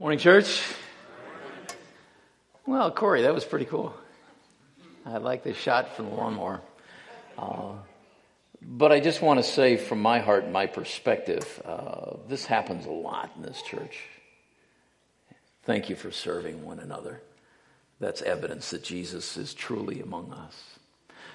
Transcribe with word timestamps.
Morning, 0.00 0.20
church. 0.20 0.62
Well, 2.66 2.92
Corey, 2.92 3.22
that 3.22 3.34
was 3.34 3.44
pretty 3.44 3.64
cool. 3.64 3.92
I 5.04 5.16
like 5.16 5.42
the 5.42 5.54
shot 5.54 5.96
from 5.96 6.10
the 6.10 6.14
lawnmower. 6.14 6.60
Uh, 7.36 7.72
but 8.62 8.92
I 8.92 9.00
just 9.00 9.20
want 9.20 9.40
to 9.40 9.42
say, 9.42 9.76
from 9.76 10.00
my 10.00 10.20
heart 10.20 10.44
and 10.44 10.52
my 10.52 10.66
perspective, 10.66 11.60
uh, 11.64 12.12
this 12.28 12.46
happens 12.46 12.86
a 12.86 12.92
lot 12.92 13.32
in 13.34 13.42
this 13.42 13.60
church. 13.60 13.98
Thank 15.64 15.90
you 15.90 15.96
for 15.96 16.12
serving 16.12 16.64
one 16.64 16.78
another. 16.78 17.20
That's 17.98 18.22
evidence 18.22 18.70
that 18.70 18.84
Jesus 18.84 19.36
is 19.36 19.52
truly 19.52 20.00
among 20.00 20.32
us. 20.32 20.78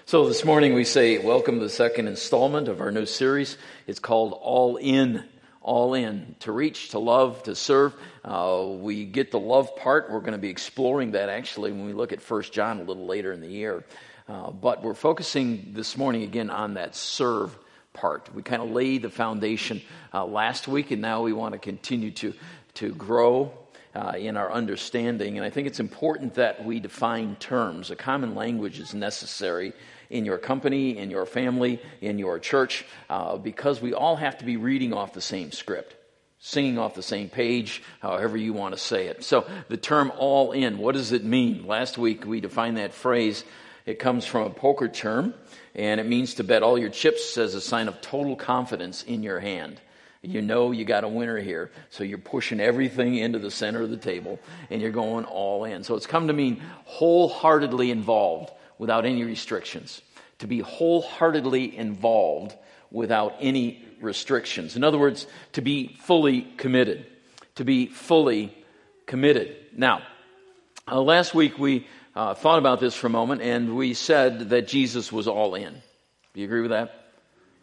So 0.05 0.25
this 0.29 0.45
morning 0.45 0.73
we 0.73 0.85
say, 0.85 1.17
Welcome 1.17 1.55
to 1.55 1.65
the 1.65 1.69
second 1.69 2.07
installment 2.07 2.69
of 2.69 2.79
our 2.79 2.93
new 2.93 3.07
series. 3.07 3.57
It's 3.87 3.99
called 3.99 4.31
All 4.41 4.77
In 4.77 5.25
all 5.63 5.93
in 5.93 6.35
to 6.41 6.51
reach, 6.51 6.89
to 6.89 6.99
love, 6.99 7.41
to 7.43 7.55
serve. 7.55 7.93
Uh, 8.23 8.65
we 8.67 9.05
get 9.05 9.31
the 9.31 9.39
love 9.39 9.75
part. 9.77 10.11
We're 10.11 10.19
going 10.19 10.33
to 10.33 10.37
be 10.37 10.49
exploring 10.49 11.11
that 11.11 11.29
actually 11.29 11.71
when 11.71 11.85
we 11.85 11.93
look 11.93 12.11
at 12.11 12.21
First 12.21 12.53
John 12.53 12.79
a 12.79 12.83
little 12.83 13.07
later 13.07 13.31
in 13.31 13.41
the 13.41 13.47
year. 13.47 13.83
Uh, 14.27 14.51
but 14.51 14.83
we're 14.83 14.93
focusing 14.93 15.71
this 15.73 15.97
morning 15.97 16.23
again 16.23 16.49
on 16.49 16.75
that 16.75 16.95
serve 16.95 17.57
part. 17.93 18.33
We 18.35 18.43
kind 18.43 18.61
of 18.61 18.71
laid 18.71 19.01
the 19.01 19.09
foundation 19.09 19.81
uh, 20.13 20.25
last 20.25 20.67
week, 20.67 20.91
and 20.91 21.01
now 21.01 21.21
we 21.21 21.33
want 21.33 21.53
to 21.53 21.59
continue 21.59 22.11
to 22.11 22.33
to 22.75 22.93
grow. 22.93 23.51
Uh, 23.95 24.13
in 24.17 24.37
our 24.37 24.51
understanding, 24.51 25.37
and 25.37 25.45
I 25.45 25.51
think 25.51 25.67
it's 25.67 25.79
important 25.79 26.33
that 26.33 26.65
we 26.65 26.79
define 26.79 27.35
terms. 27.35 27.91
A 27.91 27.95
common 27.95 28.33
language 28.33 28.79
is 28.79 28.95
necessary 28.95 29.71
in 30.13 30.25
your 30.25 30.37
company, 30.37 30.95
in 30.97 31.09
your 31.09 31.25
family, 31.25 31.81
in 31.99 32.19
your 32.19 32.37
church, 32.37 32.85
uh, 33.09 33.35
because 33.35 33.81
we 33.81 33.93
all 33.93 34.15
have 34.15 34.37
to 34.37 34.45
be 34.45 34.57
reading 34.57 34.93
off 34.93 35.13
the 35.13 35.21
same 35.21 35.51
script, 35.51 35.95
singing 36.37 36.77
off 36.77 36.93
the 36.93 37.01
same 37.01 37.29
page, 37.29 37.81
however 37.99 38.37
you 38.37 38.53
want 38.53 38.75
to 38.75 38.79
say 38.79 39.07
it. 39.07 39.23
So 39.23 39.47
the 39.69 39.77
term 39.77 40.11
all 40.17 40.51
in, 40.51 40.77
what 40.77 40.93
does 40.93 41.11
it 41.11 41.23
mean? 41.23 41.65
Last 41.65 41.97
week 41.97 42.25
we 42.25 42.41
defined 42.41 42.77
that 42.77 42.93
phrase. 42.93 43.43
It 43.87 43.97
comes 43.97 44.23
from 44.23 44.43
a 44.43 44.49
poker 44.51 44.87
term, 44.87 45.33
and 45.73 45.99
it 45.99 46.05
means 46.05 46.35
to 46.35 46.43
bet 46.43 46.61
all 46.61 46.77
your 46.77 46.89
chips 46.91 47.35
as 47.37 47.55
a 47.55 47.61
sign 47.61 47.87
of 47.87 47.99
total 47.99 48.35
confidence 48.35 49.01
in 49.01 49.23
your 49.23 49.39
hand. 49.39 49.81
You 50.21 50.41
know 50.41 50.71
you 50.71 50.85
got 50.85 51.03
a 51.03 51.07
winner 51.09 51.37
here, 51.37 51.71
so 51.89 52.03
you're 52.03 52.17
pushing 52.17 52.61
everything 52.61 53.15
into 53.15 53.39
the 53.39 53.51
center 53.51 53.81
of 53.81 53.89
the 53.89 53.97
table 53.97 54.39
and 54.69 54.79
you're 54.79 54.91
going 54.91 55.25
all 55.25 55.65
in. 55.65 55.83
So 55.83 55.95
it's 55.95 56.07
come 56.07 56.27
to 56.27 56.33
mean 56.33 56.61
wholeheartedly 56.85 57.91
involved 57.91 58.51
without 58.77 59.05
any 59.05 59.23
restrictions, 59.23 60.01
to 60.39 60.47
be 60.47 60.59
wholeheartedly 60.59 61.75
involved 61.77 62.55
without 62.91 63.35
any 63.39 63.83
restrictions. 64.01 64.75
In 64.75 64.83
other 64.83 64.99
words, 64.99 65.25
to 65.53 65.61
be 65.61 65.95
fully 66.01 66.41
committed. 66.57 67.05
To 67.55 67.65
be 67.65 67.87
fully 67.87 68.55
committed. 69.05 69.55
Now, 69.75 70.03
uh, 70.91 71.01
last 71.01 71.33
week 71.33 71.57
we 71.57 71.87
uh, 72.15 72.33
thought 72.33 72.59
about 72.59 72.79
this 72.79 72.95
for 72.95 73.07
a 73.07 73.11
moment 73.11 73.41
and 73.41 73.75
we 73.75 73.93
said 73.93 74.49
that 74.49 74.67
Jesus 74.67 75.11
was 75.11 75.27
all 75.27 75.55
in. 75.55 75.73
Do 76.33 76.41
you 76.41 76.45
agree 76.45 76.61
with 76.61 76.71
that? 76.71 77.11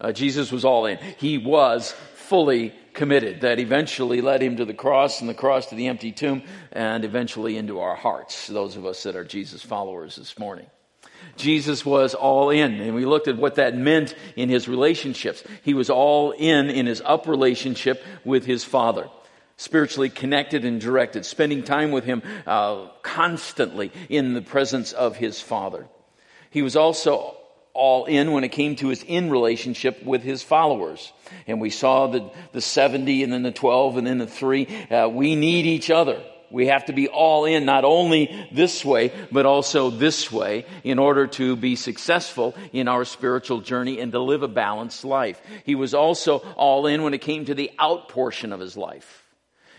Uh, 0.00 0.12
Jesus 0.12 0.50
was 0.50 0.64
all 0.64 0.86
in. 0.86 0.98
He 1.19 1.38
was 1.38 1.92
fully 2.14 2.75
committed. 2.94 3.42
That 3.42 3.58
eventually 3.58 4.20
led 4.20 4.42
him 4.42 4.56
to 4.56 4.64
the 4.64 4.75
cross 4.75 5.20
and 5.20 5.28
the 5.28 5.34
cross 5.34 5.66
to 5.66 5.75
the 5.75 5.88
empty 5.88 6.12
tomb 6.12 6.42
and 6.72 7.05
eventually 7.05 7.56
into 7.56 7.81
our 7.81 7.97
hearts, 7.97 8.47
those 8.47 8.77
of 8.77 8.86
us 8.86 9.03
that 9.03 9.16
are 9.16 9.25
Jesus 9.25 9.62
followers 9.62 10.16
this 10.16 10.38
morning. 10.38 10.66
Jesus 11.37 11.85
was 11.85 12.15
all 12.15 12.51
in. 12.51 12.81
And 12.81 12.95
we 12.95 13.05
looked 13.05 13.29
at 13.29 13.37
what 13.37 13.57
that 13.57 13.77
meant 13.77 14.15
in 14.37 14.49
his 14.49 14.69
relationships. 14.69 15.43
He 15.62 15.75
was 15.75 15.91
all 15.91 16.33
in 16.33 16.71
in 16.71 16.87
his 16.87 17.03
up 17.05 17.27
relationship 17.27 18.03
with 18.25 18.45
his 18.45 18.65
Father. 18.65 19.09
Spiritually 19.57 20.09
connected 20.09 20.65
and 20.65 20.81
directed, 20.81 21.27
spending 21.27 21.62
time 21.62 21.91
with 21.91 22.05
him 22.05 22.23
uh, 22.47 22.89
constantly 23.03 23.93
in 24.09 24.33
the 24.33 24.41
presence 24.41 24.93
of 24.93 25.17
his 25.17 25.41
Father. 25.41 25.87
He 26.51 26.62
was 26.62 26.77
also 26.77 27.37
all 27.73 28.07
in 28.07 28.33
when 28.33 28.45
it 28.45 28.49
came 28.49 28.77
to 28.77 28.89
his 28.89 29.03
in 29.03 29.31
relationship 29.31 30.03
with 30.03 30.23
his 30.23 30.43
followers. 30.43 31.12
And 31.47 31.61
we 31.61 31.71
saw 31.71 32.09
the, 32.09 32.31
the 32.53 32.61
70 32.61 33.23
and 33.23 33.33
then 33.33 33.43
the 33.43 33.53
12 33.53 33.97
and 33.99 34.06
then 34.06 34.19
the 34.19 34.27
3. 34.27 34.67
Uh, 34.91 35.09
we 35.09 35.37
need 35.37 35.67
each 35.67 35.91
other. 35.91 36.21
We 36.50 36.66
have 36.66 36.87
to 36.87 36.93
be 36.93 37.09
all 37.09 37.44
in, 37.44 37.65
not 37.65 37.84
only 37.84 38.49
this 38.53 38.84
way, 38.84 39.12
but 39.31 39.47
also 39.47 39.91
this 39.91 40.33
way, 40.33 40.66
in 40.83 40.99
order 40.99 41.27
to 41.28 41.56
be 41.56 41.77
successful 41.77 42.55
in 42.72 42.88
our 42.88 43.05
spiritual 43.05 43.61
journey 43.61 44.00
and 44.00 44.12
to 44.12 44.21
live 44.21 44.43
a 44.43 44.49
balanced 44.49 45.05
life. 45.05 45.41
He 45.65 45.75
was 45.75 45.94
also 45.94 46.38
all 46.56 46.87
in 46.87 47.03
when 47.03 47.15
it 47.15 47.21
came 47.21 47.44
to 47.44 47.55
the 47.55 47.71
out 47.78 48.09
portion 48.09 48.53
of 48.53 48.61
his 48.61 48.77
life. 48.77 49.25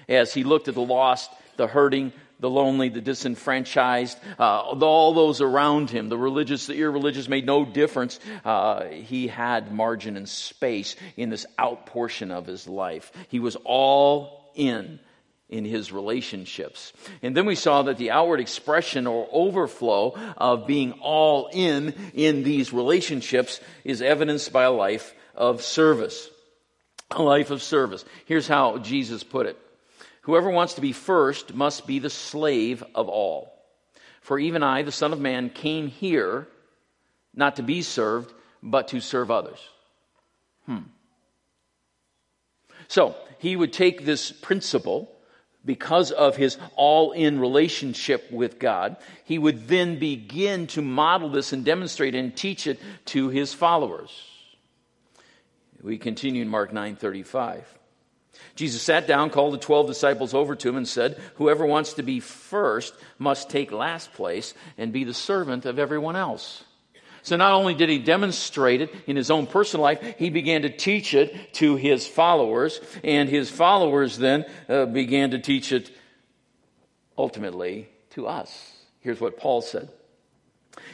As 0.08 0.34
he 0.34 0.44
looked 0.44 0.68
at 0.68 0.76
the 0.76 0.82
lost, 0.82 1.30
the 1.58 1.68
hurting, 1.68 2.14
the 2.40 2.50
lonely, 2.50 2.90
the 2.90 3.02
disenfranchised, 3.02 4.18
uh, 4.40 4.62
all 4.82 5.14
those 5.14 5.42
around 5.42 5.90
him, 5.90 6.10
the 6.10 6.18
religious, 6.18 6.66
the 6.66 6.76
irreligious, 6.76 7.30
made 7.30 7.46
no 7.46 7.64
difference. 7.64 8.20
Uh, 8.44 8.86
he 8.86 9.28
had 9.28 9.72
margin 9.72 10.18
and 10.18 10.28
space 10.28 10.96
in 11.18 11.30
this 11.30 11.46
out 11.60 11.86
portion 11.86 12.32
of 12.32 12.48
his 12.48 12.68
life. 12.68 13.12
He 13.28 13.40
was 13.40 13.56
all 13.64 14.52
in 14.56 15.00
in 15.52 15.66
his 15.66 15.92
relationships. 15.92 16.94
And 17.22 17.36
then 17.36 17.46
we 17.46 17.56
saw 17.56 17.84
that 17.84 17.98
the 17.98 18.12
outward 18.12 18.40
expression 18.40 19.06
or 19.06 19.28
overflow 19.32 20.16
of 20.38 20.66
being 20.66 20.94
all 20.94 21.50
in 21.52 21.94
in 22.14 22.44
these 22.44 22.74
relationships 22.74 23.60
is 23.84 24.02
evidenced 24.02 24.54
by 24.54 24.64
a 24.64 24.72
life 24.72 25.14
of 25.36 25.62
service. 25.62 26.30
A 27.12 27.22
life 27.22 27.52
of 27.52 27.62
service. 27.62 28.06
Here's 28.26 28.48
how 28.48 28.78
Jesus 28.78 29.24
put 29.24 29.46
it. 29.46 29.58
Whoever 30.22 30.50
wants 30.50 30.76
to 30.76 30.82
be 30.82 30.94
first 30.94 31.54
must 31.54 31.86
be 31.86 32.00
the 32.00 32.10
slave 32.10 32.84
of 32.96 33.10
all. 33.10 33.52
For 34.22 34.40
even 34.40 34.64
I, 34.64 34.84
the 34.84 34.92
Son 34.92 35.12
of 35.12 35.20
Man, 35.20 35.50
came 35.50 35.88
here 35.88 36.48
not 37.36 37.58
to 37.58 37.64
be 37.64 37.82
served, 37.82 38.32
but 38.64 38.90
to 38.90 39.02
serve 39.02 39.32
others. 39.32 39.60
Hmm. 40.68 40.84
So, 42.88 43.16
he 43.40 43.56
would 43.56 43.74
take 43.74 44.06
this 44.06 44.32
principle 44.32 45.12
because 45.64 46.12
of 46.12 46.36
his 46.36 46.58
all 46.76 47.12
in 47.12 47.40
relationship 47.40 48.32
with 48.32 48.60
God, 48.60 48.98
he 49.24 49.38
would 49.38 49.68
then 49.68 50.00
begin 50.00 50.68
to 50.68 50.82
model 50.82 51.30
this 51.30 51.54
and 51.54 51.64
demonstrate 51.64 52.16
and 52.16 52.36
teach 52.36 52.68
it 52.68 52.80
to 53.06 53.30
his 53.30 53.54
followers. 53.54 54.12
We 55.82 55.98
continue 55.98 56.42
in 56.42 56.48
Mark 56.48 56.72
9:35. 56.72 57.64
Jesus 58.56 58.82
sat 58.82 59.08
down, 59.08 59.30
called 59.30 59.54
the 59.54 59.60
12 59.60 59.88
disciples 59.88 60.34
over 60.34 60.56
to 60.56 60.70
him 60.70 60.78
and 60.78 60.88
said, 60.88 61.20
"Whoever 61.36 61.66
wants 61.66 61.94
to 61.94 62.04
be 62.04 62.20
first 62.20 62.94
must 63.18 63.50
take 63.50 63.72
last 63.72 64.14
place 64.14 64.54
and 64.78 64.92
be 64.92 65.04
the 65.04 65.14
servant 65.14 65.66
of 65.66 65.80
everyone 65.80 66.16
else." 66.16 66.64
So 67.24 67.36
not 67.36 67.54
only 67.54 67.74
did 67.74 67.90
he 67.90 68.00
demonstrate 68.00 68.82
it 68.82 68.94
in 69.08 69.16
his 69.16 69.30
own 69.30 69.48
personal 69.48 69.84
life, 69.84 70.16
he 70.18 70.30
began 70.30 70.64
to 70.64 70.70
teach 70.70 71.14
it 71.14 71.54
to 71.56 71.76
his 71.76 72.08
followers, 72.08 72.82
and 73.04 73.30
his 73.30 73.50
followers 73.50 74.18
then 74.18 74.46
uh, 74.68 74.86
began 74.86 75.32
to 75.32 75.40
teach 75.40 75.72
it 75.72 75.92
ultimately 77.18 77.90
to 78.12 78.28
us. 78.28 78.74
Here's 79.02 79.22
what 79.22 79.38
Paul 79.38 79.62
said. 79.62 79.90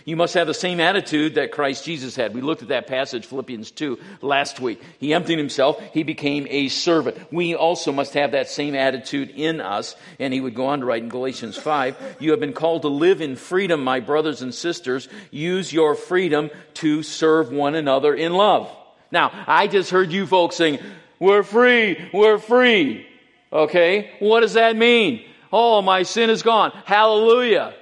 You 0.07 0.15
must 0.15 0.35
have 0.35 0.47
the 0.47 0.53
same 0.53 0.79
attitude 0.79 1.35
that 1.35 1.51
Christ 1.51 1.83
Jesus 1.83 2.15
had. 2.15 2.33
We 2.33 2.39
looked 2.39 2.61
at 2.61 2.69
that 2.69 2.87
passage, 2.87 3.25
Philippians 3.25 3.71
2, 3.71 3.99
last 4.21 4.61
week. 4.61 4.81
He 4.99 5.13
emptied 5.13 5.37
himself. 5.37 5.81
He 5.93 6.03
became 6.03 6.47
a 6.49 6.69
servant. 6.69 7.17
We 7.29 7.55
also 7.55 7.91
must 7.91 8.13
have 8.13 8.31
that 8.31 8.47
same 8.47 8.73
attitude 8.73 9.31
in 9.31 9.59
us. 9.59 9.97
And 10.17 10.33
he 10.33 10.39
would 10.39 10.55
go 10.55 10.67
on 10.67 10.79
to 10.79 10.85
write 10.85 11.03
in 11.03 11.09
Galatians 11.09 11.57
5, 11.57 12.17
you 12.21 12.31
have 12.31 12.39
been 12.39 12.53
called 12.53 12.83
to 12.83 12.87
live 12.87 13.19
in 13.19 13.35
freedom, 13.35 13.83
my 13.83 13.99
brothers 13.99 14.41
and 14.41 14.55
sisters. 14.55 15.09
Use 15.29 15.73
your 15.73 15.93
freedom 15.93 16.51
to 16.75 17.03
serve 17.03 17.51
one 17.51 17.75
another 17.75 18.15
in 18.15 18.31
love. 18.31 18.73
Now, 19.11 19.33
I 19.45 19.67
just 19.67 19.91
heard 19.91 20.13
you 20.13 20.25
folks 20.25 20.55
saying, 20.55 20.79
we're 21.19 21.43
free, 21.43 22.09
we're 22.13 22.37
free. 22.37 23.05
Okay? 23.51 24.11
What 24.19 24.39
does 24.39 24.53
that 24.53 24.77
mean? 24.77 25.25
Oh, 25.51 25.81
my 25.81 26.03
sin 26.03 26.29
is 26.29 26.43
gone. 26.43 26.71
Hallelujah. 26.85 27.73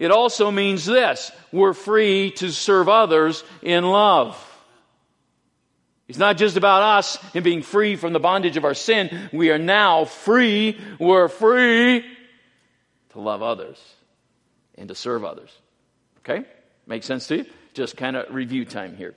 It 0.00 0.10
also 0.10 0.50
means 0.50 0.86
this 0.86 1.30
we're 1.52 1.74
free 1.74 2.32
to 2.32 2.50
serve 2.50 2.88
others 2.88 3.44
in 3.62 3.84
love. 3.84 4.34
It's 6.08 6.18
not 6.18 6.38
just 6.38 6.56
about 6.56 6.82
us 6.82 7.18
and 7.34 7.44
being 7.44 7.62
free 7.62 7.94
from 7.94 8.12
the 8.12 8.18
bondage 8.18 8.56
of 8.56 8.64
our 8.64 8.74
sin. 8.74 9.28
We 9.32 9.50
are 9.50 9.58
now 9.58 10.06
free, 10.06 10.80
we're 10.98 11.28
free 11.28 12.04
to 13.10 13.20
love 13.20 13.42
others 13.42 13.78
and 14.76 14.88
to 14.88 14.94
serve 14.96 15.24
others. 15.24 15.56
Okay? 16.20 16.44
Make 16.86 17.04
sense 17.04 17.28
to 17.28 17.36
you? 17.36 17.46
Just 17.74 17.96
kind 17.96 18.16
of 18.16 18.34
review 18.34 18.64
time 18.64 18.96
here. 18.96 19.14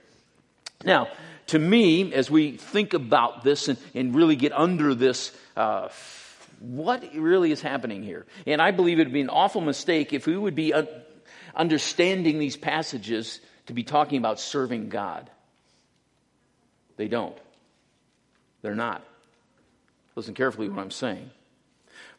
Now, 0.84 1.08
to 1.46 1.58
me, 1.58 2.12
as 2.12 2.30
we 2.30 2.58
think 2.58 2.92
about 2.94 3.42
this 3.42 3.68
and, 3.68 3.78
and 3.94 4.14
really 4.14 4.36
get 4.36 4.52
under 4.52 4.94
this 4.94 5.36
uh, 5.56 5.88
what 6.60 7.04
really 7.14 7.52
is 7.52 7.60
happening 7.60 8.02
here? 8.02 8.26
And 8.46 8.60
I 8.60 8.70
believe 8.70 8.98
it 8.98 9.04
would 9.04 9.12
be 9.12 9.20
an 9.20 9.30
awful 9.30 9.60
mistake 9.60 10.12
if 10.12 10.26
we 10.26 10.36
would 10.36 10.54
be 10.54 10.72
understanding 11.54 12.38
these 12.38 12.56
passages 12.56 13.40
to 13.66 13.72
be 13.72 13.82
talking 13.82 14.18
about 14.18 14.40
serving 14.40 14.88
God. 14.88 15.30
They 16.96 17.08
don't. 17.08 17.36
They're 18.62 18.74
not. 18.74 19.02
Listen 20.16 20.34
carefully 20.34 20.68
what 20.68 20.80
I'm 20.80 20.90
saying. 20.90 21.30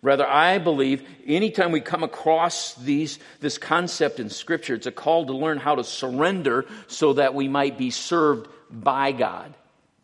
Rather, 0.02 0.28
I 0.28 0.60
believe 0.60 1.08
anytime 1.26 1.72
we 1.72 1.82
come 1.82 2.04
across 2.04 2.76
these, 2.76 3.18
this 3.40 3.58
concept 3.58 4.20
in 4.20 4.30
Scripture, 4.30 4.76
it's 4.76 4.86
a 4.86 4.92
call 4.92 5.26
to 5.26 5.34
learn 5.34 5.58
how 5.58 5.76
to 5.76 5.84
surrender 5.84 6.66
so 6.88 7.14
that 7.14 7.34
we 7.34 7.48
might 7.48 7.78
be 7.78 7.90
served 7.90 8.48
by 8.70 9.12
God. 9.12 9.56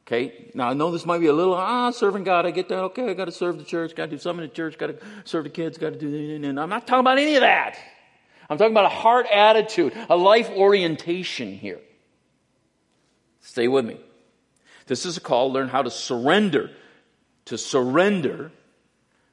Okay? 0.07 0.51
Now, 0.53 0.69
I 0.69 0.73
know 0.73 0.91
this 0.91 1.05
might 1.05 1.19
be 1.19 1.27
a 1.27 1.33
little, 1.33 1.53
ah, 1.53 1.91
serving 1.91 2.23
God, 2.23 2.45
I 2.45 2.51
get 2.51 2.69
that. 2.69 2.79
Okay, 2.79 3.09
I 3.09 3.13
got 3.13 3.25
to 3.25 3.31
serve 3.31 3.57
the 3.57 3.63
church, 3.63 3.95
got 3.95 4.05
to 4.05 4.11
do 4.11 4.17
something 4.17 4.43
in 4.43 4.49
the 4.49 4.55
church, 4.55 4.77
got 4.77 4.87
to 4.87 4.97
serve 5.25 5.45
the 5.45 5.49
kids, 5.49 5.77
got 5.77 5.93
to 5.93 5.99
do, 5.99 6.35
and 6.35 6.59
I'm 6.59 6.69
not 6.69 6.87
talking 6.87 7.01
about 7.01 7.17
any 7.17 7.35
of 7.35 7.41
that. 7.41 7.77
I'm 8.49 8.57
talking 8.57 8.73
about 8.73 8.85
a 8.85 8.89
heart 8.89 9.27
attitude, 9.31 9.93
a 10.09 10.17
life 10.17 10.49
orientation 10.49 11.53
here. 11.53 11.79
Stay 13.41 13.67
with 13.67 13.85
me. 13.85 13.97
This 14.87 15.05
is 15.05 15.15
a 15.15 15.21
call 15.21 15.47
to 15.47 15.53
learn 15.53 15.69
how 15.69 15.83
to 15.83 15.89
surrender, 15.89 16.69
to 17.45 17.57
surrender 17.57 18.51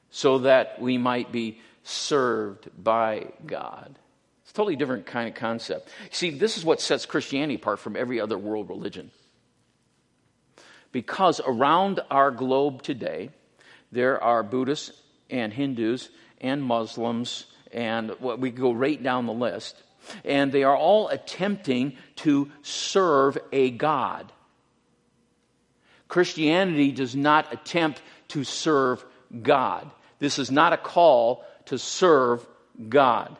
so 0.09 0.39
that 0.39 0.81
we 0.81 0.97
might 0.97 1.31
be 1.31 1.59
served 1.83 2.69
by 2.81 3.27
God. 3.45 3.97
It's 4.43 4.51
a 4.51 4.53
totally 4.53 4.75
different 4.75 5.05
kind 5.05 5.27
of 5.27 5.35
concept. 5.35 5.89
See, 6.11 6.31
this 6.31 6.57
is 6.57 6.63
what 6.63 6.79
sets 6.81 7.05
Christianity 7.05 7.55
apart 7.55 7.79
from 7.79 7.95
every 7.95 8.21
other 8.21 8.37
world 8.37 8.69
religion. 8.69 9.11
Because 10.91 11.39
around 11.45 11.99
our 12.09 12.31
globe 12.31 12.81
today, 12.81 13.29
there 13.91 14.21
are 14.23 14.43
Buddhists 14.43 14.91
and 15.29 15.53
Hindus 15.53 16.09
and 16.41 16.63
Muslims, 16.63 17.45
and 17.71 18.11
what 18.19 18.39
we 18.39 18.49
go 18.49 18.71
right 18.71 19.01
down 19.01 19.25
the 19.25 19.33
list, 19.33 19.75
and 20.23 20.51
they 20.51 20.63
are 20.63 20.75
all 20.75 21.09
attempting 21.09 21.95
to 22.17 22.49
serve 22.61 23.37
a 23.51 23.69
God. 23.69 24.31
Christianity 26.07 26.91
does 26.91 27.15
not 27.15 27.53
attempt 27.53 28.01
to 28.29 28.43
serve 28.43 29.05
God. 29.43 29.89
This 30.17 30.39
is 30.39 30.49
not 30.49 30.73
a 30.73 30.77
call 30.77 31.45
to 31.65 31.77
serve 31.77 32.45
God. 32.87 33.37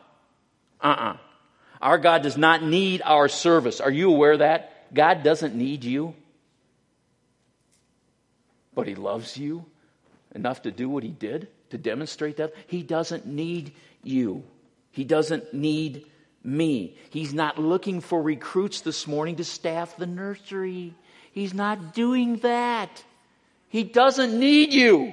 Uh 0.80 0.86
uh-uh. 0.86 1.12
uh 1.12 1.16
Our 1.82 1.98
God 1.98 2.22
does 2.22 2.36
not 2.36 2.62
need 2.62 3.02
our 3.04 3.28
service. 3.28 3.80
Are 3.80 3.90
you 3.90 4.10
aware 4.10 4.32
of 4.32 4.38
that? 4.38 4.94
God 4.94 5.22
doesn't 5.22 5.54
need 5.54 5.84
you. 5.84 6.14
But 8.80 8.88
He 8.88 8.94
loves 8.94 9.36
you 9.36 9.66
enough 10.34 10.62
to 10.62 10.70
do 10.70 10.88
what 10.88 11.02
He 11.02 11.10
did, 11.10 11.48
to 11.68 11.76
demonstrate 11.76 12.38
that. 12.38 12.54
He 12.66 12.82
doesn't 12.82 13.26
need 13.26 13.74
you. 14.02 14.42
He 14.90 15.04
doesn't 15.04 15.52
need 15.52 16.06
me. 16.42 16.96
He's 17.10 17.34
not 17.34 17.58
looking 17.58 18.00
for 18.00 18.22
recruits 18.22 18.80
this 18.80 19.06
morning 19.06 19.36
to 19.36 19.44
staff 19.44 19.98
the 19.98 20.06
nursery. 20.06 20.94
He's 21.32 21.52
not 21.52 21.92
doing 21.92 22.36
that. 22.38 23.04
He 23.68 23.84
doesn't 23.84 24.38
need 24.38 24.72
you. 24.72 25.12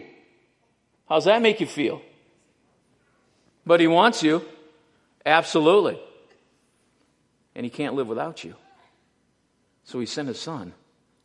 How's 1.10 1.25
that 1.25 1.42
make 1.42 1.60
you 1.60 1.68
feel? 1.68 2.02
But 3.66 3.81
he 3.81 3.88
wants 3.88 4.24
you. 4.24 4.44
Absolutely. 5.25 6.00
And 7.54 7.66
he 7.66 7.69
can't 7.69 7.96
live 7.96 8.08
without 8.08 8.46
you. 8.46 8.56
So 9.84 10.00
he 10.00 10.06
sent 10.06 10.30
his 10.30 10.40
son 10.40 10.74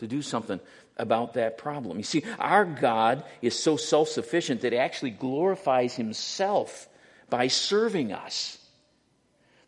to 0.03 0.09
do 0.09 0.21
something 0.21 0.59
about 0.97 1.35
that 1.35 1.57
problem. 1.57 1.97
You 1.97 2.03
see, 2.03 2.25
our 2.39 2.65
God 2.65 3.25
is 3.41 3.59
so 3.59 3.77
self 3.77 4.09
sufficient 4.09 4.63
that 4.63 4.73
he 4.73 4.79
actually 4.79 5.13
glorifies 5.13 5.95
himself 5.95 6.89
by 7.31 7.47
serving 7.47 8.13
us. 8.13 8.59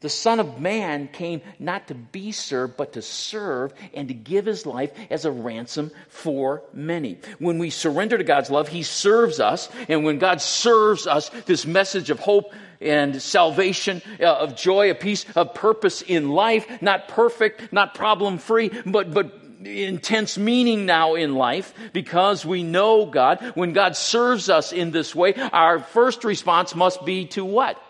The 0.00 0.10
Son 0.10 0.40
of 0.40 0.60
Man 0.60 1.08
came 1.08 1.40
not 1.58 1.86
to 1.88 1.94
be 1.94 2.32
served, 2.32 2.76
but 2.76 2.92
to 2.94 3.00
serve 3.00 3.72
and 3.94 4.08
to 4.08 4.14
give 4.14 4.44
his 4.44 4.66
life 4.66 4.90
as 5.08 5.24
a 5.24 5.30
ransom 5.30 5.92
for 6.08 6.62
many. 6.74 7.18
When 7.38 7.58
we 7.58 7.70
surrender 7.70 8.18
to 8.18 8.24
God's 8.24 8.50
love, 8.50 8.68
he 8.68 8.82
serves 8.82 9.40
us. 9.40 9.70
And 9.88 10.04
when 10.04 10.18
God 10.18 10.42
serves 10.42 11.06
us, 11.06 11.30
this 11.46 11.64
message 11.64 12.10
of 12.10 12.18
hope 12.18 12.52
and 12.82 13.22
salvation, 13.22 14.02
uh, 14.20 14.24
of 14.24 14.56
joy, 14.56 14.90
of 14.90 15.00
peace, 15.00 15.24
of 15.36 15.54
purpose 15.54 16.02
in 16.02 16.28
life, 16.28 16.82
not 16.82 17.08
perfect, 17.08 17.72
not 17.72 17.94
problem 17.94 18.36
free, 18.36 18.70
but, 18.84 19.14
but 19.14 19.43
intense 19.66 20.38
meaning 20.38 20.86
now 20.86 21.14
in 21.14 21.34
life 21.34 21.74
because 21.92 22.44
we 22.44 22.62
know 22.62 23.06
God. 23.06 23.52
When 23.54 23.72
God 23.72 23.96
serves 23.96 24.48
us 24.48 24.72
in 24.72 24.90
this 24.90 25.14
way, 25.14 25.34
our 25.34 25.78
first 25.78 26.24
response 26.24 26.74
must 26.74 27.04
be 27.04 27.26
to 27.28 27.44
what? 27.44 27.80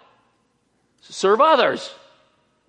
Serve 1.03 1.41
others 1.41 1.95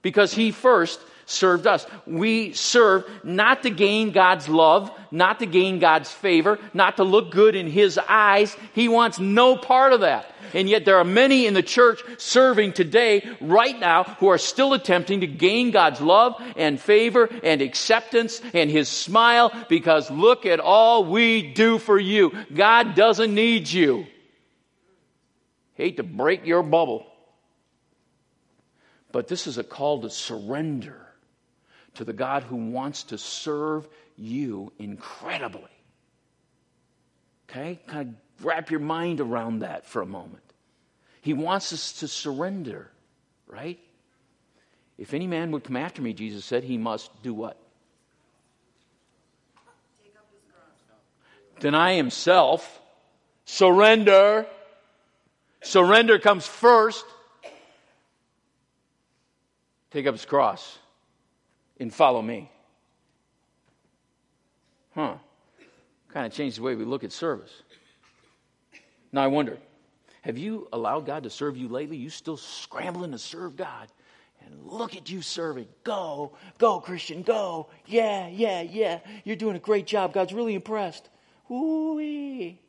because 0.01 0.33
he 0.33 0.51
first 0.51 0.99
served 1.25 1.67
us. 1.67 1.85
We 2.05 2.53
serve 2.53 3.09
not 3.23 3.63
to 3.63 3.69
gain 3.69 4.11
God's 4.11 4.47
love, 4.47 4.91
not 5.11 5.39
to 5.39 5.45
gain 5.45 5.79
God's 5.79 6.11
favor, 6.11 6.59
not 6.73 6.97
to 6.97 7.03
look 7.03 7.31
good 7.31 7.55
in 7.55 7.67
his 7.67 7.97
eyes. 7.97 8.55
He 8.73 8.87
wants 8.87 9.19
no 9.19 9.55
part 9.55 9.93
of 9.93 10.01
that. 10.01 10.29
And 10.55 10.69
yet 10.69 10.85
there 10.85 10.97
are 10.97 11.03
many 11.03 11.47
in 11.47 11.53
the 11.53 11.61
church 11.61 12.01
serving 12.17 12.71
today, 12.71 13.29
right 13.41 13.77
now, 13.77 14.03
who 14.03 14.29
are 14.29 14.37
still 14.37 14.71
attempting 14.73 15.19
to 15.19 15.27
gain 15.27 15.71
God's 15.71 15.99
love 15.99 16.41
and 16.55 16.79
favor 16.79 17.29
and 17.43 17.61
acceptance 17.61 18.41
and 18.53 18.71
his 18.71 18.87
smile 18.87 19.51
because 19.67 20.09
look 20.09 20.45
at 20.45 20.61
all 20.61 21.03
we 21.03 21.41
do 21.41 21.77
for 21.77 21.99
you. 21.99 22.31
God 22.53 22.95
doesn't 22.95 23.35
need 23.35 23.69
you. 23.69 24.07
Hate 25.73 25.97
to 25.97 26.03
break 26.03 26.45
your 26.45 26.63
bubble. 26.63 27.05
But 29.11 29.27
this 29.27 29.47
is 29.47 29.57
a 29.57 29.63
call 29.63 30.03
to 30.03 30.09
surrender 30.09 31.05
to 31.95 32.05
the 32.05 32.13
God 32.13 32.43
who 32.43 32.55
wants 32.55 33.03
to 33.03 33.17
serve 33.17 33.89
you 34.15 34.71
incredibly. 34.79 35.63
Okay? 37.49 37.81
Kind 37.87 38.15
of 38.39 38.45
wrap 38.45 38.71
your 38.71 38.79
mind 38.79 39.19
around 39.19 39.59
that 39.59 39.85
for 39.85 40.01
a 40.01 40.05
moment. 40.05 40.44
He 41.25 41.33
wants 41.33 41.73
us 41.73 41.91
to 42.01 42.07
surrender, 42.07 42.91
right? 43.47 43.79
If 44.95 45.11
any 45.15 45.25
man 45.25 45.49
would 45.49 45.63
come 45.63 45.75
after 45.75 45.99
me, 45.99 46.13
Jesus 46.13 46.45
said, 46.45 46.63
he 46.63 46.77
must 46.77 47.09
do 47.23 47.33
what? 47.33 47.57
Deny 51.59 51.95
himself, 51.95 52.79
surrender. 53.43 54.45
Surrender 55.63 56.19
comes 56.19 56.45
first 56.45 57.03
take 59.89 60.05
up 60.05 60.13
his 60.13 60.25
cross 60.25 60.77
and 61.79 61.91
follow 61.91 62.21
me. 62.21 62.51
Huh. 64.93 65.15
Kind 66.09 66.27
of 66.27 66.33
changed 66.33 66.59
the 66.59 66.61
way 66.61 66.75
we 66.75 66.85
look 66.85 67.03
at 67.03 67.11
service. 67.11 67.63
Now 69.11 69.23
I 69.23 69.27
wonder, 69.27 69.57
have 70.25 70.39
you 70.39 70.67
allowed 70.73 71.05
God 71.05 71.21
to 71.23 71.29
serve 71.29 71.55
you 71.55 71.67
lately? 71.67 71.97
You 71.97 72.09
still 72.09 72.35
scrambling 72.35 73.11
to 73.11 73.19
serve 73.19 73.55
God. 73.55 73.87
And 74.43 74.65
look 74.65 74.95
at 74.95 75.07
you 75.07 75.21
serving. 75.21 75.67
Go, 75.83 76.33
go, 76.57 76.79
Christian, 76.79 77.21
go. 77.21 77.67
Yeah, 77.85 78.27
yeah, 78.27 78.61
yeah. 78.61 79.01
You're 79.23 79.35
doing 79.35 79.55
a 79.55 79.59
great 79.59 79.85
job. 79.85 80.13
God's 80.13 80.33
really 80.33 80.55
impressed. 80.55 81.07
Ooh-wee. 81.51 82.59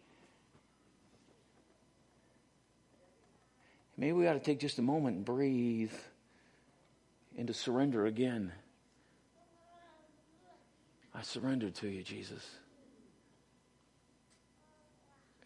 Maybe 3.97 4.13
we 4.13 4.29
ought 4.29 4.35
to 4.35 4.39
take 4.39 4.61
just 4.61 4.79
a 4.79 4.83
moment 4.83 5.17
and 5.17 5.25
breathe 5.25 5.95
and 7.39 7.47
to 7.47 7.55
surrender 7.55 8.05
again. 8.05 8.53
I 11.15 11.23
surrender 11.23 11.71
to 11.71 11.89
you, 11.89 12.03
Jesus. 12.03 12.47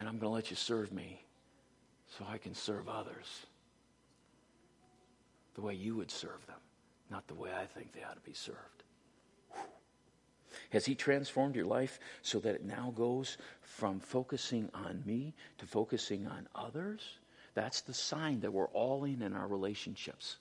And 0.00 0.08
I'm 0.08 0.18
going 0.18 0.30
to 0.30 0.34
let 0.34 0.50
you 0.50 0.56
serve 0.56 0.90
me 0.90 1.22
so 2.18 2.24
I 2.28 2.38
can 2.38 2.54
serve 2.54 2.88
others 2.88 3.46
the 5.54 5.60
way 5.60 5.74
you 5.74 5.96
would 5.96 6.10
serve 6.10 6.46
them, 6.46 6.60
not 7.10 7.26
the 7.26 7.34
way 7.34 7.50
I 7.52 7.66
think 7.66 7.92
they 7.92 8.02
ought 8.02 8.14
to 8.14 8.28
be 8.28 8.34
served. 8.34 8.58
Has 10.70 10.84
He 10.84 10.94
transformed 10.94 11.56
your 11.56 11.66
life 11.66 11.98
so 12.22 12.38
that 12.40 12.54
it 12.54 12.64
now 12.64 12.92
goes 12.96 13.36
from 13.62 14.00
focusing 14.00 14.68
on 14.74 15.02
me 15.06 15.34
to 15.58 15.66
focusing 15.66 16.26
on 16.26 16.48
others? 16.54 17.18
That's 17.54 17.80
the 17.82 17.94
sign 17.94 18.40
that 18.40 18.52
we're 18.52 18.68
all 18.68 19.04
in 19.04 19.22
in 19.22 19.34
our 19.34 19.46
relationships 19.46 20.36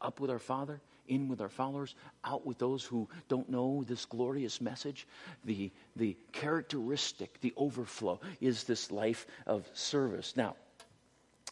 up 0.00 0.20
with 0.20 0.30
our 0.30 0.38
Father, 0.38 0.80
in 1.08 1.28
with 1.28 1.40
our 1.40 1.48
followers, 1.48 1.94
out 2.24 2.44
with 2.44 2.58
those 2.58 2.84
who 2.84 3.08
don't 3.28 3.48
know 3.48 3.84
this 3.86 4.04
glorious 4.04 4.60
message. 4.60 5.06
The, 5.44 5.70
the 5.96 6.16
characteristic, 6.32 7.40
the 7.40 7.54
overflow, 7.56 8.20
is 8.40 8.64
this 8.64 8.90
life 8.90 9.26
of 9.46 9.68
service. 9.72 10.34
Now, 10.36 10.56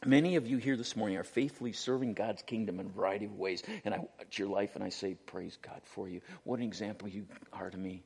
Many 0.06 0.36
of 0.36 0.46
you 0.46 0.56
here 0.56 0.78
this 0.78 0.96
morning 0.96 1.18
are 1.18 1.24
faithfully 1.24 1.72
serving 1.72 2.14
God's 2.14 2.40
kingdom 2.40 2.80
in 2.80 2.86
a 2.86 2.88
variety 2.88 3.26
of 3.26 3.38
ways. 3.38 3.62
And 3.84 3.92
I 3.92 3.98
watch 3.98 4.38
your 4.38 4.48
life 4.48 4.74
and 4.74 4.82
I 4.82 4.88
say, 4.88 5.14
Praise 5.26 5.58
God 5.60 5.82
for 5.84 6.08
you. 6.08 6.22
What 6.44 6.58
an 6.58 6.64
example 6.64 7.06
you 7.06 7.26
are 7.52 7.68
to 7.68 7.76
me. 7.76 8.02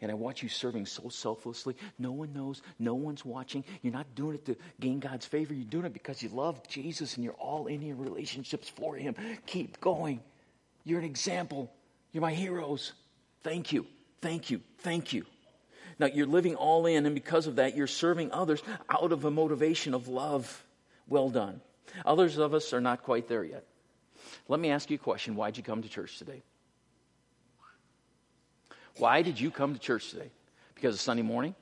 And 0.00 0.12
I 0.12 0.14
watch 0.14 0.44
you 0.44 0.48
serving 0.48 0.86
so 0.86 1.08
selflessly. 1.08 1.74
No 1.98 2.12
one 2.12 2.32
knows. 2.32 2.62
No 2.78 2.94
one's 2.94 3.24
watching. 3.24 3.64
You're 3.82 3.92
not 3.92 4.14
doing 4.14 4.36
it 4.36 4.44
to 4.46 4.56
gain 4.78 5.00
God's 5.00 5.26
favor. 5.26 5.54
You're 5.54 5.64
doing 5.64 5.86
it 5.86 5.92
because 5.92 6.22
you 6.22 6.28
love 6.28 6.68
Jesus 6.68 7.16
and 7.16 7.24
you're 7.24 7.32
all 7.34 7.66
in 7.66 7.82
your 7.82 7.96
relationships 7.96 8.68
for 8.68 8.94
Him. 8.94 9.16
Keep 9.46 9.80
going. 9.80 10.20
You're 10.84 11.00
an 11.00 11.04
example. 11.04 11.72
You're 12.12 12.22
my 12.22 12.34
heroes. 12.34 12.92
Thank 13.42 13.72
you. 13.72 13.86
Thank 14.20 14.50
you. 14.50 14.60
Thank 14.78 15.12
you. 15.12 15.24
Now, 15.98 16.06
you're 16.06 16.26
living 16.26 16.54
all 16.54 16.86
in, 16.86 17.06
and 17.06 17.14
because 17.14 17.46
of 17.48 17.56
that, 17.56 17.76
you're 17.76 17.86
serving 17.86 18.30
others 18.30 18.62
out 18.88 19.10
of 19.10 19.24
a 19.24 19.30
motivation 19.30 19.94
of 19.94 20.06
love. 20.06 20.64
Well 21.08 21.30
done. 21.30 21.60
Others 22.04 22.38
of 22.38 22.54
us 22.54 22.72
are 22.72 22.80
not 22.80 23.02
quite 23.02 23.28
there 23.28 23.44
yet. 23.44 23.64
Let 24.48 24.60
me 24.60 24.70
ask 24.70 24.90
you 24.90 24.96
a 24.96 24.98
question. 24.98 25.36
Why'd 25.36 25.56
you 25.56 25.62
come 25.62 25.82
to 25.82 25.88
church 25.88 26.18
today? 26.18 26.42
Why 28.96 29.22
did 29.22 29.40
you 29.40 29.50
come 29.50 29.74
to 29.74 29.80
church 29.80 30.10
today? 30.10 30.30
Because 30.74 30.94
it's 30.94 31.02
Sunday 31.02 31.22
morning? 31.22 31.54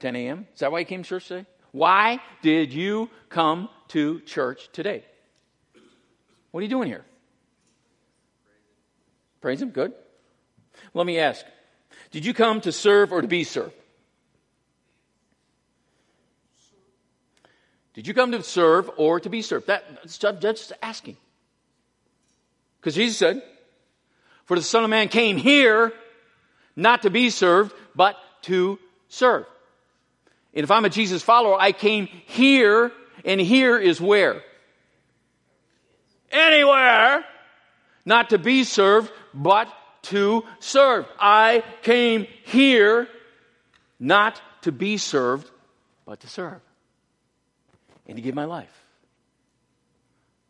10 0.00 0.16
a.m.? 0.16 0.46
Is 0.52 0.60
that 0.60 0.72
why 0.72 0.80
you 0.80 0.84
came 0.84 1.02
to 1.02 1.08
church 1.08 1.28
today? 1.28 1.46
Why 1.70 2.20
did 2.42 2.72
you 2.72 3.08
come 3.28 3.68
to 3.88 4.20
church 4.20 4.68
today? 4.72 5.04
What 6.50 6.60
are 6.60 6.64
you 6.64 6.68
doing 6.68 6.88
here? 6.88 7.04
Praise 9.40 9.62
Him. 9.62 9.70
Good. 9.70 9.92
Let 10.94 11.06
me 11.06 11.18
ask 11.18 11.44
Did 12.10 12.24
you 12.24 12.34
come 12.34 12.60
to 12.62 12.72
serve 12.72 13.12
or 13.12 13.22
to 13.22 13.28
be 13.28 13.44
served? 13.44 13.74
Did 17.94 18.06
you 18.06 18.14
come 18.14 18.32
to 18.32 18.42
serve 18.42 18.90
or 18.96 19.20
to 19.20 19.28
be 19.28 19.42
served? 19.42 19.66
That, 19.66 19.84
that's 20.02 20.18
just 20.18 20.72
asking. 20.82 21.16
Because 22.80 22.94
Jesus 22.94 23.18
said, 23.18 23.42
For 24.46 24.56
the 24.56 24.62
Son 24.62 24.84
of 24.84 24.90
Man 24.90 25.08
came 25.08 25.36
here 25.36 25.92
not 26.74 27.02
to 27.02 27.10
be 27.10 27.30
served, 27.30 27.74
but 27.94 28.16
to 28.42 28.78
serve. 29.08 29.46
And 30.54 30.64
if 30.64 30.70
I'm 30.70 30.84
a 30.84 30.90
Jesus 30.90 31.22
follower, 31.22 31.56
I 31.60 31.72
came 31.72 32.06
here, 32.06 32.92
and 33.24 33.40
here 33.40 33.78
is 33.78 34.00
where? 34.00 34.42
Anywhere. 36.30 37.24
Not 38.04 38.30
to 38.30 38.38
be 38.38 38.64
served, 38.64 39.12
but 39.32 39.68
to 40.04 40.44
serve. 40.58 41.06
I 41.20 41.62
came 41.82 42.26
here 42.44 43.06
not 44.00 44.40
to 44.62 44.72
be 44.72 44.96
served, 44.96 45.48
but 46.04 46.20
to 46.20 46.26
serve. 46.26 46.60
And 48.06 48.16
to 48.16 48.22
give 48.22 48.34
my 48.34 48.44
life. 48.44 48.84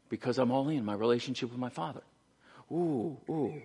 Because 0.08 0.38
I'm 0.38 0.50
all 0.50 0.68
in 0.68 0.84
my 0.84 0.94
relationship 0.94 1.50
with 1.50 1.58
my 1.58 1.68
Father. 1.68 2.02
Ooh, 2.70 3.18
ooh. 3.28 3.62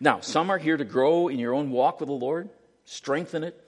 Now, 0.00 0.20
some 0.20 0.50
are 0.50 0.58
here 0.58 0.76
to 0.76 0.84
grow 0.84 1.28
in 1.28 1.38
your 1.38 1.54
own 1.54 1.70
walk 1.70 2.00
with 2.00 2.08
the 2.08 2.14
Lord, 2.14 2.48
strengthen 2.84 3.44
it, 3.44 3.58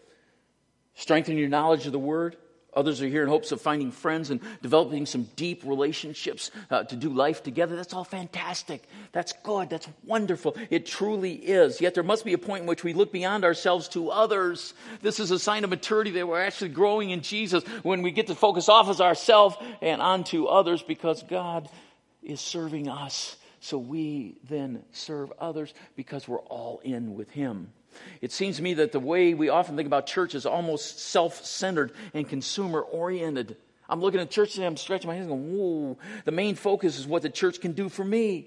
strengthen 0.94 1.36
your 1.36 1.48
knowledge 1.48 1.86
of 1.86 1.92
the 1.92 1.98
Word. 1.98 2.36
Others 2.74 3.02
are 3.02 3.08
here 3.08 3.22
in 3.22 3.28
hopes 3.28 3.50
of 3.50 3.60
finding 3.60 3.90
friends 3.90 4.30
and 4.30 4.40
developing 4.62 5.04
some 5.04 5.28
deep 5.34 5.64
relationships 5.64 6.50
uh, 6.70 6.84
to 6.84 6.94
do 6.94 7.08
life 7.10 7.42
together. 7.42 7.74
That's 7.74 7.92
all 7.92 8.04
fantastic. 8.04 8.84
That's 9.12 9.32
good. 9.42 9.70
That's 9.70 9.88
wonderful. 10.04 10.56
It 10.70 10.86
truly 10.86 11.32
is. 11.34 11.80
Yet 11.80 11.94
there 11.94 12.04
must 12.04 12.24
be 12.24 12.32
a 12.32 12.38
point 12.38 12.62
in 12.62 12.68
which 12.68 12.84
we 12.84 12.92
look 12.92 13.12
beyond 13.12 13.44
ourselves 13.44 13.88
to 13.88 14.10
others. 14.10 14.72
This 15.02 15.18
is 15.18 15.32
a 15.32 15.38
sign 15.38 15.64
of 15.64 15.70
maturity 15.70 16.12
that 16.12 16.28
we're 16.28 16.42
actually 16.42 16.70
growing 16.70 17.10
in 17.10 17.22
Jesus 17.22 17.64
when 17.82 18.02
we 18.02 18.12
get 18.12 18.28
to 18.28 18.36
focus 18.36 18.68
off 18.68 18.88
as 18.88 19.00
ourselves 19.00 19.56
and 19.82 20.00
onto 20.00 20.46
others 20.46 20.82
because 20.82 21.24
God 21.24 21.68
is 22.22 22.40
serving 22.40 22.88
us. 22.88 23.36
So 23.60 23.78
we 23.78 24.36
then 24.48 24.84
serve 24.92 25.32
others 25.38 25.74
because 25.96 26.28
we're 26.28 26.38
all 26.38 26.80
in 26.84 27.14
with 27.14 27.30
Him. 27.30 27.72
It 28.20 28.32
seems 28.32 28.56
to 28.56 28.62
me 28.62 28.74
that 28.74 28.92
the 28.92 29.00
way 29.00 29.34
we 29.34 29.48
often 29.48 29.76
think 29.76 29.86
about 29.86 30.06
church 30.06 30.34
is 30.34 30.46
almost 30.46 31.00
self 31.00 31.44
centered 31.44 31.92
and 32.14 32.28
consumer 32.28 32.80
oriented. 32.80 33.56
I'm 33.88 34.00
looking 34.00 34.20
at 34.20 34.30
church 34.30 34.56
and 34.56 34.64
I'm 34.64 34.76
stretching 34.76 35.08
my 35.08 35.14
hands 35.14 35.30
and 35.30 35.40
going, 35.40 35.58
whoa. 35.58 35.98
The 36.24 36.32
main 36.32 36.54
focus 36.54 36.98
is 36.98 37.06
what 37.06 37.22
the 37.22 37.30
church 37.30 37.60
can 37.60 37.72
do 37.72 37.88
for 37.88 38.04
me. 38.04 38.46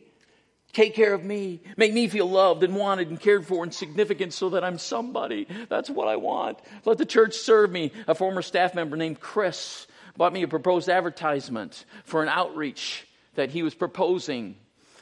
Take 0.72 0.96
care 0.96 1.14
of 1.14 1.24
me. 1.24 1.62
Make 1.78 1.94
me 1.94 2.08
feel 2.08 2.28
loved 2.28 2.64
and 2.64 2.76
wanted 2.76 3.10
and 3.10 3.20
cared 3.20 3.46
for 3.46 3.64
and 3.64 3.72
significant 3.72 4.34
so 4.34 4.50
that 4.52 4.64
I'm 4.64 4.80
somebody. 4.80 5.48
That's 5.70 5.90
what 5.90 6.08
I 6.08 6.16
want. 6.16 6.60
Let 6.84 6.98
the 6.98 7.06
church 7.06 7.36
serve 7.36 7.72
me. 7.72 7.92
A 8.08 8.16
former 8.16 8.42
staff 8.42 8.74
member 8.74 8.98
named 8.98 9.20
Chris 9.20 9.86
bought 10.18 10.34
me 10.34 10.42
a 10.42 10.48
proposed 10.48 10.90
advertisement 10.90 11.86
for 12.06 12.24
an 12.24 12.30
outreach 12.30 13.08
that 13.36 13.52
he 13.52 13.62
was 13.62 13.76
proposing. 13.76 14.56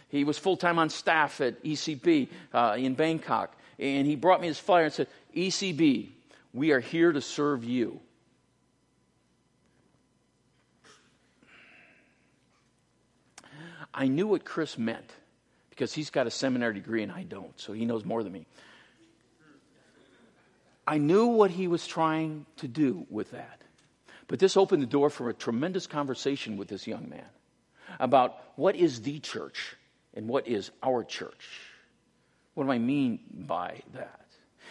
He 0.09 0.25
was 0.25 0.37
full 0.37 0.57
time 0.57 0.77
on 0.77 0.89
staff 0.89 1.39
at 1.39 1.63
ECB 1.63 2.27
uh, 2.53 2.75
in 2.77 2.95
Bangkok 2.95 3.55
and 3.81 4.05
he 4.05 4.15
brought 4.15 4.39
me 4.39 4.47
his 4.47 4.59
flyer 4.59 4.85
and 4.85 4.93
said, 4.93 5.07
ECB, 5.35 6.09
we 6.53 6.71
are 6.71 6.79
here 6.79 7.11
to 7.11 7.19
serve 7.19 7.63
you. 7.63 7.99
I 13.93 14.07
knew 14.07 14.27
what 14.27 14.45
Chris 14.45 14.77
meant 14.77 15.11
because 15.69 15.93
he's 15.93 16.11
got 16.11 16.27
a 16.27 16.31
seminary 16.31 16.75
degree 16.75 17.03
and 17.03 17.11
I 17.11 17.23
don't, 17.23 17.59
so 17.59 17.73
he 17.73 17.85
knows 17.85 18.05
more 18.05 18.23
than 18.23 18.31
me. 18.31 18.45
I 20.87 20.97
knew 20.97 21.27
what 21.27 21.51
he 21.51 21.67
was 21.67 21.85
trying 21.85 22.45
to 22.57 22.67
do 22.67 23.05
with 23.09 23.31
that. 23.31 23.61
But 24.27 24.39
this 24.39 24.55
opened 24.55 24.81
the 24.81 24.87
door 24.87 25.09
for 25.09 25.29
a 25.29 25.33
tremendous 25.33 25.87
conversation 25.87 26.55
with 26.55 26.69
this 26.69 26.87
young 26.87 27.09
man 27.09 27.25
about 27.99 28.37
what 28.55 28.75
is 28.75 29.01
the 29.01 29.19
church 29.19 29.75
and 30.13 30.27
what 30.27 30.47
is 30.47 30.71
our 30.81 31.03
church. 31.03 31.70
What 32.53 32.65
do 32.65 32.71
I 32.71 32.79
mean 32.79 33.19
by 33.31 33.81
that? 33.93 34.25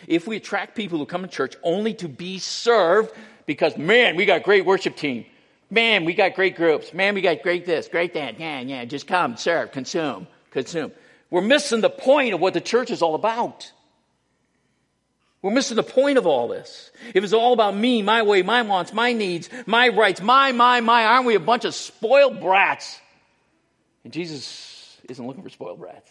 If 0.06 0.26
we 0.26 0.36
attract 0.36 0.74
people 0.74 0.98
who 0.98 1.06
come 1.06 1.22
to 1.22 1.28
church 1.28 1.56
only 1.62 1.94
to 1.94 2.08
be 2.08 2.38
served 2.38 3.12
because, 3.46 3.76
man, 3.76 4.16
we 4.16 4.24
got 4.24 4.42
great 4.42 4.64
worship 4.64 4.96
team. 4.96 5.26
Man, 5.70 6.04
we 6.04 6.14
got 6.14 6.34
great 6.34 6.56
groups. 6.56 6.92
Man, 6.92 7.14
we 7.14 7.20
got 7.20 7.42
great 7.42 7.64
this, 7.64 7.88
great 7.88 8.14
that. 8.14 8.40
Yeah, 8.40 8.60
yeah, 8.60 8.84
just 8.84 9.06
come, 9.06 9.36
serve, 9.36 9.72
consume, 9.72 10.26
consume. 10.50 10.92
We're 11.30 11.42
missing 11.42 11.80
the 11.80 11.90
point 11.90 12.34
of 12.34 12.40
what 12.40 12.54
the 12.54 12.60
church 12.60 12.90
is 12.90 13.02
all 13.02 13.14
about. 13.14 13.70
We're 15.42 15.52
missing 15.52 15.76
the 15.76 15.82
point 15.82 16.18
of 16.18 16.26
all 16.26 16.48
this. 16.48 16.90
If 17.14 17.24
it's 17.24 17.32
all 17.32 17.52
about 17.52 17.74
me, 17.74 18.02
my 18.02 18.22
way, 18.22 18.42
my 18.42 18.62
wants, 18.62 18.92
my 18.92 19.12
needs, 19.12 19.48
my 19.64 19.88
rights, 19.88 20.20
my, 20.20 20.52
my, 20.52 20.80
my, 20.80 21.04
aren't 21.04 21.26
we 21.26 21.34
a 21.34 21.40
bunch 21.40 21.64
of 21.64 21.74
spoiled 21.74 22.40
brats? 22.40 23.00
And 24.04 24.12
Jesus 24.12 24.98
isn't 25.08 25.24
looking 25.24 25.42
for 25.42 25.48
spoiled 25.48 25.78
brats. 25.78 26.10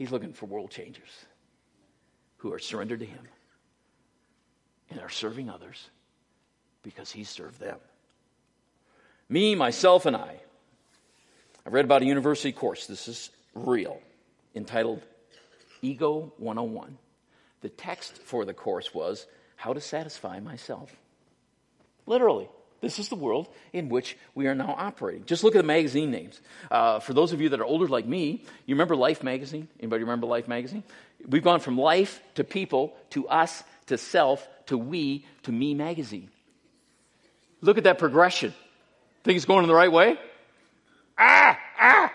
He's 0.00 0.10
looking 0.10 0.32
for 0.32 0.46
world 0.46 0.70
changers 0.70 1.10
who 2.38 2.54
are 2.54 2.58
surrendered 2.58 3.00
to 3.00 3.04
Him 3.04 3.20
and 4.88 4.98
are 4.98 5.10
serving 5.10 5.50
others 5.50 5.90
because 6.82 7.12
He 7.12 7.22
served 7.22 7.60
them. 7.60 7.76
Me, 9.28 9.54
myself, 9.54 10.06
and 10.06 10.16
I. 10.16 10.40
I 11.66 11.68
read 11.68 11.84
about 11.84 12.00
a 12.00 12.06
university 12.06 12.50
course. 12.50 12.86
This 12.86 13.08
is 13.08 13.28
real, 13.54 14.00
entitled 14.54 15.02
Ego 15.82 16.32
101. 16.38 16.96
The 17.60 17.68
text 17.68 18.16
for 18.22 18.46
the 18.46 18.54
course 18.54 18.94
was 18.94 19.26
How 19.56 19.74
to 19.74 19.82
Satisfy 19.82 20.40
Myself. 20.40 20.96
Literally. 22.06 22.48
This 22.80 22.98
is 22.98 23.08
the 23.08 23.14
world 23.14 23.48
in 23.72 23.90
which 23.90 24.16
we 24.34 24.46
are 24.46 24.54
now 24.54 24.74
operating. 24.76 25.26
Just 25.26 25.44
look 25.44 25.54
at 25.54 25.58
the 25.58 25.66
magazine 25.66 26.10
names. 26.10 26.40
Uh, 26.70 26.98
for 26.98 27.12
those 27.12 27.32
of 27.32 27.40
you 27.40 27.50
that 27.50 27.60
are 27.60 27.64
older 27.64 27.86
like 27.86 28.06
me, 28.06 28.42
you 28.64 28.74
remember 28.74 28.96
Life 28.96 29.22
magazine? 29.22 29.68
Anybody 29.78 30.04
remember 30.04 30.26
Life 30.26 30.48
magazine? 30.48 30.82
We've 31.28 31.44
gone 31.44 31.60
from 31.60 31.76
life 31.76 32.22
to 32.36 32.44
people 32.44 32.94
to 33.10 33.28
us 33.28 33.62
to 33.86 33.98
self 33.98 34.46
to 34.66 34.78
we 34.78 35.26
to 35.42 35.52
me 35.52 35.74
magazine. 35.74 36.30
Look 37.60 37.76
at 37.76 37.84
that 37.84 37.98
progression. 37.98 38.54
Think 39.24 39.36
it's 39.36 39.44
going 39.44 39.64
in 39.64 39.68
the 39.68 39.74
right 39.74 39.92
way? 39.92 40.18
Ah, 41.18 41.58
ah. 41.78 42.12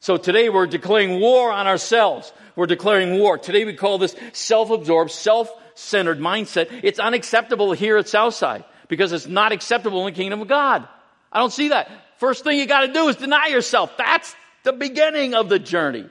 So 0.00 0.18
today 0.18 0.50
we're 0.50 0.66
declaring 0.66 1.20
war 1.20 1.50
on 1.50 1.66
ourselves. 1.66 2.30
We're 2.54 2.66
declaring 2.66 3.18
war. 3.18 3.38
Today 3.38 3.64
we 3.64 3.72
call 3.72 3.96
this 3.96 4.14
self-absorbed, 4.34 5.10
self-centered 5.10 6.20
mindset. 6.20 6.68
It's 6.82 6.98
unacceptable 6.98 7.72
here 7.72 7.96
at 7.96 8.06
Southside 8.06 8.64
because 8.88 9.12
it's 9.12 9.26
not 9.26 9.52
acceptable 9.52 10.06
in 10.06 10.12
the 10.12 10.16
kingdom 10.16 10.40
of 10.40 10.48
God. 10.48 10.86
I 11.32 11.40
don't 11.40 11.52
see 11.52 11.68
that. 11.68 11.90
First 12.18 12.44
thing 12.44 12.58
you 12.58 12.66
got 12.66 12.86
to 12.86 12.92
do 12.92 13.08
is 13.08 13.16
deny 13.16 13.48
yourself. 13.48 13.96
That's 13.96 14.34
the 14.62 14.72
beginning 14.72 15.34
of 15.34 15.48
the 15.48 15.58
journey. 15.58 16.08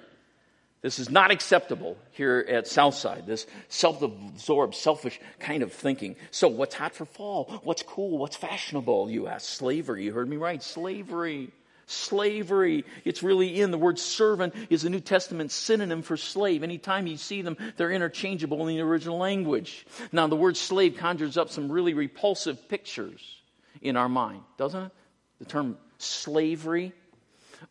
This 0.81 0.99
is 0.99 1.09
not 1.09 1.31
acceptable 1.31 1.97
here 2.11 2.45
at 2.47 2.67
Southside, 2.67 3.25
this 3.25 3.47
self 3.69 4.01
absorbed, 4.01 4.75
selfish 4.75 5.17
kind 5.39 5.63
of 5.63 5.71
thinking. 5.71 6.17
So, 6.29 6.49
what's 6.49 6.75
hot 6.75 6.93
for 6.93 7.05
fall? 7.05 7.61
What's 7.63 7.83
cool? 7.83 8.17
What's 8.17 8.35
fashionable? 8.35 9.09
You 9.09 9.27
ask. 9.27 9.47
Slavery. 9.47 10.03
You 10.03 10.11
heard 10.11 10.27
me 10.27 10.35
right. 10.35 10.61
Slavery 10.61 11.51
slavery. 11.85 12.85
It's 13.05 13.23
really 13.23 13.59
in. 13.61 13.71
The 13.71 13.77
word 13.77 13.99
servant 13.99 14.53
is 14.69 14.83
a 14.83 14.89
New 14.89 14.99
Testament 14.99 15.51
synonym 15.51 16.01
for 16.01 16.17
slave. 16.17 16.63
Anytime 16.63 17.07
you 17.07 17.17
see 17.17 17.41
them, 17.41 17.57
they're 17.77 17.91
interchangeable 17.91 18.67
in 18.67 18.75
the 18.75 18.81
original 18.81 19.17
language. 19.17 19.85
Now, 20.11 20.27
the 20.27 20.35
word 20.35 20.57
slave 20.57 20.97
conjures 20.97 21.37
up 21.37 21.49
some 21.49 21.71
really 21.71 21.93
repulsive 21.93 22.69
pictures 22.69 23.41
in 23.81 23.97
our 23.97 24.09
mind, 24.09 24.41
doesn't 24.57 24.85
it? 24.85 24.91
The 25.39 25.45
term 25.45 25.77
slavery. 25.97 26.93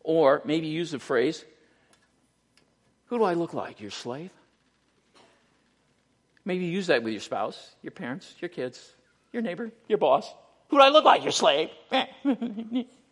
Or 0.03 0.41
maybe 0.45 0.67
use 0.67 0.91
the 0.91 0.99
phrase, 0.99 1.43
Who 3.07 3.17
do 3.17 3.23
I 3.23 3.33
look 3.33 3.53
like? 3.53 3.79
Your 3.79 3.91
slave? 3.91 4.31
Maybe 6.45 6.65
use 6.65 6.87
that 6.87 7.03
with 7.03 7.13
your 7.13 7.21
spouse, 7.21 7.75
your 7.81 7.91
parents, 7.91 8.33
your 8.41 8.49
kids, 8.49 8.93
your 9.31 9.41
neighbor, 9.41 9.71
your 9.87 9.97
boss. 9.97 10.31
Who 10.69 10.77
do 10.77 10.83
I 10.83 10.89
look 10.89 11.05
like? 11.05 11.23
Your 11.23 11.31
slave. 11.31 11.69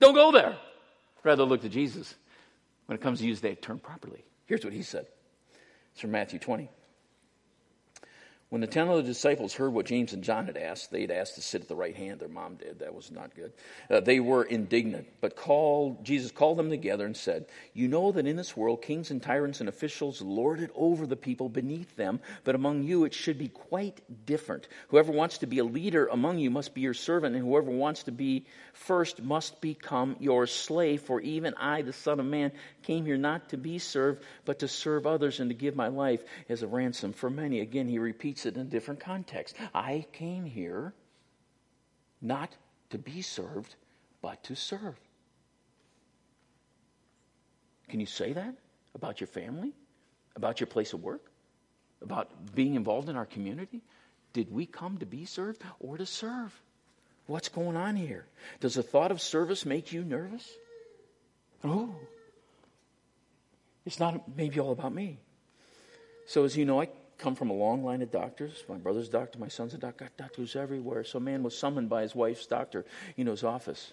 Don't 0.00 0.14
go 0.14 0.32
there. 0.32 0.56
Rather 1.24 1.44
look 1.44 1.62
to 1.62 1.68
Jesus 1.68 2.14
when 2.86 2.96
it 2.96 3.02
comes 3.02 3.20
to 3.20 3.26
use 3.26 3.40
that 3.40 3.62
term 3.62 3.78
properly. 3.78 4.24
Here's 4.46 4.64
what 4.64 4.72
he 4.72 4.82
said. 4.82 5.06
It's 5.92 6.00
from 6.00 6.12
Matthew 6.12 6.38
20. 6.38 6.68
When 8.48 8.60
the 8.60 8.68
ten 8.68 8.88
other 8.88 9.02
disciples 9.02 9.54
heard 9.54 9.72
what 9.72 9.86
James 9.86 10.12
and 10.12 10.22
John 10.22 10.46
had 10.46 10.56
asked, 10.56 10.92
they 10.92 11.00
had 11.00 11.10
asked 11.10 11.34
to 11.34 11.42
sit 11.42 11.62
at 11.62 11.68
the 11.68 11.74
right 11.74 11.96
hand. 11.96 12.20
Their 12.20 12.28
mom 12.28 12.54
did. 12.54 12.78
That 12.78 12.94
was 12.94 13.10
not 13.10 13.34
good. 13.34 13.52
Uh, 13.90 13.98
they 13.98 14.20
were 14.20 14.44
indignant. 14.44 15.08
But 15.20 15.34
called, 15.34 16.04
Jesus 16.04 16.30
called 16.30 16.56
them 16.56 16.70
together 16.70 17.04
and 17.04 17.16
said, 17.16 17.46
You 17.74 17.88
know 17.88 18.12
that 18.12 18.24
in 18.24 18.36
this 18.36 18.56
world 18.56 18.82
kings 18.82 19.10
and 19.10 19.20
tyrants 19.20 19.58
and 19.58 19.68
officials 19.68 20.22
lord 20.22 20.60
it 20.60 20.70
over 20.76 21.08
the 21.08 21.16
people 21.16 21.48
beneath 21.48 21.96
them, 21.96 22.20
but 22.44 22.54
among 22.54 22.84
you 22.84 23.02
it 23.02 23.14
should 23.14 23.36
be 23.36 23.48
quite 23.48 24.00
different. 24.26 24.68
Whoever 24.88 25.10
wants 25.10 25.38
to 25.38 25.46
be 25.46 25.58
a 25.58 25.64
leader 25.64 26.06
among 26.06 26.38
you 26.38 26.50
must 26.50 26.72
be 26.72 26.82
your 26.82 26.94
servant, 26.94 27.34
and 27.34 27.44
whoever 27.44 27.72
wants 27.72 28.04
to 28.04 28.12
be 28.12 28.46
first 28.74 29.20
must 29.20 29.60
become 29.60 30.14
your 30.20 30.46
slave. 30.46 31.02
For 31.02 31.20
even 31.20 31.54
I, 31.54 31.82
the 31.82 31.92
Son 31.92 32.20
of 32.20 32.26
Man, 32.26 32.52
came 32.84 33.06
here 33.06 33.16
not 33.16 33.48
to 33.48 33.56
be 33.56 33.80
served, 33.80 34.22
but 34.44 34.60
to 34.60 34.68
serve 34.68 35.04
others 35.04 35.40
and 35.40 35.50
to 35.50 35.54
give 35.54 35.74
my 35.74 35.88
life 35.88 36.22
as 36.48 36.62
a 36.62 36.68
ransom 36.68 37.12
for 37.12 37.28
many. 37.28 37.58
Again, 37.58 37.88
he 37.88 37.98
repeats 37.98 38.35
repeats 38.36 38.46
it 38.46 38.60
in 38.60 38.66
a 38.66 38.70
different 38.70 39.00
context. 39.00 39.56
I 39.74 40.06
came 40.12 40.44
here 40.44 40.92
not 42.20 42.50
to 42.90 42.98
be 42.98 43.22
served, 43.22 43.74
but 44.20 44.42
to 44.44 44.54
serve. 44.54 44.94
Can 47.88 48.00
you 48.00 48.06
say 48.06 48.32
that 48.32 48.54
about 48.94 49.20
your 49.20 49.28
family? 49.28 49.72
About 50.34 50.60
your 50.60 50.66
place 50.66 50.92
of 50.92 51.02
work? 51.02 51.22
About 52.02 52.28
being 52.54 52.74
involved 52.74 53.08
in 53.08 53.16
our 53.16 53.26
community? 53.26 53.80
Did 54.32 54.52
we 54.52 54.66
come 54.66 54.98
to 54.98 55.06
be 55.06 55.24
served 55.24 55.62
or 55.80 55.96
to 55.96 56.04
serve? 56.04 56.52
What's 57.26 57.48
going 57.48 57.76
on 57.76 57.96
here? 57.96 58.26
Does 58.60 58.74
the 58.74 58.82
thought 58.82 59.10
of 59.10 59.20
service 59.20 59.64
make 59.64 59.92
you 59.92 60.04
nervous? 60.04 60.46
Oh, 61.64 61.94
it's 63.86 63.98
not 63.98 64.36
maybe 64.36 64.60
all 64.60 64.72
about 64.72 64.92
me. 64.92 65.18
So, 66.26 66.44
as 66.44 66.56
you 66.56 66.64
know, 66.64 66.82
I 66.82 66.88
come 67.18 67.34
from 67.34 67.50
a 67.50 67.54
long 67.54 67.84
line 67.84 68.02
of 68.02 68.10
doctors. 68.10 68.64
My 68.68 68.76
brother's 68.76 69.08
doctor, 69.08 69.38
my 69.38 69.48
son's 69.48 69.74
a 69.74 69.78
doctor, 69.78 70.04
got 70.04 70.16
doctors 70.16 70.56
everywhere. 70.56 71.04
So 71.04 71.18
a 71.18 71.20
man 71.20 71.42
was 71.42 71.56
summoned 71.56 71.88
by 71.88 72.02
his 72.02 72.14
wife's 72.14 72.46
doctor 72.46 72.84
in 73.16 73.26
his 73.26 73.44
office. 73.44 73.92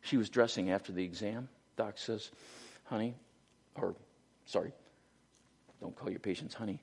She 0.00 0.16
was 0.16 0.28
dressing 0.28 0.70
after 0.70 0.92
the 0.92 1.04
exam. 1.04 1.48
Doc 1.76 1.98
says, 1.98 2.30
honey, 2.84 3.14
or 3.74 3.94
sorry, 4.46 4.72
don't 5.80 5.96
call 5.96 6.10
your 6.10 6.20
patients 6.20 6.54
honey. 6.54 6.80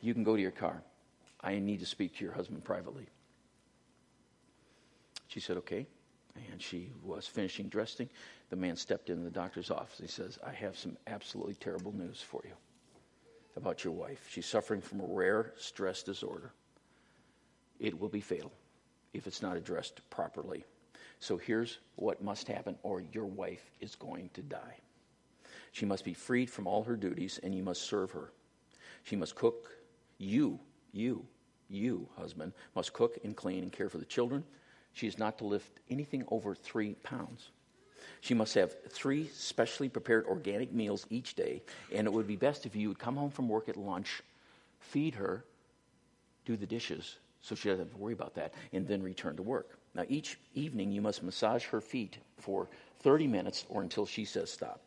You 0.00 0.14
can 0.14 0.24
go 0.24 0.36
to 0.36 0.42
your 0.42 0.50
car. 0.50 0.82
I 1.40 1.58
need 1.58 1.80
to 1.80 1.86
speak 1.86 2.16
to 2.16 2.24
your 2.24 2.34
husband 2.34 2.64
privately. 2.64 3.06
She 5.28 5.40
said, 5.40 5.56
okay. 5.58 5.86
And 6.50 6.60
she 6.60 6.90
was 7.02 7.26
finishing 7.26 7.68
dressing. 7.68 8.08
The 8.50 8.56
man 8.56 8.76
stepped 8.76 9.08
into 9.08 9.22
the 9.22 9.30
doctor's 9.30 9.70
office. 9.70 9.98
He 9.98 10.06
says, 10.06 10.38
I 10.46 10.52
have 10.52 10.76
some 10.76 10.96
absolutely 11.06 11.54
terrible 11.54 11.92
news 11.92 12.20
for 12.20 12.42
you 12.44 12.54
about 13.56 13.84
your 13.84 13.92
wife. 13.92 14.26
She's 14.30 14.46
suffering 14.46 14.80
from 14.80 15.00
a 15.00 15.06
rare 15.06 15.52
stress 15.56 16.02
disorder. 16.02 16.52
It 17.78 17.98
will 17.98 18.08
be 18.08 18.20
fatal 18.20 18.52
if 19.12 19.26
it's 19.26 19.42
not 19.42 19.56
addressed 19.56 20.08
properly. 20.10 20.64
So 21.20 21.36
here's 21.36 21.78
what 21.96 22.22
must 22.22 22.48
happen, 22.48 22.76
or 22.82 23.02
your 23.12 23.26
wife 23.26 23.70
is 23.80 23.94
going 23.94 24.30
to 24.34 24.42
die. 24.42 24.76
She 25.72 25.86
must 25.86 26.04
be 26.04 26.14
freed 26.14 26.50
from 26.50 26.66
all 26.66 26.84
her 26.84 26.96
duties, 26.96 27.40
and 27.42 27.54
you 27.54 27.62
must 27.62 27.82
serve 27.82 28.10
her. 28.12 28.32
She 29.04 29.16
must 29.16 29.34
cook. 29.34 29.70
You, 30.18 30.60
you, 30.92 31.26
you, 31.68 32.08
husband, 32.16 32.52
must 32.74 32.92
cook 32.92 33.18
and 33.24 33.36
clean 33.36 33.62
and 33.62 33.72
care 33.72 33.88
for 33.88 33.98
the 33.98 34.04
children. 34.04 34.44
She 34.92 35.06
is 35.06 35.18
not 35.18 35.38
to 35.38 35.44
lift 35.44 35.80
anything 35.90 36.24
over 36.28 36.54
three 36.54 36.94
pounds. 37.02 37.50
She 38.20 38.34
must 38.34 38.54
have 38.54 38.74
three 38.88 39.28
specially 39.28 39.88
prepared 39.88 40.26
organic 40.26 40.72
meals 40.72 41.06
each 41.10 41.34
day, 41.34 41.62
and 41.92 42.06
it 42.06 42.12
would 42.12 42.26
be 42.26 42.36
best 42.36 42.66
if 42.66 42.74
you 42.74 42.88
would 42.88 42.98
come 42.98 43.16
home 43.16 43.30
from 43.30 43.48
work 43.48 43.68
at 43.68 43.76
lunch, 43.76 44.22
feed 44.80 45.14
her, 45.14 45.44
do 46.44 46.56
the 46.56 46.66
dishes, 46.66 47.16
so 47.42 47.54
she 47.54 47.68
doesn't 47.68 47.86
have 47.86 47.92
to 47.92 47.98
worry 47.98 48.12
about 48.12 48.34
that, 48.34 48.54
and 48.72 48.86
then 48.86 49.02
return 49.02 49.36
to 49.36 49.42
work. 49.42 49.78
Now, 49.94 50.04
each 50.08 50.38
evening, 50.54 50.90
you 50.90 51.00
must 51.00 51.22
massage 51.22 51.64
her 51.66 51.80
feet 51.80 52.18
for 52.38 52.68
30 53.00 53.26
minutes 53.26 53.64
or 53.68 53.82
until 53.82 54.06
she 54.06 54.24
says 54.24 54.50
stop. 54.50 54.80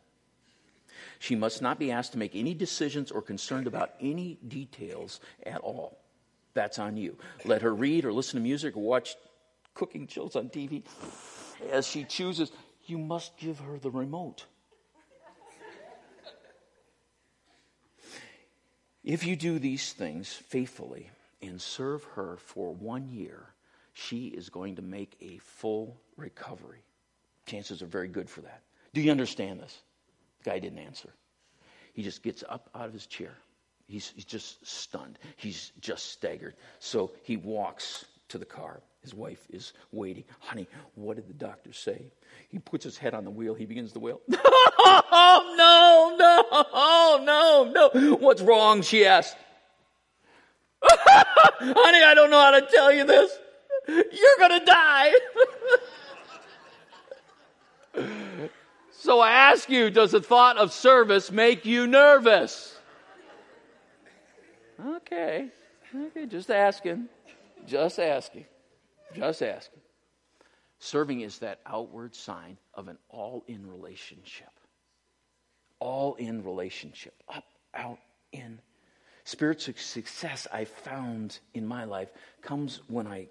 She 1.19 1.35
must 1.35 1.61
not 1.61 1.79
be 1.79 1.91
asked 1.91 2.13
to 2.13 2.17
make 2.17 2.35
any 2.35 2.53
decisions 2.53 3.11
or 3.11 3.21
concerned 3.21 3.67
about 3.67 3.91
any 4.01 4.39
details 4.47 5.19
at 5.45 5.59
all. 5.61 5.99
That's 6.53 6.79
on 6.79 6.97
you. 6.97 7.17
Let 7.45 7.61
her 7.61 7.73
read 7.73 8.03
or 8.05 8.11
listen 8.11 8.39
to 8.39 8.43
music 8.43 8.75
or 8.75 8.81
watch 8.81 9.15
cooking 9.75 10.07
shows 10.07 10.35
on 10.35 10.49
TV 10.49 10.83
as 11.71 11.87
she 11.87 12.03
chooses 12.03 12.51
you 12.89 12.97
must 12.97 13.37
give 13.37 13.59
her 13.59 13.77
the 13.77 13.91
remote. 13.91 14.45
if 19.03 19.25
you 19.25 19.35
do 19.35 19.59
these 19.59 19.93
things 19.93 20.31
faithfully 20.31 21.09
and 21.41 21.61
serve 21.61 22.03
her 22.15 22.37
for 22.37 22.73
one 22.73 23.09
year, 23.09 23.47
she 23.93 24.27
is 24.27 24.49
going 24.49 24.75
to 24.75 24.81
make 24.81 25.15
a 25.21 25.37
full 25.39 25.97
recovery. 26.17 26.83
Chances 27.45 27.81
are 27.81 27.87
very 27.87 28.07
good 28.07 28.29
for 28.29 28.41
that. 28.41 28.61
Do 28.93 29.01
you 29.01 29.11
understand 29.11 29.59
this? 29.59 29.81
The 30.43 30.51
guy 30.51 30.59
didn't 30.59 30.79
answer. 30.79 31.09
He 31.93 32.03
just 32.03 32.21
gets 32.21 32.43
up 32.47 32.69
out 32.75 32.85
of 32.85 32.93
his 32.93 33.07
chair. 33.07 33.33
He's, 33.87 34.11
he's 34.15 34.25
just 34.25 34.65
stunned. 34.67 35.17
He's 35.37 35.71
just 35.79 36.11
staggered. 36.11 36.55
So 36.79 37.11
he 37.23 37.37
walks 37.37 38.05
to 38.29 38.37
the 38.37 38.45
car. 38.45 38.81
His 39.07 39.15
wife 39.15 39.47
is 39.53 39.71
waiting. 39.93 40.25
Honey, 40.39 40.67
what 40.95 41.15
did 41.15 41.29
the 41.29 41.33
doctor 41.33 41.71
say? 41.71 42.11
He 42.49 42.59
puts 42.59 42.83
his 42.83 42.97
head 42.97 43.13
on 43.13 43.23
the 43.23 43.29
wheel. 43.29 43.53
He 43.53 43.65
begins 43.65 43.93
to 43.93 44.01
wail. 44.01 44.19
oh, 44.33 45.55
no, 47.23 47.23
no, 47.23 47.71
no, 47.71 47.71
no. 47.71 48.15
What's 48.17 48.41
wrong? 48.41 48.81
She 48.81 49.05
asked. 49.05 49.37
Honey, 50.83 52.03
I 52.03 52.11
don't 52.15 52.29
know 52.29 52.41
how 52.41 52.51
to 52.59 52.67
tell 52.69 52.91
you 52.91 53.05
this. 53.05 53.31
You're 53.87 54.37
going 54.39 54.59
to 54.59 54.65
die. 54.65 55.13
so 58.91 59.21
I 59.21 59.31
ask 59.31 59.69
you, 59.69 59.89
does 59.89 60.11
the 60.11 60.19
thought 60.19 60.57
of 60.57 60.73
service 60.73 61.31
make 61.31 61.63
you 61.63 61.87
nervous? 61.87 62.77
Okay. 64.85 65.47
Okay, 65.95 66.25
just 66.25 66.51
asking. 66.51 67.07
Just 67.65 67.99
asking. 67.99 68.43
Just 69.13 69.41
asking. 69.41 69.81
Serving 70.79 71.21
is 71.21 71.39
that 71.39 71.59
outward 71.65 72.15
sign 72.15 72.57
of 72.73 72.87
an 72.87 72.97
all 73.09 73.43
in 73.47 73.67
relationship. 73.67 74.49
All 75.79 76.15
in 76.15 76.43
relationship. 76.43 77.13
Up, 77.27 77.45
out, 77.73 77.99
in. 78.31 78.59
Spiritual 79.23 79.73
success 79.77 80.47
I 80.51 80.65
found 80.65 81.39
in 81.53 81.65
my 81.65 81.83
life 81.83 82.09
comes 82.41 82.81
when 82.87 83.07
I 83.07 83.27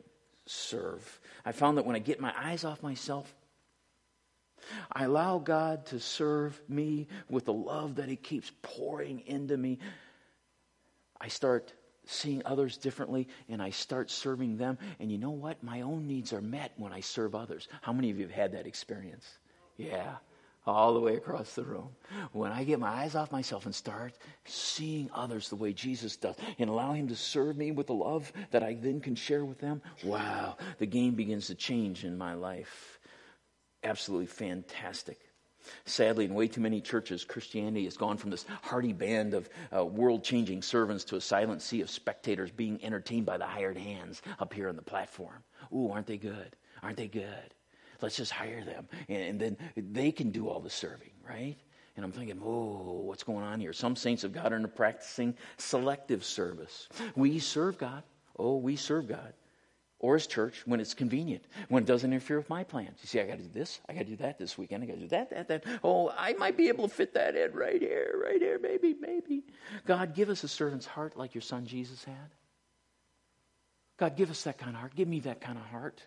serve. 0.47 1.21
I 1.45 1.53
found 1.53 1.79
that 1.79 1.87
when 1.87 1.97
I 1.97 2.01
get 2.01 2.21
my 2.21 2.33
eyes 2.37 2.65
off 2.65 2.83
myself, 2.83 3.33
I 4.93 5.05
allow 5.05 5.39
God 5.39 5.87
to 5.87 6.01
serve 6.01 6.61
me 6.69 7.09
with 7.29 7.45
the 7.45 7.53
love 7.53 7.97
that 7.97 8.09
He 8.09 8.17
keeps 8.17 8.51
pouring 8.63 9.23
into 9.27 9.57
me. 9.57 9.79
I 11.21 11.29
start 11.29 11.73
seeing 12.07 12.43
others 12.45 12.77
differently 12.77 13.29
and 13.49 13.61
I 13.61 13.71
start 13.71 14.11
serving 14.11 14.57
them. 14.57 14.79
And 14.99 15.11
you 15.13 15.19
know 15.19 15.31
what? 15.31 15.63
My 15.63 15.83
own 15.83 16.07
needs 16.07 16.33
are 16.33 16.41
met 16.41 16.73
when 16.77 16.93
I 16.93 17.01
serve 17.01 17.35
others. 17.35 17.69
How 17.83 17.93
many 17.93 18.11
of 18.11 18.17
you 18.17 18.23
have 18.23 18.35
had 18.35 18.53
that 18.53 18.67
experience? 18.67 19.39
Yeah, 19.77 20.17
all 20.67 20.95
the 20.95 21.01
way 21.01 21.17
across 21.17 21.55
the 21.55 21.65
room. 21.65 21.91
When 22.33 22.51
I 22.51 22.65
get 22.65 22.81
my 22.81 22.89
eyes 22.89 23.15
off 23.15 23.31
myself 23.31 23.67
and 23.67 23.75
start 23.75 24.15
seeing 24.45 25.11
others 25.13 25.49
the 25.49 25.57
way 25.57 25.73
Jesus 25.73 26.17
does 26.17 26.37
and 26.59 26.71
allow 26.71 26.93
Him 26.93 27.09
to 27.09 27.17
serve 27.17 27.57
me 27.57 27.73
with 27.73 27.89
the 27.89 27.95
love 27.95 28.33
that 28.51 28.63
I 28.63 28.75
then 28.75 29.01
can 29.01 29.15
share 29.15 29.45
with 29.45 29.59
them, 29.59 29.83
wow, 30.03 30.57
the 30.79 30.87
game 30.87 31.15
begins 31.15 31.49
to 31.49 31.55
change 31.55 32.05
in 32.05 32.17
my 32.17 32.35
life. 32.35 32.99
Absolutely 33.85 34.27
fantastic. 34.27 35.19
Sadly, 35.85 36.25
in 36.25 36.35
way 36.35 36.49
too 36.49 36.61
many 36.61 36.81
churches, 36.81 37.25
Christianity 37.25 37.85
has 37.85 37.97
gone 37.97 38.17
from 38.17 38.31
this 38.31 38.45
hearty 38.63 38.93
band 38.93 39.35
of 39.35 39.49
uh, 39.75 39.85
world 39.85 40.25
changing 40.25 40.63
servants 40.63 41.05
to 41.05 41.17
a 41.17 41.21
silent 41.21 41.63
sea 41.63 41.81
of 41.81 41.91
spectators 41.91 42.51
being 42.51 42.83
entertained 42.85 43.27
by 43.27 43.37
the 43.39 43.47
hired 43.47 43.77
hands 43.77 44.23
up 44.39 44.53
here 44.53 44.69
on 44.69 44.77
the 44.77 44.83
platform. 44.83 45.43
Ooh, 45.75 45.91
aren't 45.91 46.07
they 46.07 46.19
good? 46.19 46.57
Aren't 46.83 46.97
they 46.97 47.09
good? 47.09 47.55
Let's 48.03 48.17
just 48.17 48.33
hire 48.33 48.65
them. 48.65 48.89
And, 49.09 49.23
and 49.23 49.41
then 49.41 49.57
they 49.77 50.13
can 50.13 50.31
do 50.31 50.49
all 50.49 50.61
the 50.61 50.71
serving, 50.71 51.13
right? 51.29 51.57
And 51.97 52.05
I'm 52.05 52.13
thinking, 52.13 52.41
oh, 52.45 53.01
what's 53.05 53.23
going 53.23 53.45
on 53.45 53.59
here? 53.59 53.73
Some 53.73 53.97
saints 53.97 54.23
of 54.25 54.33
God 54.33 54.53
are 54.53 54.69
practicing 54.69 55.35
selective 55.57 56.25
service. 56.25 56.89
We 57.15 57.39
serve 57.39 57.79
God. 57.79 58.03
Oh, 58.39 58.57
we 58.57 58.77
serve 58.77 59.09
God 59.09 59.33
or 59.99 60.15
his 60.15 60.27
church 60.27 60.63
when 60.67 60.81
it's 60.81 60.95
convenient, 60.95 61.45
when 61.69 61.83
it 61.83 61.87
doesn't 61.87 62.13
interfere 62.13 62.37
with 62.37 62.51
my 62.51 62.65
plans. 62.65 62.99
You 63.03 63.09
see, 63.09 63.21
I 63.21 63.27
got 63.27 63.39
to 63.39 63.43
do 63.43 63.53
this, 63.53 63.81
I 63.89 63.95
got 63.95 64.01
to 64.01 64.05
do 64.05 64.17
that 64.17 64.39
this 64.39 64.59
weekend, 64.59 64.83
I 64.83 64.87
got 64.87 64.95
to 64.95 65.01
do 65.01 65.09
that, 65.09 65.31
that, 65.31 65.49
that. 65.49 65.65
Oh, 65.83 66.13
I 66.17 66.35
might 66.35 66.57
be 66.57 66.69
able 66.69 66.89
to 66.89 66.95
fit 66.95 67.15
that 67.15 67.35
in 67.35 67.53
right 67.53 67.81
here, 67.81 68.21
right 68.23 68.41
here, 68.41 68.59
maybe, 68.63 68.95
maybe. 69.01 69.45
God, 69.87 70.15
give 70.15 70.29
us 70.29 70.45
a 70.45 70.49
servant's 70.49 70.87
heart 70.87 71.17
like 71.17 71.35
your 71.35 71.43
son 71.43 71.67
Jesus 71.67 72.05
had. 72.05 72.31
God, 73.99 74.17
give 74.17 74.31
us 74.31 74.43
that 74.43 74.59
kind 74.59 74.75
of 74.75 74.81
heart. 74.81 74.95
Give 74.95 75.09
me 75.09 75.21
that 75.21 75.41
kind 75.41 75.57
of 75.57 75.65
heart. 75.65 76.03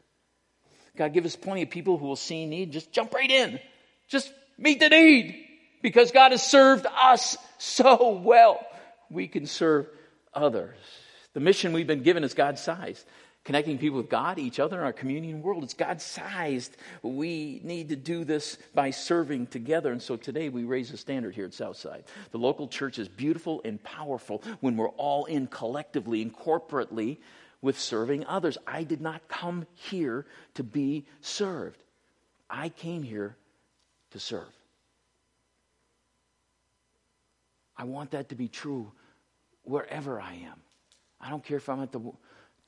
God, 0.96 1.14
give 1.14 1.26
us 1.26 1.36
plenty 1.36 1.64
of 1.64 1.70
people 1.70 1.98
who 1.98 2.06
will 2.06 2.16
see 2.16 2.46
need. 2.46 2.72
Just 2.72 2.92
jump 2.92 3.14
right 3.14 3.30
in. 3.30 3.60
Just 4.08 4.32
meet 4.58 4.80
the 4.80 4.90
need. 4.90 5.46
Because 5.82 6.12
God 6.12 6.32
has 6.32 6.44
served 6.44 6.86
us 6.86 7.38
so 7.58 8.20
well. 8.24 8.60
We 9.10 9.28
can 9.28 9.48
serve 9.48 9.88
others. 10.34 10.78
The 11.34 11.40
mission 11.40 11.74
we've 11.74 11.88
been 11.88 12.04
given 12.04 12.24
is 12.24 12.34
God 12.34 12.60
sized. 12.60 13.06
Connecting 13.46 13.78
people 13.78 13.98
with 13.98 14.10
God, 14.10 14.38
each 14.38 14.60
other, 14.60 14.78
and 14.78 14.86
our 14.86 14.94
communion 14.94 15.42
world. 15.42 15.64
It's 15.64 15.74
God 15.74 16.02
sized. 16.02 16.78
We 17.02 17.62
need 17.64 17.90
to 17.90 17.96
do 17.96 18.24
this 18.24 18.58
by 18.76 18.92
serving 18.92 19.48
together. 19.48 19.92
And 19.92 20.02
so 20.02 20.18
today 20.18 20.50
we 20.50 20.66
raise 20.66 20.92
the 20.92 20.98
standard 20.98 21.34
here 21.34 21.46
at 21.46 21.54
Southside. 21.54 22.04
The 22.32 22.38
local 22.38 22.68
church 22.68 23.00
is 23.00 23.08
beautiful 23.08 23.62
and 23.66 23.82
powerful 23.84 24.44
when 24.60 24.78
we're 24.78 24.90
all 24.90 25.26
in 25.26 25.48
collectively 25.48 26.22
and 26.22 26.36
corporately 26.36 27.18
with 27.62 27.80
serving 27.80 28.26
others. 28.26 28.58
I 28.68 28.84
did 28.84 29.02
not 29.02 29.28
come 29.28 29.66
here 29.74 30.26
to 30.56 30.64
be 30.64 31.06
served, 31.22 31.82
I 32.50 32.70
came 32.70 33.04
here 33.04 33.36
to 34.12 34.20
serve. 34.20 34.50
I 37.78 37.86
want 37.86 38.12
that 38.12 38.30
to 38.30 38.36
be 38.36 38.50
true 38.50 38.92
wherever 39.64 40.20
I 40.20 40.34
am. 40.34 40.60
I 41.22 41.30
don't 41.30 41.44
care 41.44 41.58
if 41.58 41.70
I'm 41.70 41.82
at 41.82 41.92
the 41.92 42.02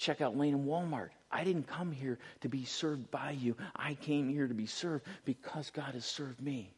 checkout 0.02 0.36
lane 0.36 0.54
in 0.54 0.66
Walmart. 0.66 1.10
I 1.32 1.44
didn't 1.44 1.68
come 1.68 1.92
here 1.92 2.18
to 2.42 2.50
be 2.50 2.66
served 2.66 3.10
by 3.12 3.32
you. 3.32 3.56
I 3.76 3.94
came 3.94 4.28
here 4.28 4.48
to 4.48 4.54
be 4.54 4.66
served 4.66 5.06
because 5.24 5.70
God 5.70 5.94
has 5.94 6.06
served 6.06 6.42
me. 6.42 6.74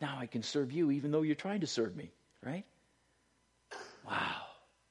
Now 0.00 0.16
I 0.18 0.26
can 0.26 0.42
serve 0.42 0.72
you 0.72 0.90
even 0.90 1.10
though 1.10 1.22
you're 1.22 1.34
trying 1.34 1.60
to 1.60 1.66
serve 1.66 1.96
me, 1.96 2.10
right? 2.44 2.64
Wow. 4.06 4.42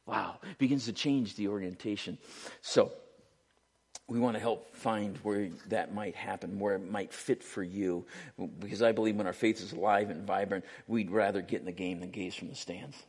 Wow. 0.06 0.40
It 0.44 0.58
begins 0.58 0.86
to 0.86 0.94
change 0.94 1.36
the 1.36 1.48
orientation. 1.48 2.18
So, 2.62 2.92
we 4.08 4.20
want 4.20 4.36
to 4.36 4.40
help 4.40 4.76
find 4.76 5.18
where 5.24 5.50
that 5.70 5.96
might 5.96 6.16
happen, 6.16 6.60
where 6.60 6.76
it 6.76 6.92
might 6.92 7.12
fit 7.12 7.42
for 7.42 7.64
you. 7.64 8.06
Because 8.60 8.84
I 8.84 8.92
believe 8.92 9.16
when 9.16 9.26
our 9.26 9.34
faith 9.34 9.62
is 9.62 9.74
alive 9.74 10.12
and 10.12 10.28
vibrant, 10.28 10.64
we'd 10.88 11.10
rather 11.10 11.42
get 11.42 11.62
in 11.62 11.66
the 11.66 11.72
game 11.72 12.02
than 12.02 12.12
gaze 12.12 12.36
from 12.36 12.50
the 12.50 12.56
stands. 12.56 13.02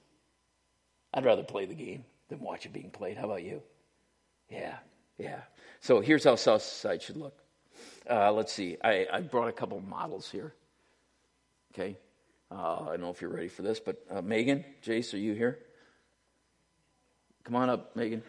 I'd 1.12 1.26
rather 1.26 1.42
play 1.42 1.66
the 1.66 1.74
game 1.74 2.04
than 2.28 2.40
watch 2.40 2.64
it 2.64 2.72
being 2.72 2.90
played. 2.90 3.18
How 3.18 3.24
about 3.24 3.42
you? 3.42 3.62
Yeah, 4.50 4.76
yeah. 5.18 5.40
So 5.80 6.00
here's 6.00 6.24
how 6.24 6.36
Southside 6.36 7.02
should 7.02 7.16
look. 7.16 7.38
Uh, 8.08 8.32
let's 8.32 8.52
see. 8.52 8.76
I, 8.82 9.06
I, 9.12 9.20
brought 9.20 9.48
a 9.48 9.52
couple 9.52 9.80
models 9.80 10.30
here. 10.30 10.54
Okay. 11.74 11.96
Uh, 12.50 12.82
I 12.82 12.86
don't 12.90 13.00
know 13.00 13.10
if 13.10 13.20
you're 13.20 13.30
ready 13.30 13.48
for 13.48 13.62
this, 13.62 13.80
but 13.80 14.00
uh, 14.10 14.22
Megan, 14.22 14.64
Jace, 14.84 15.12
are 15.14 15.18
you 15.18 15.34
here? 15.34 15.58
Come 17.42 17.56
on 17.56 17.68
up, 17.68 17.96
Megan. 17.96 18.22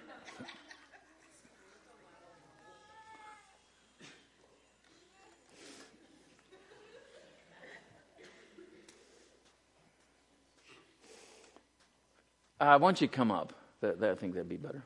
Uh, 12.59 12.79
why 12.79 12.87
don't 12.87 12.99
you 12.99 13.07
come 13.07 13.31
up? 13.31 13.53
That, 13.81 13.99
that, 13.99 14.11
I 14.11 14.15
think 14.15 14.33
that'd 14.33 14.49
be 14.49 14.57
better. 14.57 14.83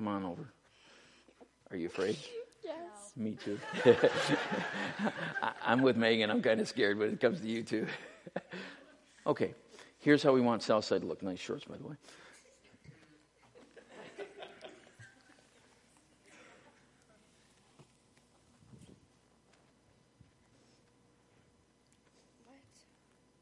Come 0.00 0.08
on 0.08 0.24
over. 0.24 0.50
Are 1.70 1.76
you 1.76 1.88
afraid? 1.88 2.16
Yes. 2.62 3.12
Me 3.16 3.36
too. 3.42 3.58
I'm 5.62 5.82
with 5.82 5.96
Megan. 5.96 6.30
I'm 6.30 6.40
kind 6.40 6.60
of 6.60 6.68
scared 6.68 6.98
when 6.98 7.10
it 7.10 7.20
comes 7.20 7.40
to 7.40 7.48
you 7.48 7.62
too. 7.62 7.86
okay, 9.26 9.54
here's 9.98 10.22
how 10.22 10.32
we 10.32 10.40
want 10.40 10.62
Southside 10.62 11.00
to 11.00 11.06
look. 11.06 11.22
Nice 11.22 11.38
shorts, 11.40 11.64
by 11.64 11.76
the 11.78 11.84
way. 11.84 11.96
What? 22.46 22.58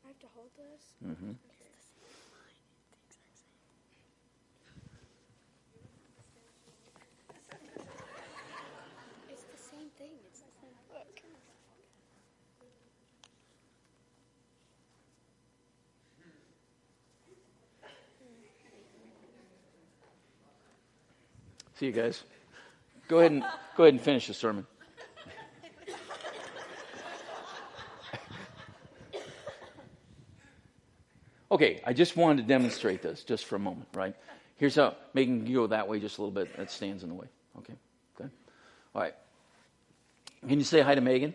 I 0.05 0.09
have 0.09 0.19
to 0.21 0.27
hold 0.35 0.51
this? 0.57 0.95
Mm-hmm. 1.07 1.33
It's 9.31 9.45
the 9.45 9.77
same 9.77 9.89
thing. 9.99 10.19
It's 10.27 10.41
the 10.41 10.51
same 10.61 10.75
book. 10.91 11.23
See 21.79 21.87
you 21.87 21.93
guys. 21.93 22.25
Go 23.07 23.21
ahead 23.21 23.31
and 23.31 23.45
go 23.77 23.85
ahead 23.85 23.95
and 23.95 24.03
finish 24.03 24.27
the 24.27 24.35
sermon. 24.35 24.67
Okay, 31.51 31.81
I 31.87 31.93
just 31.93 32.17
wanted 32.17 32.43
to 32.43 32.49
demonstrate 32.49 33.01
this 33.01 33.23
just 33.23 33.47
for 33.47 33.57
a 33.57 33.59
moment, 33.59 33.89
right? 33.95 34.15
Here's 34.57 34.75
how 34.75 34.97
Megan 35.15 35.47
you 35.47 35.55
go 35.55 35.67
that 35.69 35.89
way 35.89 36.01
just 36.01 36.19
a 36.19 36.21
little 36.21 36.35
bit. 36.35 36.57
That 36.57 36.71
stands 36.71 37.05
in 37.05 37.09
the 37.11 37.15
way. 37.15 37.27
Okay, 37.59 37.75
good. 38.17 38.31
All 38.95 39.03
right. 39.03 39.15
Can 40.47 40.59
you 40.59 40.65
say 40.65 40.81
hi 40.81 40.97
to 40.97 41.01
Megan? 41.01 41.35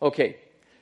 Okay. 0.00 0.36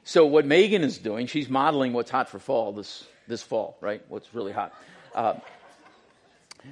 So 0.04 0.26
what 0.26 0.44
Megan 0.46 0.84
is 0.84 0.98
doing, 0.98 1.26
she's 1.26 1.48
modeling 1.48 1.92
what's 1.92 2.10
hot 2.10 2.28
for 2.28 2.38
fall 2.38 2.72
this 2.72 3.04
this 3.26 3.42
fall, 3.42 3.76
right? 3.80 4.02
What's 4.08 4.32
really 4.34 4.52
hot. 4.52 4.72
Uh, 5.14 5.34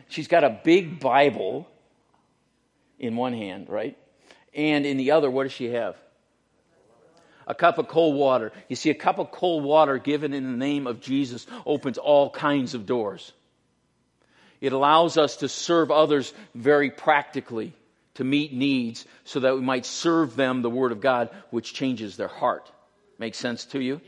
she's 0.09 0.29
got 0.29 0.45
a 0.45 0.61
big 0.65 1.01
Bible 1.01 1.69
in 2.99 3.17
one 3.17 3.33
hand, 3.33 3.69
right? 3.69 3.97
And 4.55 4.87
in 4.87 4.97
the 4.97 5.13
other, 5.13 5.31
what 5.31 5.45
does 5.45 5.53
she 5.53 5.67
have? 5.67 5.97
a 7.47 7.55
cup 7.55 7.79
of 7.79 7.89
cold 7.89 8.17
water. 8.17 8.53
You 8.69 8.77
see, 8.77 8.91
a 8.91 8.95
cup 8.95 9.19
of 9.19 9.31
cold 9.31 9.65
water 9.65 9.99
given 9.99 10.35
in 10.35 10.45
the 10.45 10.57
name 10.57 10.87
of 10.87 11.01
Jesus 11.01 11.47
opens 11.65 11.99
all 11.99 12.31
kinds 12.31 12.75
of 12.75 12.87
doors. 12.87 13.33
It 14.61 14.73
allows 14.73 15.17
us 15.17 15.37
to 15.39 15.49
serve 15.49 15.91
others 15.91 16.33
very 16.55 16.91
practically, 16.91 17.73
to 18.15 18.25
meet 18.25 18.53
needs, 18.53 19.07
so 19.25 19.41
that 19.41 19.55
we 19.55 19.61
might 19.61 19.87
serve 19.87 20.35
them 20.35 20.63
the 20.63 20.71
Word 20.71 20.93
of 20.93 21.01
God, 21.01 21.31
which 21.51 21.75
changes 21.75 22.17
their 22.17 22.29
heart. 22.29 22.71
Make 23.19 23.35
sense 23.35 23.67
to 23.67 23.81
you? 23.81 24.01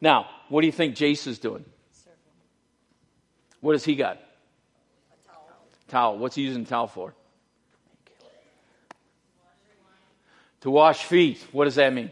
Now, 0.00 0.28
what 0.48 0.60
do 0.60 0.66
you 0.66 0.72
think 0.72 0.94
Jace 0.94 1.26
is 1.26 1.38
doing? 1.38 1.64
What 3.60 3.72
has 3.72 3.84
he 3.84 3.94
got? 3.94 4.20
Towel. 5.88 6.18
What's 6.18 6.34
he 6.34 6.42
using 6.42 6.64
towel 6.64 6.86
for? 6.86 7.14
To 10.62 10.70
wash 10.70 11.04
feet. 11.04 11.44
What 11.52 11.66
does 11.66 11.76
that 11.76 11.92
mean? 11.92 12.10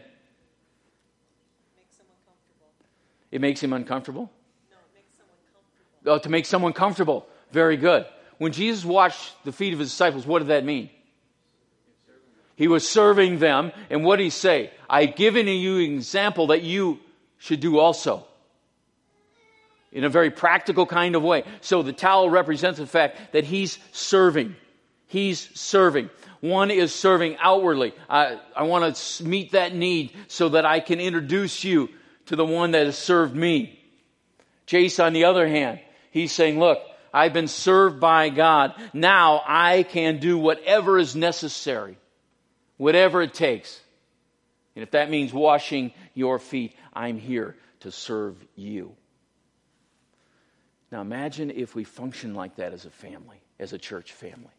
It 3.31 3.41
makes 3.41 3.61
him 3.61 3.73
uncomfortable? 3.73 4.31
No, 4.71 4.77
it 4.77 4.95
makes 4.95 5.17
someone 5.17 5.35
comfortable. 5.51 6.13
Oh, 6.13 6.17
to 6.19 6.29
make 6.29 6.45
someone 6.45 6.73
comfortable. 6.73 7.27
Very 7.51 7.75
good. 7.75 8.05
When 8.37 8.53
Jesus 8.53 8.85
washed 8.85 9.33
the 9.43 9.51
feet 9.51 9.73
of 9.73 9.79
his 9.79 9.89
disciples, 9.89 10.25
what 10.25 10.39
did 10.39 10.47
that 10.49 10.63
mean? 10.63 10.89
He 12.55 12.69
was 12.69 12.87
serving 12.87 13.39
them, 13.39 13.73
and 13.89 14.05
what 14.05 14.17
did 14.17 14.23
he 14.23 14.29
say? 14.29 14.71
I've 14.89 15.15
given 15.15 15.47
you 15.47 15.77
an 15.77 15.93
example 15.95 16.47
that 16.47 16.61
you 16.61 16.99
should 17.37 17.59
do 17.59 17.77
also. 17.77 18.25
In 19.91 20.03
a 20.03 20.09
very 20.09 20.29
practical 20.29 20.85
kind 20.85 21.15
of 21.15 21.23
way. 21.23 21.43
So 21.61 21.81
the 21.81 21.93
towel 21.93 22.29
represents 22.29 22.79
the 22.79 22.87
fact 22.87 23.31
that 23.31 23.45
he's 23.45 23.79
serving. 23.93 24.55
He's 25.07 25.49
serving. 25.57 26.09
One 26.41 26.69
is 26.69 26.93
serving 26.93 27.37
outwardly. 27.39 27.93
I, 28.09 28.39
I 28.55 28.63
want 28.63 28.95
to 28.95 29.23
meet 29.23 29.53
that 29.53 29.73
need 29.73 30.11
so 30.27 30.49
that 30.49 30.65
I 30.65 30.79
can 30.81 30.99
introduce 30.99 31.63
you 31.63 31.89
to 32.25 32.35
the 32.35 32.45
one 32.45 32.71
that 32.71 32.85
has 32.85 32.97
served 32.97 33.35
me. 33.35 33.79
Jace, 34.67 35.03
on 35.03 35.13
the 35.13 35.25
other 35.25 35.47
hand, 35.47 35.79
he's 36.11 36.31
saying, 36.31 36.59
look, 36.59 36.79
I've 37.13 37.33
been 37.33 37.47
served 37.47 37.99
by 38.01 38.29
God. 38.29 38.73
Now 38.93 39.41
I 39.47 39.83
can 39.83 40.19
do 40.19 40.37
whatever 40.37 40.99
is 40.99 41.15
necessary, 41.15 41.97
whatever 42.77 43.21
it 43.21 43.33
takes. 43.33 43.79
And 44.75 44.83
if 44.83 44.91
that 44.91 45.09
means 45.09 45.31
washing 45.31 45.93
your 46.13 46.39
feet, 46.39 46.75
I'm 46.93 47.17
here 47.17 47.55
to 47.81 47.91
serve 47.91 48.35
you. 48.55 48.95
Now 50.95 51.01
imagine 51.01 51.51
if 51.51 51.75
we 51.75 51.83
function 51.83 52.35
like 52.35 52.55
that 52.55 52.71
as 52.71 52.85
a 52.85 52.89
family, 52.89 53.41
as 53.59 53.73
a 53.73 53.77
church 53.77 54.13
family. 54.13 54.53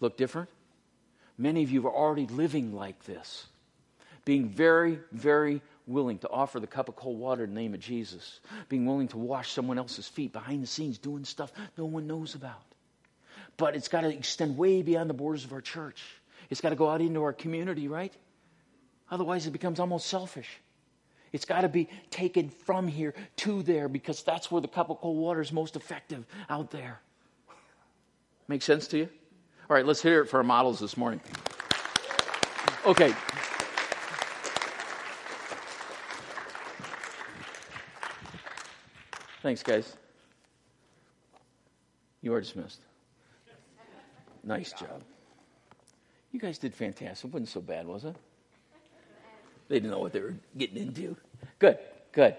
Look 0.00 0.16
different? 0.16 0.48
Many 1.38 1.62
of 1.62 1.70
you 1.70 1.86
are 1.86 1.94
already 1.94 2.26
living 2.26 2.74
like 2.74 3.04
this 3.04 3.46
being 4.24 4.48
very, 4.48 4.98
very 5.12 5.62
willing 5.86 6.18
to 6.18 6.30
offer 6.30 6.58
the 6.58 6.66
cup 6.66 6.88
of 6.88 6.96
cold 6.96 7.20
water 7.20 7.44
in 7.44 7.54
the 7.54 7.60
name 7.60 7.74
of 7.74 7.80
Jesus, 7.80 8.40
being 8.68 8.86
willing 8.86 9.06
to 9.06 9.18
wash 9.18 9.52
someone 9.52 9.78
else's 9.78 10.08
feet 10.08 10.32
behind 10.32 10.64
the 10.64 10.66
scenes, 10.66 10.98
doing 10.98 11.24
stuff 11.24 11.52
no 11.78 11.84
one 11.84 12.08
knows 12.08 12.34
about. 12.34 12.64
But 13.56 13.76
it's 13.76 13.86
got 13.86 14.00
to 14.00 14.08
extend 14.08 14.58
way 14.58 14.82
beyond 14.82 15.08
the 15.08 15.14
borders 15.14 15.44
of 15.44 15.52
our 15.52 15.60
church. 15.60 16.02
It's 16.50 16.60
got 16.60 16.70
to 16.70 16.76
go 16.76 16.88
out 16.88 17.00
into 17.00 17.22
our 17.22 17.32
community, 17.32 17.86
right? 17.86 18.12
Otherwise, 19.12 19.46
it 19.46 19.52
becomes 19.52 19.78
almost 19.78 20.06
selfish. 20.06 20.58
It's 21.34 21.44
got 21.44 21.62
to 21.62 21.68
be 21.68 21.88
taken 22.10 22.48
from 22.48 22.86
here 22.86 23.12
to 23.38 23.64
there 23.64 23.88
because 23.88 24.22
that's 24.22 24.52
where 24.52 24.62
the 24.62 24.68
cup 24.68 24.88
of 24.88 25.00
cold 25.00 25.18
water 25.18 25.40
is 25.40 25.52
most 25.52 25.74
effective 25.74 26.24
out 26.48 26.70
there. 26.70 27.00
Make 28.46 28.62
sense 28.62 28.86
to 28.88 28.98
you? 28.98 29.08
All 29.68 29.74
right, 29.74 29.84
let's 29.84 30.00
hear 30.00 30.22
it 30.22 30.28
for 30.28 30.36
our 30.36 30.44
models 30.44 30.78
this 30.78 30.96
morning. 30.96 31.20
Okay. 32.86 33.12
Thanks, 39.42 39.64
guys. 39.64 39.96
You 42.22 42.32
are 42.32 42.40
dismissed. 42.40 42.78
Nice 44.44 44.72
job. 44.72 45.02
You 46.30 46.38
guys 46.38 46.58
did 46.58 46.72
fantastic. 46.72 47.24
It 47.24 47.32
wasn't 47.32 47.48
so 47.48 47.60
bad, 47.60 47.88
was 47.88 48.04
it? 48.04 48.14
They 49.66 49.76
didn't 49.76 49.90
know 49.90 49.98
what 49.98 50.12
they 50.12 50.20
were 50.20 50.34
getting 50.56 50.76
into. 50.76 51.16
Good, 51.58 51.78
good. 52.12 52.36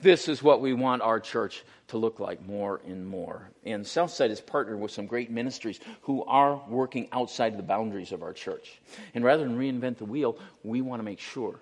This 0.00 0.28
is 0.28 0.42
what 0.42 0.60
we 0.60 0.74
want 0.74 1.02
our 1.02 1.20
church 1.20 1.64
to 1.88 1.98
look 1.98 2.20
like 2.20 2.46
more 2.46 2.80
and 2.86 3.06
more. 3.06 3.48
And 3.64 3.86
Southside 3.86 4.30
has 4.30 4.40
partnered 4.40 4.78
with 4.78 4.90
some 4.90 5.06
great 5.06 5.30
ministries 5.30 5.80
who 6.02 6.24
are 6.24 6.60
working 6.68 7.08
outside 7.12 7.56
the 7.56 7.62
boundaries 7.62 8.12
of 8.12 8.22
our 8.22 8.32
church. 8.32 8.80
And 9.14 9.24
rather 9.24 9.44
than 9.44 9.58
reinvent 9.58 9.98
the 9.98 10.04
wheel, 10.04 10.38
we 10.62 10.82
want 10.82 11.00
to 11.00 11.04
make 11.04 11.20
sure 11.20 11.58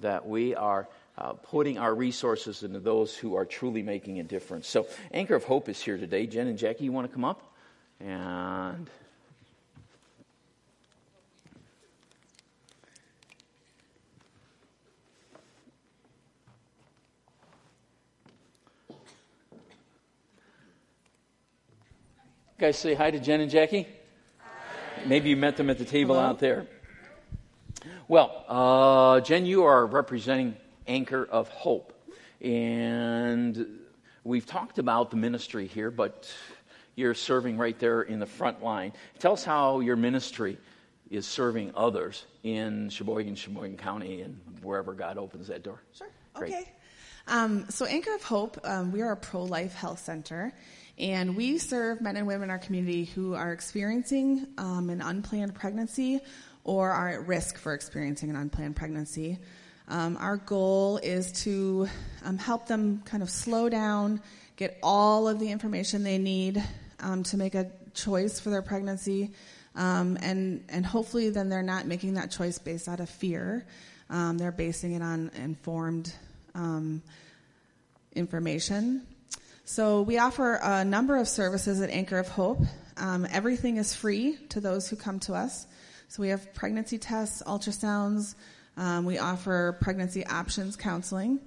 that 0.00 0.26
we 0.26 0.54
are 0.54 0.88
uh, 1.18 1.34
putting 1.34 1.78
our 1.78 1.94
resources 1.94 2.62
into 2.62 2.80
those 2.80 3.14
who 3.14 3.34
are 3.34 3.44
truly 3.44 3.82
making 3.82 4.18
a 4.18 4.22
difference. 4.22 4.66
So, 4.66 4.86
Anchor 5.12 5.34
of 5.34 5.44
Hope 5.44 5.68
is 5.68 5.80
here 5.80 5.98
today. 5.98 6.26
Jen 6.26 6.46
and 6.46 6.58
Jackie, 6.58 6.84
you 6.84 6.92
want 6.92 7.08
to 7.08 7.12
come 7.12 7.24
up? 7.24 7.54
And. 8.00 8.88
Guys, 22.62 22.78
say 22.78 22.94
hi 22.94 23.10
to 23.10 23.18
Jen 23.18 23.40
and 23.40 23.50
Jackie. 23.50 23.88
Hi. 24.38 24.48
Maybe 25.04 25.30
you 25.30 25.36
met 25.36 25.56
them 25.56 25.68
at 25.68 25.78
the 25.78 25.84
table 25.84 26.14
Hello. 26.14 26.28
out 26.28 26.38
there. 26.38 26.68
Well, 28.06 28.44
uh, 28.46 29.20
Jen, 29.20 29.46
you 29.46 29.64
are 29.64 29.84
representing 29.84 30.54
Anchor 30.86 31.24
of 31.28 31.48
Hope. 31.48 31.92
And 32.40 33.80
we've 34.22 34.46
talked 34.46 34.78
about 34.78 35.10
the 35.10 35.16
ministry 35.16 35.66
here, 35.66 35.90
but 35.90 36.32
you're 36.94 37.14
serving 37.14 37.58
right 37.58 37.76
there 37.80 38.02
in 38.02 38.20
the 38.20 38.26
front 38.26 38.62
line. 38.62 38.92
Tell 39.18 39.32
us 39.32 39.42
how 39.42 39.80
your 39.80 39.96
ministry 39.96 40.56
is 41.10 41.26
serving 41.26 41.72
others 41.74 42.26
in 42.44 42.90
Sheboygan, 42.90 43.34
Sheboygan 43.34 43.76
County, 43.76 44.20
and 44.20 44.38
wherever 44.62 44.92
God 44.92 45.18
opens 45.18 45.48
that 45.48 45.64
door. 45.64 45.82
Sure. 45.98 46.06
Great. 46.34 46.54
Okay. 46.54 46.72
Um, 47.26 47.68
so, 47.70 47.86
Anchor 47.86 48.14
of 48.14 48.22
Hope, 48.22 48.60
um, 48.64 48.92
we 48.92 49.02
are 49.02 49.10
a 49.10 49.16
pro 49.16 49.42
life 49.42 49.74
health 49.74 49.98
center, 49.98 50.52
and 51.02 51.36
we 51.36 51.58
serve 51.58 52.00
men 52.00 52.16
and 52.16 52.28
women 52.28 52.44
in 52.44 52.50
our 52.50 52.60
community 52.60 53.06
who 53.06 53.34
are 53.34 53.52
experiencing 53.52 54.46
um, 54.56 54.88
an 54.88 55.02
unplanned 55.02 55.52
pregnancy 55.52 56.20
or 56.62 56.90
are 56.90 57.08
at 57.08 57.26
risk 57.26 57.58
for 57.58 57.74
experiencing 57.74 58.30
an 58.30 58.36
unplanned 58.36 58.76
pregnancy. 58.76 59.40
Um, 59.88 60.16
our 60.16 60.36
goal 60.36 60.98
is 61.02 61.32
to 61.42 61.88
um, 62.24 62.38
help 62.38 62.68
them 62.68 63.02
kind 63.04 63.20
of 63.20 63.30
slow 63.30 63.68
down, 63.68 64.22
get 64.54 64.78
all 64.80 65.26
of 65.26 65.40
the 65.40 65.50
information 65.50 66.04
they 66.04 66.18
need 66.18 66.62
um, 67.00 67.24
to 67.24 67.36
make 67.36 67.56
a 67.56 67.72
choice 67.94 68.38
for 68.38 68.50
their 68.50 68.62
pregnancy, 68.62 69.32
um, 69.74 70.16
and 70.22 70.64
and 70.68 70.86
hopefully 70.86 71.30
then 71.30 71.48
they're 71.48 71.64
not 71.64 71.84
making 71.84 72.14
that 72.14 72.30
choice 72.30 72.58
based 72.58 72.86
out 72.88 73.00
of 73.00 73.10
fear. 73.10 73.66
Um, 74.08 74.38
they're 74.38 74.52
basing 74.52 74.92
it 74.92 75.02
on 75.02 75.32
informed 75.34 76.14
information. 78.14 79.02
So 79.72 80.02
we 80.02 80.18
offer 80.18 80.60
a 80.62 80.84
number 80.84 81.16
of 81.16 81.26
services 81.26 81.80
at 81.80 81.88
Anchor 81.88 82.18
of 82.18 82.28
Hope. 82.28 82.60
Um, 82.98 83.26
everything 83.32 83.78
is 83.78 83.94
free 83.94 84.36
to 84.50 84.60
those 84.60 84.86
who 84.86 84.96
come 84.96 85.18
to 85.20 85.32
us. 85.32 85.66
So 86.08 86.20
we 86.20 86.28
have 86.28 86.52
pregnancy 86.52 86.98
tests, 86.98 87.42
ultrasounds. 87.46 88.34
Um, 88.76 89.06
we 89.06 89.16
offer 89.16 89.78
pregnancy 89.80 90.26
options 90.26 90.76
counseling. 90.76 91.40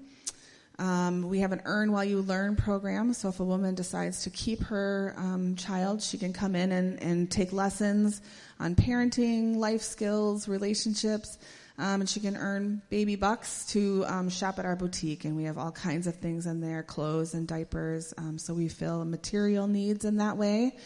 Um, 0.79 1.29
we 1.29 1.41
have 1.41 1.51
an 1.51 1.61
earn 1.65 1.91
while 1.91 2.03
you 2.03 2.19
learn 2.19 2.55
program. 2.55 3.13
So 3.13 3.29
if 3.29 3.39
a 3.41 3.43
woman 3.43 3.75
decides 3.75 4.23
to 4.23 4.31
keep 4.31 4.59
her 4.63 5.13
um, 5.17 5.55
child, 5.55 6.01
she 6.01 6.17
can 6.17 6.33
come 6.33 6.55
in 6.55 6.71
and, 6.71 6.99
and 7.03 7.29
take 7.29 7.53
lessons 7.53 8.23
on 8.59 8.73
parenting, 8.73 9.57
life 9.57 9.83
skills, 9.83 10.47
relationships, 10.47 11.37
um, 11.77 12.01
and 12.01 12.09
she 12.09 12.19
can 12.19 12.37
earn 12.37 12.81
baby 12.89 13.15
bucks 13.15 13.65
to 13.67 14.05
um, 14.07 14.29
shop 14.29 14.59
at 14.59 14.65
our 14.65 14.75
boutique. 14.75 15.25
And 15.25 15.35
we 15.35 15.43
have 15.43 15.57
all 15.57 15.71
kinds 15.71 16.07
of 16.07 16.15
things 16.15 16.45
in 16.45 16.61
there, 16.61 16.83
clothes 16.83 17.33
and 17.33 17.47
diapers. 17.47 18.13
Um, 18.17 18.37
so 18.37 18.53
we 18.53 18.69
fill 18.69 19.03
material 19.03 19.67
needs 19.67 20.05
in 20.05 20.17
that 20.17 20.37
way. 20.37 20.77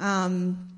Um, 0.00 0.68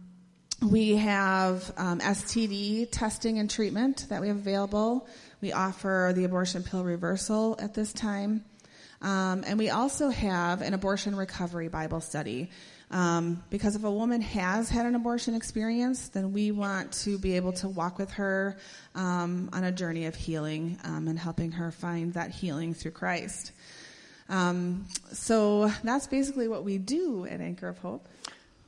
we 0.60 0.96
have 0.96 1.72
um, 1.76 2.00
STD 2.00 2.88
testing 2.90 3.38
and 3.38 3.50
treatment 3.50 4.06
that 4.08 4.20
we 4.20 4.28
have 4.28 4.36
available. 4.36 5.06
We 5.40 5.52
offer 5.52 6.12
the 6.14 6.24
abortion 6.24 6.62
pill 6.62 6.84
reversal 6.84 7.56
at 7.60 7.74
this 7.74 7.92
time. 7.92 8.44
Um, 9.02 9.44
and 9.46 9.58
we 9.58 9.70
also 9.70 10.08
have 10.08 10.62
an 10.62 10.72
abortion 10.72 11.14
recovery 11.14 11.68
Bible 11.68 12.00
study. 12.00 12.50
Um, 12.90 13.42
because 13.50 13.74
if 13.76 13.82
a 13.84 13.90
woman 13.90 14.20
has 14.20 14.68
had 14.68 14.86
an 14.86 14.94
abortion 14.94 15.34
experience, 15.34 16.08
then 16.08 16.32
we 16.32 16.50
want 16.52 16.92
to 17.04 17.18
be 17.18 17.34
able 17.36 17.52
to 17.54 17.68
walk 17.68 17.98
with 17.98 18.12
her 18.12 18.56
um, 18.94 19.50
on 19.52 19.64
a 19.64 19.72
journey 19.72 20.06
of 20.06 20.14
healing 20.14 20.78
um, 20.84 21.08
and 21.08 21.18
helping 21.18 21.52
her 21.52 21.70
find 21.72 22.12
that 22.14 22.30
healing 22.30 22.74
through 22.74 22.92
Christ. 22.92 23.52
Um, 24.28 24.86
so 25.12 25.70
that's 25.82 26.06
basically 26.06 26.46
what 26.46 26.62
we 26.64 26.78
do 26.78 27.26
at 27.26 27.40
Anchor 27.40 27.68
of 27.68 27.78
Hope. 27.78 28.06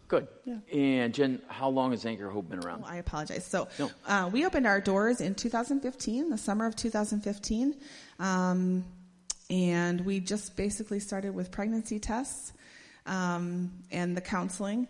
Good. 0.09 0.29
Yeah. 0.45 0.59
And 0.73 1.13
Jen, 1.15 1.43
how 1.49 1.69
long 1.69 1.91
has 1.91 2.07
Anchor 2.07 2.27
of 2.29 2.33
Hope 2.33 2.49
been 2.49 2.61
around? 2.65 2.85
Oh, 2.85 2.89
I 2.89 2.97
apologize. 2.97 3.45
So 3.45 3.69
No. 3.79 3.91
uh, 4.07 4.31
we 4.33 4.47
opened 4.47 4.67
our 4.67 4.81
doors 4.81 5.21
in 5.21 5.35
2015, 5.35 6.31
the 6.31 6.39
summer 6.39 6.65
of 6.67 6.77
2015, 6.77 7.75
um, 8.21 8.85
and 9.51 10.01
we 10.05 10.21
just 10.21 10.57
basically 10.57 11.01
started 11.01 11.35
with 11.35 11.51
pregnancy 11.51 11.99
tests 11.99 12.53
um, 13.07 13.73
and 13.91 14.17
the 14.17 14.21
counseling. 14.21 14.89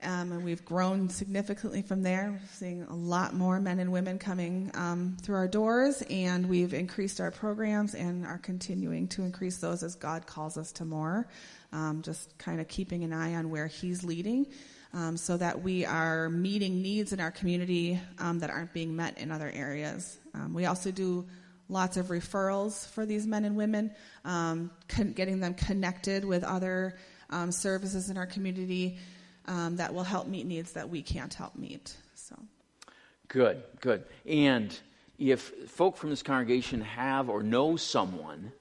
Um, 0.00 0.30
and 0.30 0.44
we've 0.44 0.64
grown 0.64 1.08
significantly 1.08 1.82
from 1.82 2.04
there. 2.04 2.30
We're 2.30 2.48
seeing 2.52 2.82
a 2.82 2.94
lot 2.94 3.34
more 3.34 3.58
men 3.60 3.80
and 3.80 3.90
women 3.90 4.20
coming 4.20 4.70
um, 4.74 5.16
through 5.20 5.34
our 5.34 5.48
doors, 5.48 6.04
and 6.08 6.48
we've 6.48 6.72
increased 6.72 7.20
our 7.20 7.32
programs 7.32 7.96
and 7.96 8.24
are 8.24 8.38
continuing 8.38 9.08
to 9.08 9.22
increase 9.22 9.56
those 9.56 9.82
as 9.82 9.96
God 9.96 10.24
calls 10.24 10.56
us 10.56 10.70
to 10.72 10.84
more. 10.84 11.26
Um, 11.72 12.02
just 12.02 12.38
kind 12.38 12.60
of 12.60 12.68
keeping 12.68 13.02
an 13.02 13.12
eye 13.12 13.34
on 13.34 13.50
where 13.50 13.66
He's 13.66 14.04
leading, 14.04 14.46
um, 14.94 15.16
so 15.16 15.36
that 15.36 15.62
we 15.62 15.84
are 15.84 16.30
meeting 16.30 16.80
needs 16.80 17.12
in 17.12 17.18
our 17.18 17.32
community 17.32 18.00
um, 18.20 18.38
that 18.38 18.50
aren't 18.50 18.72
being 18.72 18.94
met 18.94 19.18
in 19.18 19.32
other 19.32 19.50
areas. 19.52 20.16
Um, 20.32 20.54
we 20.54 20.66
also 20.66 20.92
do 20.92 21.26
lots 21.68 21.96
of 21.96 22.06
referrals 22.06 22.88
for 22.88 23.04
these 23.04 23.26
men 23.26 23.44
and 23.44 23.56
women, 23.56 23.90
con- 24.24 25.12
getting 25.14 25.40
them 25.40 25.54
connected 25.54 26.24
with 26.24 26.44
other 26.44 26.96
um, 27.30 27.52
services 27.52 28.10
in 28.10 28.16
our 28.16 28.26
community 28.26 28.98
um, 29.46 29.76
that 29.76 29.92
will 29.92 30.04
help 30.04 30.26
meet 30.26 30.46
needs 30.46 30.72
that 30.72 30.88
we 30.88 31.02
can't 31.02 31.32
help 31.32 31.56
meet. 31.56 31.96
So, 32.14 32.36
Good, 33.28 33.62
good. 33.80 34.04
And 34.26 34.78
if 35.18 35.52
folk 35.68 35.96
from 35.96 36.10
this 36.10 36.22
congregation 36.22 36.80
have 36.80 37.28
or 37.28 37.42
know 37.42 37.76
someone 37.76 38.52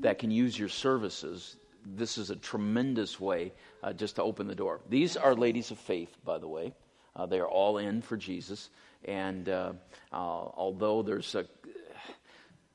that 0.00 0.18
can 0.18 0.30
use 0.30 0.58
your 0.58 0.68
services, 0.68 1.56
this 1.84 2.18
is 2.18 2.30
a 2.30 2.36
tremendous 2.36 3.20
way 3.20 3.52
uh, 3.82 3.92
just 3.92 4.16
to 4.16 4.22
open 4.22 4.48
the 4.48 4.54
door. 4.54 4.80
These 4.88 5.16
are 5.16 5.34
ladies 5.34 5.70
of 5.70 5.78
faith, 5.78 6.16
by 6.24 6.38
the 6.38 6.48
way. 6.48 6.72
Uh, 7.14 7.26
they 7.26 7.38
are 7.38 7.48
all 7.48 7.78
in 7.78 8.02
for 8.02 8.16
Jesus. 8.16 8.70
And 9.04 9.48
uh, 9.48 9.72
uh, 10.12 10.16
although 10.16 11.02
there's 11.02 11.34
a 11.34 11.46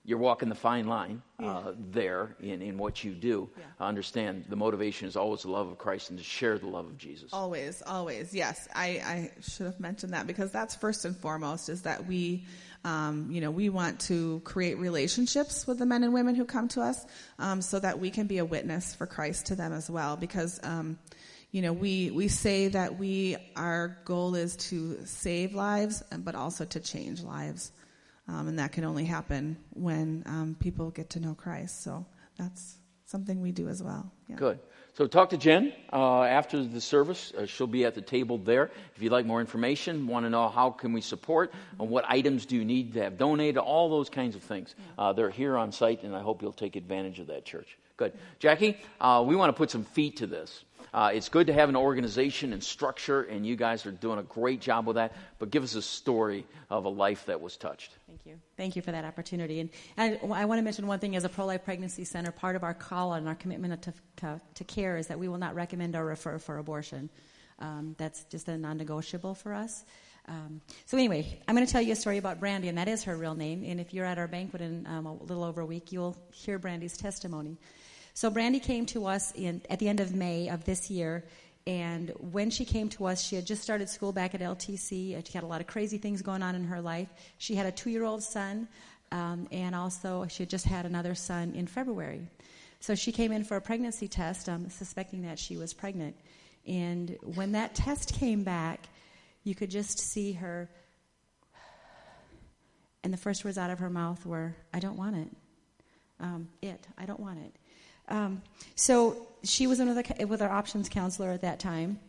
you're 0.08 0.18
walking 0.18 0.48
the 0.48 0.56
fine 0.56 0.88
line 0.88 1.22
uh, 1.38 1.74
there 1.92 2.34
in, 2.40 2.62
in 2.62 2.78
what 2.78 3.04
you 3.04 3.12
do. 3.12 3.50
Yeah. 3.58 3.64
I 3.78 3.90
understand 3.90 4.46
the 4.48 4.56
motivation 4.56 5.06
is 5.06 5.18
always 5.18 5.42
the 5.42 5.52
love 5.52 5.68
of 5.68 5.78
Christ 5.78 6.10
and 6.10 6.18
to 6.18 6.24
share 6.24 6.58
the 6.58 6.68
love 6.68 6.86
of 6.86 6.98
Jesus. 6.98 7.34
always, 7.34 7.84
always, 7.86 8.34
yes. 8.34 8.70
I, 8.74 8.86
I 8.86 9.32
should 9.42 9.66
have 9.66 9.82
mentioned 9.82 10.14
that 10.14 10.26
because 10.26 10.50
that's 10.50 10.76
first 10.76 11.04
and 11.04 11.16
foremost 11.16 11.68
is 11.68 11.82
that 11.82 12.08
we, 12.08 12.46
um, 12.86 13.28
you 13.30 13.42
know, 13.42 13.52
we 13.52 13.68
want 13.68 14.00
to 14.02 14.42
create 14.46 14.78
relationships 14.78 15.68
with 15.68 15.78
the 15.78 15.86
men 15.86 16.06
and 16.06 16.14
women 16.14 16.36
who 16.36 16.46
come 16.46 16.70
to 16.70 16.82
us 16.82 17.06
um, 17.38 17.62
so 17.62 17.78
that 17.78 18.00
we 18.00 18.10
can 18.10 18.28
be 18.28 18.38
a 18.38 18.46
witness 18.46 18.96
for 18.96 19.08
Christ 19.08 19.48
to 19.48 19.56
them 19.56 19.74
as 19.74 19.90
well. 19.90 20.16
Because, 20.16 20.58
um, 20.64 20.98
you 21.52 21.62
know, 21.62 21.74
we, 21.74 22.12
we 22.12 22.30
say 22.30 22.70
that 22.70 22.98
we, 22.98 23.36
our 23.58 23.98
goal 24.06 24.36
is 24.36 24.56
to 24.56 25.00
save 25.04 25.54
lives, 25.54 26.02
but 26.18 26.34
also 26.34 26.64
to 26.64 26.80
change 26.80 27.24
lives. 27.24 27.74
Um, 28.28 28.48
and 28.50 28.60
that 28.60 28.72
can 28.72 28.84
only 28.84 29.06
happen 29.06 29.58
when 29.74 30.24
um, 30.26 30.56
people 30.60 30.92
get 30.92 31.10
to 31.12 31.20
know 31.20 31.34
Christ. 31.34 31.84
So 31.84 32.06
that's 32.38 32.78
something 33.06 33.42
we 33.42 33.52
do 33.52 33.70
as 33.70 33.82
well. 33.82 34.12
Yeah. 34.28 34.36
Good. 34.36 34.60
So 34.96 35.06
talk 35.06 35.30
to 35.30 35.38
Jen 35.38 35.74
uh, 35.94 36.24
after 36.24 36.64
the 36.64 36.82
service. 36.82 37.32
Uh, 37.38 37.46
she'll 37.46 37.68
be 37.68 37.86
at 37.86 37.94
the 37.94 38.02
table 38.02 38.40
there. 38.40 38.72
If 38.96 39.02
you'd 39.02 39.12
like 39.12 39.26
more 39.26 39.40
information, 39.40 40.08
want 40.08 40.26
to 40.26 40.30
know 40.30 40.50
how 40.50 40.72
can 40.72 40.92
we 40.92 41.02
support, 41.02 41.54
and 41.80 41.88
what 41.88 42.04
items 42.10 42.48
do 42.48 42.56
you 42.56 42.66
need 42.66 42.94
to 42.94 43.04
have 43.04 43.18
donated, 43.18 43.58
all 43.58 43.90
those 43.90 44.10
kinds 44.10 44.36
of 44.36 44.42
things. 44.42 44.74
Uh, 44.98 45.14
they're 45.14 45.30
here 45.30 45.56
on 45.56 45.72
site, 45.72 46.04
and 46.04 46.16
I 46.16 46.22
hope 46.22 46.42
you'll 46.42 46.52
take 46.52 46.76
advantage 46.76 47.20
of 47.20 47.28
that, 47.28 47.46
church. 47.46 47.78
Good. 47.96 48.14
Jackie, 48.40 48.78
uh, 49.00 49.24
we 49.26 49.36
want 49.36 49.50
to 49.50 49.54
put 49.54 49.72
some 49.72 49.84
feet 49.84 50.18
to 50.18 50.28
this. 50.28 50.64
Uh, 50.94 51.12
it's 51.14 51.30
good 51.30 51.48
to 51.48 51.54
have 51.54 51.70
an 51.70 51.76
organization 51.76 52.54
and 52.54 52.64
structure, 52.64 53.24
and 53.24 53.46
you 53.46 53.56
guys 53.56 53.86
are 53.86 53.92
doing 53.92 54.20
a 54.20 54.24
great 54.24 54.62
job 54.62 54.88
with 54.88 54.96
that. 54.96 55.14
But 55.40 55.52
give 55.52 55.64
us 55.64 55.76
a 55.76 55.82
story 55.82 56.46
of 56.70 56.86
a 56.86 56.90
life 56.90 57.26
that 57.26 57.42
was 57.42 57.58
touched. 57.58 57.92
Thank 58.08 58.26
you. 58.26 58.40
Thank 58.56 58.76
you 58.76 58.82
for 58.82 58.92
that 58.92 59.06
opportunity. 59.06 59.60
And, 59.60 59.70
I, 59.98 60.20
I 60.34 60.46
want 60.46 60.60
to 60.60 60.64
mention 60.64 60.88
one 60.88 61.00
thing 61.00 61.16
as 61.16 61.24
a 61.24 61.30
pro 61.30 61.46
life 61.46 61.64
pregnancy 61.64 62.04
center, 62.04 62.32
part 62.32 62.56
of 62.56 62.64
our 62.64 62.74
call 62.74 63.14
and 63.14 63.28
our 63.28 63.36
commitment 63.36 63.82
to, 63.84 63.94
to, 64.18 64.42
to 64.56 64.64
care 64.64 64.98
is 64.98 65.08
that 65.08 65.20
we 65.20 65.28
will 65.28 65.38
not 65.38 65.56
recommend 65.56 65.96
or 65.96 66.06
refer 66.06 66.40
for 66.40 66.58
abortion. 66.58 67.10
Um, 67.60 67.96
that's 67.98 68.24
just 68.26 68.48
a 68.48 68.58
non 68.58 68.78
negotiable 68.78 69.36
for 69.36 69.54
us. 69.54 69.84
Um, 70.30 70.62
so 70.86 70.98
anyway, 70.98 71.40
I'm 71.48 71.56
going 71.56 71.66
to 71.66 71.72
tell 71.72 71.82
you 71.82 71.94
a 71.94 71.96
story 71.96 72.18
about 72.18 72.40
Brandy, 72.40 72.68
and 72.68 72.78
that 72.78 72.90
is 72.90 73.04
her 73.06 73.16
real 73.16 73.36
name. 73.36 73.64
And 73.66 73.80
if 73.80 73.94
you're 73.94 74.06
at 74.06 74.18
our 74.18 74.28
banquet 74.28 74.62
in 74.62 74.86
um, 74.86 75.06
a 75.06 75.14
little 75.14 75.44
over 75.44 75.62
a 75.62 75.66
week, 75.66 75.92
you'll 75.92 76.18
hear 76.32 76.60
Brandy's 76.60 76.98
testimony. 76.98 77.58
So 78.18 78.32
Brandy 78.32 78.60
came 78.60 78.88
to 78.88 79.06
us 79.06 79.32
in, 79.36 79.62
at 79.70 79.78
the 79.78 79.88
end 79.88 80.00
of 80.00 80.16
May 80.16 80.50
of 80.50 80.64
this 80.64 80.90
year, 80.90 81.24
and 81.68 82.12
when 82.32 82.50
she 82.50 82.66
came 82.66 82.90
to 82.90 83.06
us, 83.06 83.22
she 83.22 83.36
had 83.36 83.46
just 83.46 83.62
started 83.62 83.90
school 83.90 84.12
back 84.12 84.34
at 84.34 84.42
LTC. 84.42 85.24
She 85.24 85.34
had 85.34 85.44
a 85.44 85.46
lot 85.46 85.62
of 85.62 85.68
crazy 85.68 86.00
things 86.00 86.24
going 86.24 86.42
on 86.42 86.56
in 86.56 86.64
her 86.64 86.82
life. 86.82 87.10
She 87.38 87.54
had 87.54 87.68
a 87.68 87.72
two-year-old 87.72 88.24
son, 88.24 88.70
um, 89.12 89.48
and 89.52 89.76
also 89.76 90.26
she 90.32 90.42
had 90.42 90.50
just 90.50 90.66
had 90.66 90.88
another 90.88 91.14
son 91.14 91.54
in 91.54 91.68
February. 91.68 92.28
So 92.80 92.96
she 92.96 93.12
came 93.12 93.32
in 93.32 93.44
for 93.44 93.56
a 93.56 93.62
pregnancy 93.62 94.08
test, 94.08 94.50
um, 94.50 94.68
suspecting 94.72 95.22
that 95.22 95.38
she 95.38 95.56
was 95.56 95.76
pregnant. 95.76 96.16
And 96.66 97.16
when 97.36 97.52
that 97.52 97.76
test 97.76 98.16
came 98.16 98.44
back, 98.44 98.90
you 99.44 99.54
could 99.54 99.70
just 99.70 100.00
see 100.00 100.32
her, 100.32 100.72
and 103.04 103.14
the 103.14 103.18
first 103.18 103.46
words 103.46 103.60
out 103.60 103.70
of 103.70 103.78
her 103.78 103.92
mouth 103.92 104.26
were, 104.26 104.56
I 104.74 104.80
don't 104.80 104.98
want 104.98 105.18
it. 105.18 105.30
Um, 106.20 106.50
it, 106.64 106.88
I 106.98 107.06
don't 107.06 107.20
want 107.20 107.38
it. 107.46 107.54
Um, 108.08 108.42
so 108.76 109.28
she 109.44 109.68
was 109.68 109.80
in 109.80 109.94
with, 109.94 110.20
a, 110.20 110.26
with 110.26 110.42
our 110.42 110.50
options 110.50 110.90
counselor 110.90 111.32
at 111.32 111.42
that 111.42 111.60
time. 111.60 112.00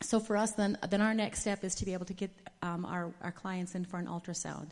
So 0.00 0.18
for 0.20 0.36
us, 0.36 0.52
then, 0.52 0.78
then 0.90 1.00
our 1.00 1.14
next 1.14 1.40
step 1.40 1.64
is 1.64 1.74
to 1.76 1.84
be 1.84 1.92
able 1.92 2.06
to 2.06 2.14
get 2.14 2.30
um, 2.62 2.84
our, 2.84 3.12
our 3.22 3.32
clients 3.32 3.74
in 3.74 3.84
for 3.84 3.98
an 3.98 4.06
ultrasound. 4.06 4.70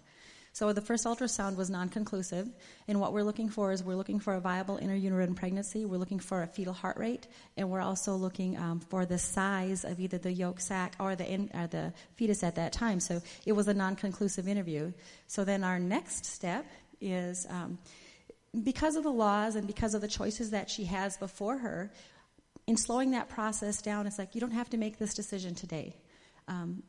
So 0.52 0.72
the 0.72 0.80
first 0.80 1.06
ultrasound 1.06 1.54
was 1.56 1.70
non-conclusive, 1.70 2.48
and 2.88 3.00
what 3.00 3.12
we're 3.12 3.22
looking 3.22 3.48
for 3.48 3.70
is 3.70 3.84
we're 3.84 3.94
looking 3.94 4.18
for 4.18 4.34
a 4.34 4.40
viable 4.40 4.78
interuterine 4.78 5.36
pregnancy. 5.36 5.84
We're 5.84 5.98
looking 5.98 6.18
for 6.18 6.42
a 6.42 6.48
fetal 6.48 6.72
heart 6.72 6.96
rate, 6.96 7.28
and 7.56 7.70
we're 7.70 7.80
also 7.80 8.16
looking 8.16 8.58
um, 8.58 8.80
for 8.80 9.06
the 9.06 9.16
size 9.16 9.84
of 9.84 10.00
either 10.00 10.18
the 10.18 10.32
yolk 10.32 10.58
sac 10.58 10.96
or 10.98 11.14
the 11.14 11.30
in, 11.30 11.50
or 11.54 11.68
the 11.68 11.92
fetus 12.16 12.42
at 12.42 12.56
that 12.56 12.72
time. 12.72 12.98
So 12.98 13.22
it 13.46 13.52
was 13.52 13.68
a 13.68 13.74
non-conclusive 13.74 14.48
interview. 14.48 14.92
So 15.28 15.44
then 15.44 15.62
our 15.62 15.78
next 15.78 16.26
step 16.26 16.66
is 17.00 17.46
um, 17.48 17.78
because 18.62 18.96
of 18.96 19.04
the 19.04 19.10
laws 19.10 19.56
and 19.56 19.66
because 19.66 19.94
of 19.94 20.00
the 20.00 20.08
choices 20.08 20.50
that 20.50 20.70
she 20.70 20.84
has 20.84 21.16
before 21.16 21.58
her. 21.58 21.92
In 22.66 22.76
slowing 22.76 23.12
that 23.12 23.28
process 23.28 23.80
down, 23.82 24.06
it's 24.06 24.18
like 24.18 24.34
you 24.34 24.40
don't 24.40 24.52
have 24.52 24.70
to 24.70 24.76
make 24.76 24.98
this 24.98 25.14
decision 25.14 25.54
today. 25.54 25.96
Um, 26.48 26.82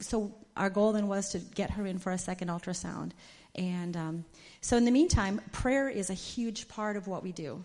so 0.00 0.34
our 0.56 0.70
goal 0.70 0.92
then 0.92 1.06
was 1.06 1.30
to 1.30 1.38
get 1.38 1.70
her 1.70 1.86
in 1.86 1.98
for 1.98 2.12
a 2.12 2.18
second 2.18 2.48
ultrasound. 2.48 3.12
And 3.54 3.96
um, 3.96 4.24
so 4.60 4.76
in 4.76 4.84
the 4.84 4.90
meantime, 4.90 5.40
prayer 5.52 5.88
is 5.88 6.10
a 6.10 6.14
huge 6.14 6.68
part 6.68 6.96
of 6.96 7.06
what 7.06 7.22
we 7.22 7.32
do. 7.32 7.64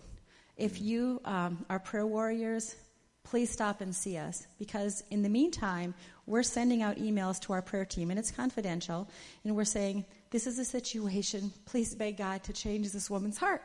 If 0.56 0.82
you 0.82 1.22
um, 1.26 1.66
are 1.70 1.80
prayer 1.80 2.06
warriors, 2.06 2.76
please 3.24 3.50
stop 3.50 3.82
and 3.82 3.96
see 3.96 4.18
us 4.18 4.46
because 4.58 5.04
in 5.10 5.22
the 5.24 5.30
meantime, 5.30 5.94
we're 6.26 6.44
sending 6.44 6.82
out 6.82 6.98
emails 6.98 7.40
to 7.42 7.54
our 7.54 7.62
prayer 7.62 7.86
team, 7.86 8.12
and 8.12 8.20
it's 8.20 8.30
confidential, 8.30 9.10
and 9.44 9.56
we're 9.56 9.64
saying, 9.66 10.06
This 10.32 10.46
is 10.46 10.60
a 10.60 10.66
situation. 10.66 11.52
Please 11.66 11.96
beg 11.96 12.18
God 12.18 12.44
to 12.44 12.54
change 12.54 12.92
this 12.92 13.10
woman's 13.10 13.38
heart. 13.38 13.64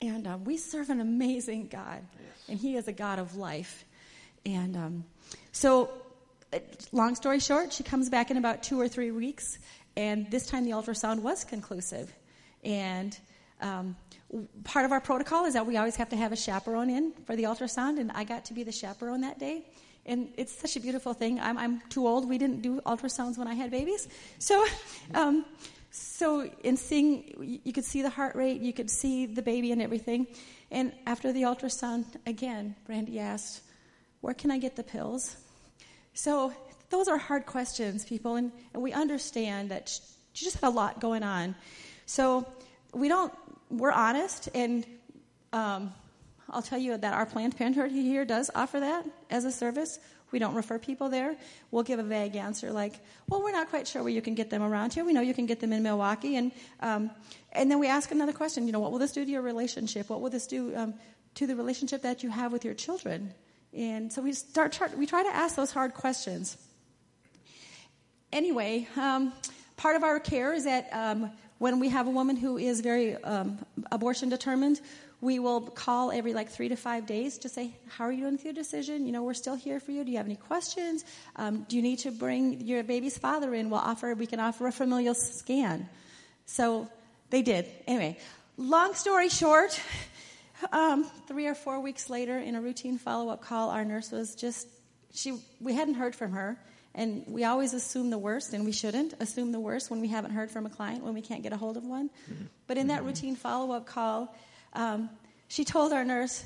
And 0.00 0.26
um, 0.26 0.44
we 0.44 0.56
serve 0.56 0.90
an 0.90 1.00
amazing 1.00 1.68
God, 1.68 2.02
yes. 2.14 2.48
and 2.48 2.58
He 2.58 2.76
is 2.76 2.88
a 2.88 2.92
God 2.92 3.18
of 3.18 3.36
life. 3.36 3.84
And 4.44 4.76
um, 4.76 5.04
so 5.52 5.90
long 6.90 7.14
story 7.14 7.40
short, 7.40 7.72
she 7.72 7.82
comes 7.82 8.10
back 8.10 8.30
in 8.30 8.36
about 8.36 8.62
two 8.62 8.80
or 8.80 8.88
three 8.88 9.10
weeks, 9.10 9.58
and 9.96 10.30
this 10.30 10.46
time 10.46 10.64
the 10.64 10.72
ultrasound 10.72 11.20
was 11.20 11.44
conclusive. 11.44 12.12
And 12.64 13.16
um, 13.60 13.96
part 14.64 14.84
of 14.84 14.92
our 14.92 15.00
protocol 15.00 15.44
is 15.44 15.54
that 15.54 15.66
we 15.66 15.76
always 15.76 15.96
have 15.96 16.08
to 16.10 16.16
have 16.16 16.32
a 16.32 16.36
chaperone 16.36 16.90
in 16.90 17.12
for 17.24 17.36
the 17.36 17.44
ultrasound, 17.44 17.98
and 18.00 18.10
I 18.12 18.24
got 18.24 18.44
to 18.46 18.54
be 18.54 18.62
the 18.64 18.72
chaperone 18.72 19.20
that 19.22 19.38
day. 19.38 19.64
And 20.04 20.32
it's 20.36 20.52
such 20.52 20.76
a 20.76 20.80
beautiful 20.80 21.14
thing. 21.14 21.38
I'm, 21.38 21.56
I'm 21.56 21.80
too 21.88 22.06
old. 22.06 22.28
We 22.28 22.38
didn't 22.38 22.62
do 22.62 22.80
ultrasounds 22.80 23.38
when 23.38 23.46
I 23.46 23.54
had 23.54 23.70
babies. 23.70 24.08
So, 24.38 24.64
um, 25.14 25.44
so 25.90 26.50
in 26.64 26.76
seeing, 26.76 27.60
you 27.64 27.72
could 27.72 27.84
see 27.84 28.02
the 28.02 28.10
heart 28.10 28.34
rate, 28.34 28.60
you 28.60 28.72
could 28.72 28.90
see 28.90 29.26
the 29.26 29.42
baby 29.42 29.70
and 29.70 29.80
everything. 29.80 30.26
And 30.70 30.92
after 31.06 31.32
the 31.32 31.42
ultrasound, 31.42 32.06
again, 32.26 32.74
Brandy 32.86 33.20
asked, 33.20 33.62
Where 34.22 34.34
can 34.34 34.50
I 34.50 34.58
get 34.58 34.74
the 34.74 34.82
pills? 34.82 35.36
So 36.14 36.52
those 36.90 37.08
are 37.08 37.18
hard 37.18 37.46
questions, 37.46 38.04
people, 38.04 38.36
and, 38.36 38.52
and 38.74 38.82
we 38.82 38.92
understand 38.92 39.70
that 39.70 39.88
she 40.32 40.44
just 40.44 40.60
had 40.60 40.68
a 40.68 40.70
lot 40.70 41.00
going 41.00 41.22
on. 41.22 41.54
So 42.06 42.46
we 42.92 43.08
don't, 43.08 43.32
we're 43.70 43.92
honest, 43.92 44.48
and 44.54 44.84
um, 45.52 45.92
I'll 46.50 46.62
tell 46.62 46.78
you 46.78 46.96
that 46.96 47.14
our 47.14 47.26
Planned 47.26 47.56
Parenthood 47.56 47.90
here 47.90 48.24
does 48.24 48.50
offer 48.54 48.80
that 48.80 49.06
as 49.30 49.44
a 49.44 49.52
service. 49.52 49.98
We 50.32 50.38
don't 50.38 50.54
refer 50.54 50.78
people 50.78 51.10
there. 51.10 51.36
We'll 51.70 51.82
give 51.82 51.98
a 51.98 52.02
vague 52.02 52.36
answer 52.36 52.72
like, 52.72 52.94
well, 53.28 53.42
we're 53.42 53.52
not 53.52 53.68
quite 53.68 53.86
sure 53.86 54.02
where 54.02 54.12
you 54.12 54.22
can 54.22 54.34
get 54.34 54.48
them 54.50 54.62
around 54.62 54.94
here. 54.94 55.04
We 55.04 55.12
know 55.12 55.20
you 55.20 55.34
can 55.34 55.46
get 55.46 55.60
them 55.60 55.72
in 55.72 55.82
Milwaukee. 55.82 56.36
And, 56.36 56.52
um, 56.80 57.10
and 57.52 57.70
then 57.70 57.78
we 57.78 57.86
ask 57.86 58.10
another 58.10 58.32
question, 58.32 58.66
you 58.66 58.72
know, 58.72 58.80
what 58.80 58.92
will 58.92 58.98
this 58.98 59.12
do 59.12 59.24
to 59.24 59.30
your 59.30 59.42
relationship? 59.42 60.08
What 60.08 60.20
will 60.20 60.30
this 60.30 60.46
do 60.46 60.74
um, 60.74 60.94
to 61.34 61.46
the 61.46 61.54
relationship 61.54 62.02
that 62.02 62.22
you 62.22 62.30
have 62.30 62.50
with 62.50 62.64
your 62.64 62.74
children? 62.74 63.34
And 63.74 64.12
so 64.12 64.22
we 64.22 64.32
start, 64.32 64.78
we 64.96 65.06
try 65.06 65.22
to 65.22 65.34
ask 65.34 65.54
those 65.54 65.70
hard 65.70 65.94
questions. 65.94 66.56
Anyway, 68.32 68.88
um, 68.96 69.32
part 69.76 69.96
of 69.96 70.02
our 70.02 70.18
care 70.18 70.54
is 70.54 70.64
that 70.64 70.88
um, 70.92 71.30
when 71.58 71.78
we 71.78 71.90
have 71.90 72.06
a 72.06 72.10
woman 72.10 72.36
who 72.36 72.56
is 72.56 72.80
very 72.80 73.16
um, 73.22 73.58
abortion 73.90 74.30
determined, 74.30 74.80
we 75.22 75.38
will 75.38 75.60
call 75.60 76.10
every 76.10 76.34
like 76.34 76.50
three 76.50 76.68
to 76.68 76.76
five 76.76 77.06
days 77.06 77.38
to 77.38 77.48
say, 77.48 77.72
How 77.88 78.04
are 78.04 78.12
you 78.12 78.22
doing 78.22 78.32
with 78.32 78.44
your 78.44 78.52
decision? 78.52 79.06
You 79.06 79.12
know, 79.12 79.22
we're 79.22 79.34
still 79.34 79.54
here 79.54 79.78
for 79.78 79.92
you. 79.92 80.04
Do 80.04 80.10
you 80.10 80.16
have 80.16 80.26
any 80.26 80.36
questions? 80.36 81.04
Um, 81.36 81.64
do 81.68 81.76
you 81.76 81.82
need 81.82 82.00
to 82.00 82.10
bring 82.10 82.60
your 82.60 82.82
baby's 82.82 83.16
father 83.16 83.54
in? 83.54 83.70
We'll 83.70 83.80
offer, 83.80 84.14
we 84.14 84.26
can 84.26 84.40
offer 84.40 84.66
a 84.66 84.72
familial 84.72 85.14
scan. 85.14 85.88
So 86.44 86.88
they 87.30 87.40
did. 87.40 87.66
Anyway, 87.86 88.18
long 88.56 88.94
story 88.94 89.28
short, 89.28 89.80
um, 90.72 91.04
three 91.28 91.46
or 91.46 91.54
four 91.54 91.78
weeks 91.78 92.10
later, 92.10 92.36
in 92.36 92.56
a 92.56 92.60
routine 92.60 92.98
follow 92.98 93.30
up 93.30 93.42
call, 93.42 93.70
our 93.70 93.84
nurse 93.84 94.10
was 94.10 94.34
just, 94.34 94.66
she, 95.14 95.38
we 95.60 95.72
hadn't 95.72 95.94
heard 95.94 96.16
from 96.16 96.32
her. 96.32 96.58
And 96.96 97.24
we 97.26 97.44
always 97.44 97.72
assume 97.72 98.10
the 98.10 98.18
worst, 98.18 98.52
and 98.52 98.66
we 98.66 98.72
shouldn't 98.72 99.14
assume 99.18 99.50
the 99.52 99.60
worst 99.60 99.90
when 99.90 100.02
we 100.02 100.08
haven't 100.08 100.32
heard 100.32 100.50
from 100.50 100.66
a 100.66 100.68
client, 100.68 101.02
when 101.02 101.14
we 101.14 101.22
can't 101.22 101.42
get 101.42 101.52
a 101.54 101.56
hold 101.56 101.78
of 101.78 101.84
one. 101.84 102.10
Mm-hmm. 102.30 102.44
But 102.66 102.76
in 102.76 102.88
that 102.88 102.98
mm-hmm. 102.98 103.06
routine 103.06 103.36
follow 103.36 103.72
up 103.74 103.86
call, 103.86 104.34
um, 104.72 105.10
she 105.48 105.64
told 105.64 105.92
our 105.92 106.04
nurse, 106.04 106.44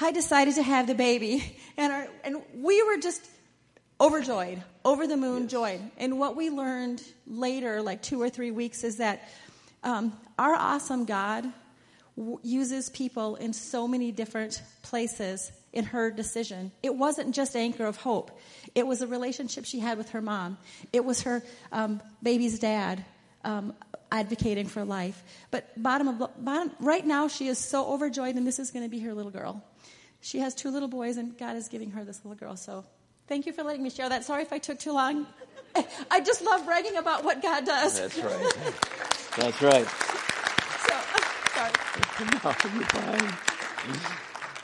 I 0.00 0.12
decided 0.12 0.56
to 0.56 0.62
have 0.62 0.86
the 0.86 0.94
baby. 0.94 1.58
And, 1.76 1.92
our, 1.92 2.06
and 2.22 2.40
we 2.54 2.80
were 2.84 2.98
just 2.98 3.28
overjoyed, 4.00 4.62
over 4.84 5.08
the 5.08 5.16
moon 5.16 5.42
yes. 5.42 5.50
joyed. 5.50 5.80
And 5.96 6.20
what 6.20 6.36
we 6.36 6.48
learned 6.48 7.02
later, 7.26 7.82
like 7.82 8.00
two 8.00 8.22
or 8.22 8.30
three 8.30 8.52
weeks, 8.52 8.84
is 8.84 8.98
that 8.98 9.28
um, 9.82 10.16
our 10.38 10.54
awesome 10.54 11.04
God 11.04 11.44
w- 12.16 12.38
uses 12.44 12.90
people 12.90 13.34
in 13.34 13.52
so 13.52 13.88
many 13.88 14.12
different 14.12 14.62
places 14.82 15.50
in 15.72 15.86
her 15.86 16.12
decision. 16.12 16.70
It 16.82 16.94
wasn't 16.94 17.34
just 17.34 17.56
Anchor 17.56 17.86
of 17.86 17.96
Hope, 17.96 18.38
it 18.74 18.86
was 18.86 19.02
a 19.02 19.08
relationship 19.08 19.64
she 19.64 19.80
had 19.80 19.98
with 19.98 20.10
her 20.10 20.22
mom, 20.22 20.58
it 20.92 21.04
was 21.04 21.22
her 21.22 21.42
um, 21.72 22.00
baby's 22.22 22.58
dad. 22.58 23.04
Um, 23.44 23.74
advocating 24.14 24.66
for 24.66 24.84
life. 24.84 25.22
But 25.50 25.70
bottom 25.82 26.06
of 26.08 26.30
bottom, 26.38 26.70
right 26.78 27.04
now, 27.04 27.26
she 27.26 27.48
is 27.48 27.58
so 27.58 27.92
overjoyed, 27.92 28.36
and 28.36 28.46
this 28.46 28.60
is 28.60 28.70
going 28.70 28.84
to 28.84 28.88
be 28.88 29.00
her 29.00 29.12
little 29.12 29.32
girl. 29.32 29.62
She 30.20 30.38
has 30.38 30.54
two 30.54 30.70
little 30.70 30.88
boys, 30.88 31.16
and 31.16 31.36
God 31.36 31.56
is 31.56 31.68
giving 31.68 31.90
her 31.90 32.04
this 32.04 32.24
little 32.24 32.38
girl. 32.38 32.56
So, 32.56 32.84
thank 33.26 33.44
you 33.44 33.52
for 33.52 33.64
letting 33.64 33.82
me 33.82 33.90
share 33.90 34.08
that. 34.08 34.24
Sorry 34.24 34.42
if 34.42 34.52
I 34.52 34.58
took 34.58 34.78
too 34.78 34.92
long. 34.92 35.26
I 36.10 36.20
just 36.20 36.42
love 36.42 36.64
bragging 36.64 36.96
about 36.96 37.24
what 37.24 37.42
God 37.42 37.66
does. 37.66 38.00
That's 38.00 38.18
right. 38.18 38.56
That's 39.36 39.62
right. 39.62 39.86
No, 42.20 42.26
you're 42.74 42.84
fine. 42.84 43.34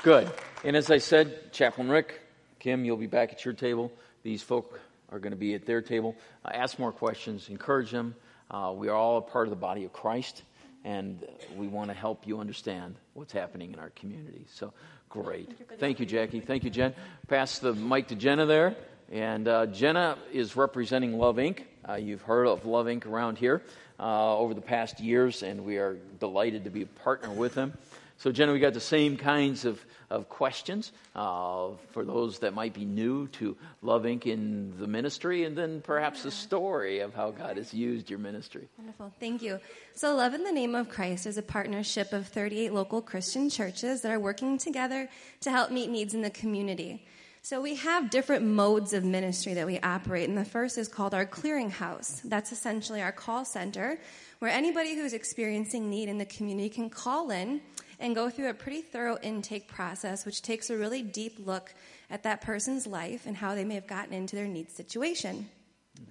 Good. 0.03 0.31
And 0.65 0.77
as 0.77 0.91
I 0.91 0.99
said, 0.99 1.53
Chaplain 1.53 1.89
Rick, 1.89 2.21
Kim, 2.59 2.85
you'll 2.85 2.97
be 2.97 3.07
back 3.07 3.33
at 3.33 3.45
your 3.45 3.55
table. 3.55 3.91
These 4.23 4.43
folk 4.43 4.81
are 5.11 5.19
going 5.19 5.33
to 5.33 5.37
be 5.37 5.55
at 5.55 5.67
their 5.67 5.83
table. 5.83 6.15
Uh, 6.45 6.51
ask 6.55 6.79
more 6.79 6.93
questions, 6.93 7.49
encourage 7.49 7.91
them. 7.91 8.15
Uh, 8.51 8.73
we 8.75 8.89
are 8.89 8.97
all 8.97 9.19
a 9.19 9.23
part 9.23 9.47
of 9.47 9.51
the 9.51 9.57
body 9.57 9.85
of 9.85 9.93
Christ, 9.93 10.43
and 10.85 11.25
we 11.57 11.69
want 11.69 11.89
to 11.89 11.95
help 11.95 12.27
you 12.27 12.41
understand 12.41 12.97
what's 13.15 13.33
happening 13.33 13.73
in 13.73 13.79
our 13.79 13.91
community. 13.91 14.47
So, 14.53 14.73
great. 15.09 15.49
Thank 15.79 16.01
you, 16.01 16.07
Jackie. 16.07 16.41
Thank 16.41 16.65
you, 16.65 16.71
Jen. 16.71 16.95
Pass 17.29 17.61
the 17.61 17.75
mic 17.75 18.09
to 18.09 18.17
Jenna 18.17 18.47
there. 18.47 18.75
And 19.13 19.49
uh, 19.49 19.67
Jenna 19.67 20.17
is 20.33 20.55
representing 20.57 21.19
Love 21.19 21.37
Inc. 21.37 21.63
Uh, 21.89 21.95
you've 21.95 22.23
heard 22.23 22.47
of 22.47 22.65
Love 22.65 22.87
Inc. 22.87 23.07
around 23.07 23.39
here 23.39 23.63
uh, 23.99 24.37
over 24.37 24.55
the 24.55 24.61
past 24.61 25.01
years, 25.01 25.43
and 25.43 25.65
we 25.65 25.79
are 25.79 25.97
delighted 26.19 26.65
to 26.65 26.71
be 26.71 26.83
a 26.83 26.87
partner 26.87 27.31
with 27.31 27.55
them. 27.55 27.73
So, 28.21 28.31
Jenna, 28.31 28.53
we 28.53 28.59
got 28.59 28.75
the 28.75 28.81
same 28.81 29.17
kinds 29.17 29.65
of, 29.65 29.83
of 30.11 30.29
questions 30.29 30.93
uh, 31.17 31.69
for 31.91 32.05
those 32.05 32.41
that 32.41 32.53
might 32.53 32.75
be 32.75 32.85
new 32.85 33.29
to 33.29 33.57
Love 33.81 34.03
Inc. 34.03 34.27
in 34.27 34.75
the 34.79 34.87
ministry, 34.87 35.45
and 35.45 35.57
then 35.57 35.81
perhaps 35.81 36.25
the 36.25 36.31
story 36.31 36.99
of 36.99 37.15
how 37.15 37.31
God 37.31 37.57
has 37.57 37.73
used 37.73 38.11
your 38.11 38.19
ministry. 38.19 38.69
Wonderful. 38.77 39.11
Thank 39.19 39.41
you. 39.41 39.59
So, 39.95 40.15
Love 40.15 40.35
in 40.35 40.45
the 40.45 40.53
Name 40.53 40.75
of 40.75 40.91
Christ 40.91 41.27
is 41.27 41.39
a 41.39 41.43
partnership 41.43 42.13
of 42.13 42.27
38 42.29 42.75
local 42.75 43.01
Christian 43.01 43.49
churches 43.49 44.03
that 44.03 44.13
are 44.13 44.21
working 44.21 44.59
together 44.59 45.09
to 45.41 45.51
help 45.51 45.71
meet 45.71 45.89
needs 45.89 46.13
in 46.13 46.21
the 46.21 46.29
community. 46.29 47.07
So, 47.41 47.63
we 47.63 47.77
have 47.77 48.11
different 48.11 48.45
modes 48.45 48.93
of 48.93 49.03
ministry 49.03 49.55
that 49.55 49.67
we 49.67 49.81
operate, 49.81 50.29
and 50.29 50.37
the 50.37 50.45
first 50.45 50.77
is 50.77 50.89
called 50.89 51.15
our 51.15 51.25
clearinghouse. 51.25 52.21
That's 52.25 52.53
essentially 52.53 53.01
our 53.01 53.13
call 53.13 53.47
center 53.47 53.99
where 54.41 54.51
anybody 54.51 54.95
who's 54.95 55.15
experiencing 55.15 55.89
need 55.89 56.11
in 56.11 56.19
the 56.19 56.27
community 56.27 56.69
can 56.69 56.91
call 56.91 57.31
in 57.31 57.63
and 58.01 58.15
go 58.15 58.31
through 58.31 58.49
a 58.49 58.55
pretty 58.55 58.81
thorough 58.81 59.19
intake 59.23 59.69
process, 59.69 60.27
which 60.27 60.43
takes 60.43 60.71
a 60.71 60.77
really 60.77 61.03
deep 61.03 61.47
look 61.47 61.75
at 62.11 62.25
that 62.25 62.41
person's 62.41 62.87
life 62.87 63.27
and 63.27 63.37
how 63.37 63.55
they 63.55 63.65
may 63.65 63.75
have 63.75 63.87
gotten 63.87 64.13
into 64.13 64.35
their 64.35 64.49
needs 64.49 64.75
situation. 64.75 65.49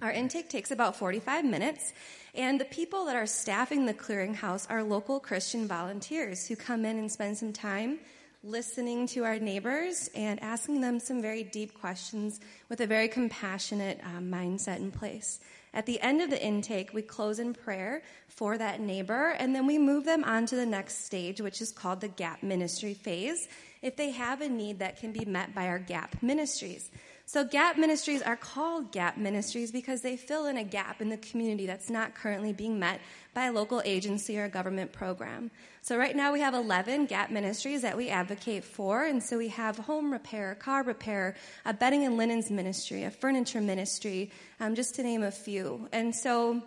Our 0.00 0.12
intake 0.12 0.48
takes 0.48 0.70
about 0.70 0.96
45 0.96 1.44
minutes, 1.44 1.92
and 2.34 2.60
the 2.60 2.64
people 2.64 3.06
that 3.06 3.16
are 3.16 3.26
staffing 3.26 3.86
the 3.86 3.94
clearinghouse 3.94 4.66
are 4.70 4.82
local 4.82 5.20
Christian 5.20 5.66
volunteers 5.66 6.46
who 6.46 6.56
come 6.56 6.84
in 6.84 6.98
and 6.98 7.10
spend 7.10 7.36
some 7.36 7.52
time 7.52 7.98
listening 8.42 9.06
to 9.06 9.24
our 9.24 9.38
neighbors 9.38 10.08
and 10.14 10.42
asking 10.42 10.80
them 10.80 10.98
some 10.98 11.20
very 11.20 11.42
deep 11.42 11.74
questions 11.74 12.40
with 12.70 12.80
a 12.80 12.86
very 12.86 13.08
compassionate 13.08 14.00
um, 14.04 14.30
mindset 14.30 14.78
in 14.78 14.90
place. 14.90 15.40
At 15.72 15.86
the 15.86 16.00
end 16.00 16.20
of 16.20 16.30
the 16.30 16.42
intake, 16.42 16.92
we 16.92 17.02
close 17.02 17.38
in 17.38 17.54
prayer 17.54 18.02
for 18.26 18.58
that 18.58 18.80
neighbor, 18.80 19.30
and 19.38 19.54
then 19.54 19.66
we 19.66 19.78
move 19.78 20.04
them 20.04 20.24
on 20.24 20.46
to 20.46 20.56
the 20.56 20.66
next 20.66 21.04
stage, 21.04 21.40
which 21.40 21.60
is 21.60 21.70
called 21.70 22.00
the 22.00 22.08
gap 22.08 22.42
ministry 22.42 22.94
phase, 22.94 23.48
if 23.80 23.96
they 23.96 24.10
have 24.10 24.40
a 24.40 24.48
need 24.48 24.80
that 24.80 24.98
can 24.98 25.12
be 25.12 25.24
met 25.24 25.54
by 25.54 25.68
our 25.68 25.78
gap 25.78 26.22
ministries. 26.22 26.90
So, 27.32 27.44
gap 27.44 27.78
ministries 27.78 28.22
are 28.22 28.34
called 28.34 28.90
gap 28.90 29.16
ministries 29.16 29.70
because 29.70 30.00
they 30.00 30.16
fill 30.16 30.46
in 30.46 30.56
a 30.56 30.64
gap 30.64 31.00
in 31.00 31.10
the 31.10 31.16
community 31.16 31.64
that's 31.64 31.88
not 31.88 32.12
currently 32.12 32.52
being 32.52 32.80
met 32.80 33.00
by 33.34 33.44
a 33.44 33.52
local 33.52 33.80
agency 33.84 34.36
or 34.36 34.46
a 34.46 34.48
government 34.48 34.90
program. 34.90 35.52
So, 35.80 35.96
right 35.96 36.16
now 36.16 36.32
we 36.32 36.40
have 36.40 36.54
11 36.54 37.06
gap 37.06 37.30
ministries 37.30 37.82
that 37.82 37.96
we 37.96 38.08
advocate 38.08 38.64
for. 38.64 39.04
And 39.04 39.22
so, 39.22 39.38
we 39.38 39.46
have 39.46 39.78
home 39.78 40.10
repair, 40.10 40.56
car 40.56 40.82
repair, 40.82 41.36
a 41.64 41.72
bedding 41.72 42.04
and 42.04 42.16
linens 42.16 42.50
ministry, 42.50 43.04
a 43.04 43.12
furniture 43.12 43.60
ministry, 43.60 44.32
um, 44.58 44.74
just 44.74 44.96
to 44.96 45.04
name 45.04 45.22
a 45.22 45.30
few. 45.30 45.88
And 45.92 46.12
so, 46.12 46.60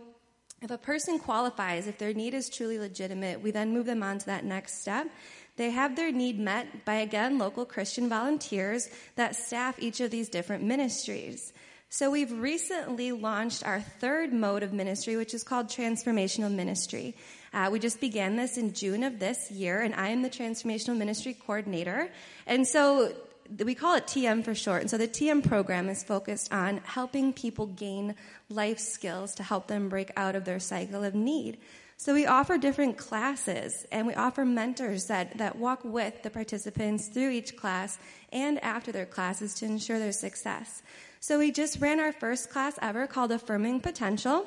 if 0.62 0.72
a 0.72 0.78
person 0.78 1.20
qualifies, 1.20 1.88
if 1.88 1.98
their 1.98 2.14
need 2.14 2.34
is 2.34 2.50
truly 2.50 2.80
legitimate, 2.80 3.42
we 3.42 3.52
then 3.52 3.74
move 3.74 3.86
them 3.86 4.02
on 4.02 4.20
to 4.20 4.26
that 4.28 4.46
next 4.46 4.80
step. 4.80 5.08
They 5.56 5.70
have 5.70 5.96
their 5.96 6.12
need 6.12 6.40
met 6.40 6.86
by, 6.86 6.96
again, 6.96 7.38
local 7.38 7.66
Christian 7.66 8.10
volunteers 8.10 8.90
that 9.16 9.36
staff 9.36 9.78
each 9.80 10.00
of 10.00 10.10
these 10.10 10.30
different 10.30 10.64
ministries. 10.64 11.54
So 11.90 12.10
we've 12.10 12.32
recently 12.32 13.12
launched 13.12 13.64
our 13.64 13.80
third 13.80 14.34
mode 14.34 14.64
of 14.64 14.74
ministry, 14.74 15.16
which 15.16 15.36
is 15.36 15.44
called 15.44 15.68
transformational 15.68 16.52
ministry. 16.52 17.16
Uh, 17.54 17.70
we 17.72 17.78
just 17.78 18.02
began 18.02 18.36
this 18.36 18.58
in 18.58 18.74
June 18.74 19.04
of 19.04 19.20
this 19.20 19.52
year, 19.52 19.82
and 19.82 19.94
I 19.94 20.08
am 20.08 20.24
the 20.24 20.30
transformational 20.30 20.98
ministry 20.98 21.36
coordinator. 21.36 22.10
And 22.48 22.68
so 22.68 23.14
we 23.64 23.76
call 23.76 23.96
it 23.96 24.08
TM 24.08 24.44
for 24.44 24.56
short. 24.56 24.82
And 24.82 24.90
so 24.90 24.98
the 24.98 25.08
TM 25.08 25.48
program 25.48 25.88
is 25.88 26.04
focused 26.04 26.52
on 26.52 26.78
helping 26.84 27.32
people 27.32 27.68
gain 27.68 28.16
life 28.50 28.80
skills 28.80 29.36
to 29.36 29.44
help 29.44 29.68
them 29.68 29.90
break 29.90 30.10
out 30.18 30.36
of 30.36 30.46
their 30.46 30.60
cycle 30.60 31.04
of 31.04 31.14
need. 31.14 31.60
So 32.04 32.14
we 32.14 32.26
offer 32.26 32.58
different 32.58 32.98
classes 32.98 33.88
and 33.90 34.06
we 34.06 34.14
offer 34.14 34.44
mentors 34.44 35.06
that, 35.06 35.38
that 35.38 35.56
walk 35.56 35.86
with 35.86 36.22
the 36.22 36.30
participants 36.30 37.08
through 37.08 37.30
each 37.30 37.56
class 37.56 37.98
and 38.34 38.62
after 38.62 38.92
their 38.92 39.06
classes 39.06 39.54
to 39.54 39.66
ensure 39.66 40.00
their 40.00 40.12
success. 40.12 40.84
So 41.22 41.40
we 41.40 41.50
just 41.54 41.80
ran 41.80 42.02
our 42.02 42.12
first 42.12 42.50
class 42.50 42.78
ever 42.82 43.08
called 43.08 43.32
Affirming 43.32 43.80
Potential. 43.80 44.46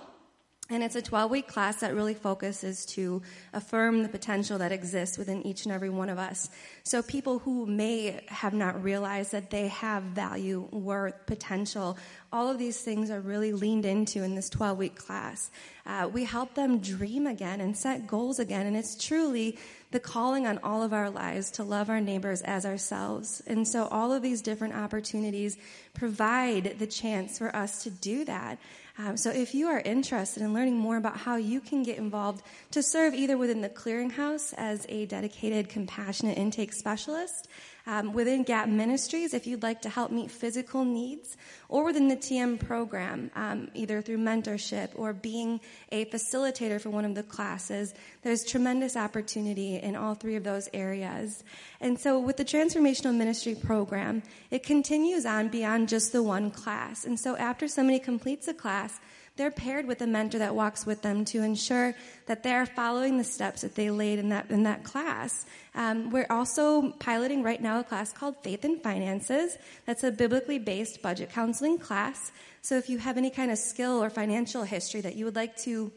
And 0.69 0.83
it's 0.83 0.97
a 0.97 1.03
12 1.03 1.31
week 1.31 1.47
class 1.47 1.77
that 1.77 1.95
really 1.95 2.15
focuses 2.15 2.85
to 2.87 3.23
affirm 3.53 4.03
the 4.03 4.09
potential 4.09 4.59
that 4.59 4.73
exists 4.73 5.17
within 5.17 5.47
each 5.47 5.65
and 5.65 5.73
every 5.73 5.91
one 5.91 6.09
of 6.09 6.19
us. 6.19 6.51
So 6.83 7.03
people 7.03 7.39
who 7.39 7.67
may 7.67 8.21
have 8.27 8.53
not 8.53 8.83
realized 8.83 9.31
that 9.31 9.51
they 9.51 9.69
have 9.69 10.03
value, 10.03 10.69
worth, 10.73 11.25
potential, 11.27 11.97
all 12.33 12.51
of 12.51 12.59
these 12.59 12.81
things 12.81 13.11
are 13.11 13.21
really 13.21 13.53
leaned 13.53 13.87
into 13.87 14.25
in 14.25 14.35
this 14.35 14.51
12 14.51 14.77
week 14.77 14.97
class. 14.97 15.53
Uh, 15.87 16.11
we 16.13 16.25
help 16.25 16.55
them 16.55 16.81
dream 16.81 17.29
again 17.29 17.61
and 17.61 17.77
set 17.77 18.09
goals 18.09 18.41
again. 18.41 18.67
And 18.67 18.77
it's 18.77 18.97
truly 18.97 19.59
the 19.93 20.01
calling 20.01 20.49
on 20.49 20.59
all 20.65 20.83
of 20.83 20.93
our 20.93 21.11
lives 21.11 21.53
to 21.53 21.63
love 21.63 21.89
our 21.89 22.01
neighbors 22.01 22.43
as 22.43 22.67
ourselves. 22.67 23.41
And 23.47 23.67
so 23.69 23.87
all 23.87 24.13
of 24.13 24.21
these 24.21 24.43
different 24.43 24.75
opportunities 24.75 25.57
provide 25.95 26.77
the 26.81 26.89
chance 26.89 27.39
for 27.39 27.55
us 27.55 27.85
to 27.85 27.91
do 27.91 28.25
that. 28.25 28.59
Um, 28.99 29.17
so 29.17 29.31
if 29.31 29.55
you 29.55 29.69
are 29.69 29.81
interested 29.81 30.43
in 30.43 30.55
learning 30.55 30.77
more 30.77 30.97
about 30.97 31.19
how 31.19 31.37
you 31.37 31.61
can 31.61 31.83
get 31.83 31.99
involved 31.99 32.43
to 32.71 32.83
serve 32.83 33.13
either 33.13 33.37
within 33.37 33.61
the 33.61 33.69
clearinghouse 33.69 34.55
as 34.57 34.87
a 34.89 35.05
dedicated 35.07 35.69
compassionate 35.69 36.39
intake 36.39 36.73
specialist, 36.73 37.49
um, 37.87 38.13
within 38.13 38.43
Gap 38.43 38.69
Ministries, 38.69 39.33
if 39.33 39.47
you'd 39.47 39.63
like 39.63 39.83
to 39.83 39.89
help 39.89 40.11
meet 40.11 40.31
physical 40.31 40.85
needs, 40.85 41.37
or 41.69 41.85
within 41.85 42.09
the 42.09 42.17
TM 42.17 42.59
program, 42.59 43.31
um, 43.37 43.71
either 43.75 44.03
through 44.03 44.19
mentorship 44.19 44.91
or 44.95 45.13
being 45.13 45.61
a 45.93 46.05
facilitator 46.07 46.81
for 46.81 46.91
one 46.91 47.05
of 47.05 47.15
the 47.15 47.23
classes, 47.23 47.95
there's 48.23 48.45
tremendous 48.45 48.97
opportunity 48.97 49.77
in 49.77 49.95
all 49.95 50.15
three 50.15 50.35
of 50.35 50.45
those 50.45 50.69
areas. 50.75 51.45
And 51.81 51.99
so 51.99 52.19
with 52.19 52.37
the 52.37 52.45
Transformational 52.45 53.15
Ministry 53.15 53.55
program, 53.55 54.23
it 54.51 54.63
continues 54.63 55.25
on 55.25 55.49
beyond 55.49 55.89
just 55.89 56.13
the 56.13 56.23
one 56.23 56.51
class. 56.51 57.05
And 57.05 57.19
so 57.19 57.37
after 57.37 57.69
somebody 57.69 57.99
completes 57.99 58.49
a 58.49 58.55
class, 58.55 58.99
they're 59.37 59.51
paired 59.51 59.87
with 59.87 60.01
a 60.03 60.07
mentor 60.07 60.39
that 60.39 60.55
walks 60.55 60.87
with 60.87 61.03
them 61.03 61.25
to 61.27 61.43
ensure 61.43 61.95
that 62.27 62.43
they're 62.43 62.67
following 62.67 63.19
the 63.19 63.25
steps 63.25 63.61
that 63.61 63.75
they 63.75 63.91
laid 63.91 64.19
in 64.19 64.31
that 64.31 64.51
in 64.51 64.63
that 64.65 64.83
class. 64.85 65.45
Um, 65.75 66.11
we're 66.11 66.27
also 66.31 66.93
piloting 66.93 67.43
right 67.43 67.61
now 67.61 67.81
a 67.81 67.85
class 67.85 68.13
called 68.13 68.37
Faith 68.43 68.65
and 68.65 68.83
Finances. 68.83 69.59
That's 69.85 70.05
a 70.05 70.11
biblically 70.11 70.59
based 70.59 71.03
budget 71.03 71.31
counseling 71.31 71.79
class. 71.79 72.33
So 72.63 72.77
if 72.77 72.89
you 72.89 72.99
have 72.99 73.17
any 73.17 73.31
kind 73.31 73.51
of 73.51 73.59
skill 73.59 74.03
or 74.03 74.11
financial 74.11 74.65
history 74.65 75.01
that 75.03 75.15
you 75.15 75.25
would 75.25 75.37
like 75.37 75.57
to 75.59 75.93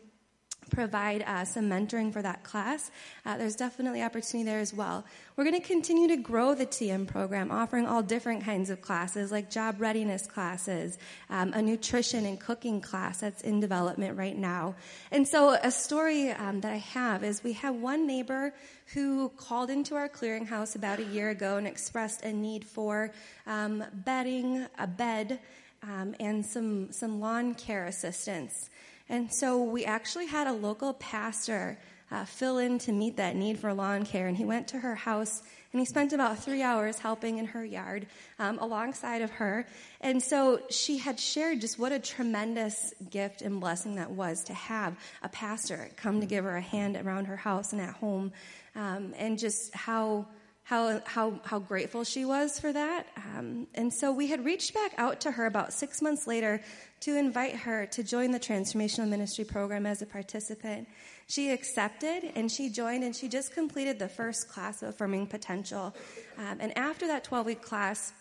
provide 0.70 1.24
uh, 1.24 1.46
some 1.46 1.70
mentoring 1.70 2.14
for 2.14 2.22
that 2.22 2.44
class. 2.44 2.92
Uh, 3.26 3.38
there's 3.38 3.56
definitely 3.56 4.02
opportunity 4.02 4.50
there 4.50 4.60
as 4.60 4.74
well. 4.74 5.06
We're 5.36 5.44
going 5.44 5.60
to 5.62 5.68
continue 5.68 6.08
to 6.10 6.18
grow 6.18 6.56
the 6.56 6.66
TM 6.66 7.08
program, 7.08 7.52
offering 7.52 7.86
all 7.86 8.02
different 8.02 8.44
kinds 8.44 8.70
of 8.70 8.82
classes, 8.82 9.32
like 9.32 9.50
job 9.50 9.80
readiness 9.80 10.28
classes, 10.28 10.98
um, 11.30 11.54
a 11.54 11.62
nutrition 11.62 12.26
and 12.26 12.40
cooking 12.40 12.82
class 12.82 13.22
that's 13.22 13.42
in 13.42 13.60
development 13.60 14.18
right 14.18 14.38
now. 14.38 14.76
And 15.12 15.28
so, 15.28 15.58
a 15.62 15.72
story 15.72 16.32
um, 16.32 16.62
that 16.62 16.72
I 16.72 16.78
have 16.78 17.24
is 17.24 17.44
we 17.44 17.54
have 17.54 17.76
one 17.76 18.06
neighbor 18.08 18.54
who 18.94 19.30
called 19.30 19.70
into 19.70 19.96
our 19.96 20.10
clearinghouse 20.10 20.76
about 20.76 21.00
a 21.00 21.06
year 21.06 21.30
ago 21.30 21.58
and 21.58 21.68
expressed 21.68 22.24
a 22.24 22.34
need 22.34 22.66
for 22.66 23.12
um, 23.46 23.84
bedding, 23.94 24.66
a 24.78 24.88
bed, 24.88 25.40
um, 25.84 26.16
and 26.20 26.46
some 26.46 26.92
some 26.92 27.20
lawn 27.20 27.54
care 27.56 27.86
assistance. 27.86 28.70
And 29.10 29.34
so 29.34 29.64
we 29.64 29.86
actually 29.86 30.28
had 30.28 30.48
a 30.48 30.54
local 30.54 30.94
pastor 30.94 31.78
uh, 32.12 32.26
fill 32.26 32.58
in 32.58 32.80
to 32.80 32.92
meet 32.92 33.18
that 33.18 33.36
need 33.36 33.60
for 33.60 33.74
lawn 33.74 34.06
care. 34.06 34.28
And 34.28 34.38
he 34.38 34.46
went 34.46 34.68
to 34.70 34.80
her 34.80 34.96
house 34.96 35.42
and 35.72 35.80
he 35.80 35.86
spent 35.86 36.14
about 36.14 36.40
three 36.40 36.64
hours 36.64 36.98
helping 36.98 37.38
in 37.38 37.46
her 37.46 37.64
yard 37.64 38.08
um, 38.40 38.58
alongside 38.58 39.22
of 39.22 39.30
her. 39.32 39.68
And 40.02 40.22
so 40.22 40.62
she 40.72 40.98
had 40.98 41.20
shared 41.20 41.62
just 41.62 41.78
what 41.78 41.92
a 41.92 42.00
tremendous 42.00 42.94
gift 43.12 43.44
and 43.44 43.60
blessing 43.60 43.96
that 43.96 44.10
was 44.10 44.44
to 44.46 44.54
have 44.54 44.98
a 45.22 45.30
pastor 45.30 45.92
come 45.96 46.22
to 46.22 46.26
give 46.26 46.44
her 46.44 46.58
a 46.58 46.62
hand 46.62 46.98
around 46.98 47.26
her 47.26 47.36
house 47.38 47.72
and 47.72 47.82
at 47.82 47.94
home, 47.94 48.32
um, 48.76 49.14
and 49.18 49.38
just 49.38 49.74
how 49.76 50.26
how, 50.70 51.02
how, 51.06 51.40
how 51.46 51.58
grateful 51.58 52.04
she 52.04 52.26
was 52.26 52.60
for 52.60 52.72
that. 52.72 53.08
Um, 53.18 53.66
and 53.74 53.92
so 53.92 54.12
we 54.12 54.28
had 54.28 54.46
reached 54.46 54.76
back 54.76 54.94
out 55.00 55.20
to 55.22 55.32
her 55.32 55.48
about 55.48 55.74
six 55.74 56.00
months 56.00 56.28
later 56.28 56.62
to 57.00 57.18
invite 57.18 57.56
her 57.56 57.88
to 57.88 58.04
join 58.04 58.30
the 58.30 58.40
Transformational 58.40 59.08
Ministry 59.08 59.46
Program 59.46 59.88
as 59.88 60.04
a 60.04 60.06
participant. 60.06 60.88
She 61.26 61.50
accepted 61.50 62.34
and 62.36 62.52
she 62.52 62.70
joined 62.70 63.04
and 63.04 63.16
she 63.16 63.28
just 63.28 63.52
completed 63.52 63.98
the 63.98 64.10
first 64.10 64.48
class 64.48 64.84
of 64.84 64.90
Affirming 64.90 65.26
Potential. 65.26 65.96
Um, 66.38 66.58
and 66.60 66.78
after 66.78 67.08
that 67.08 67.24
12 67.24 67.48
week 67.48 67.62
class, 67.64 68.14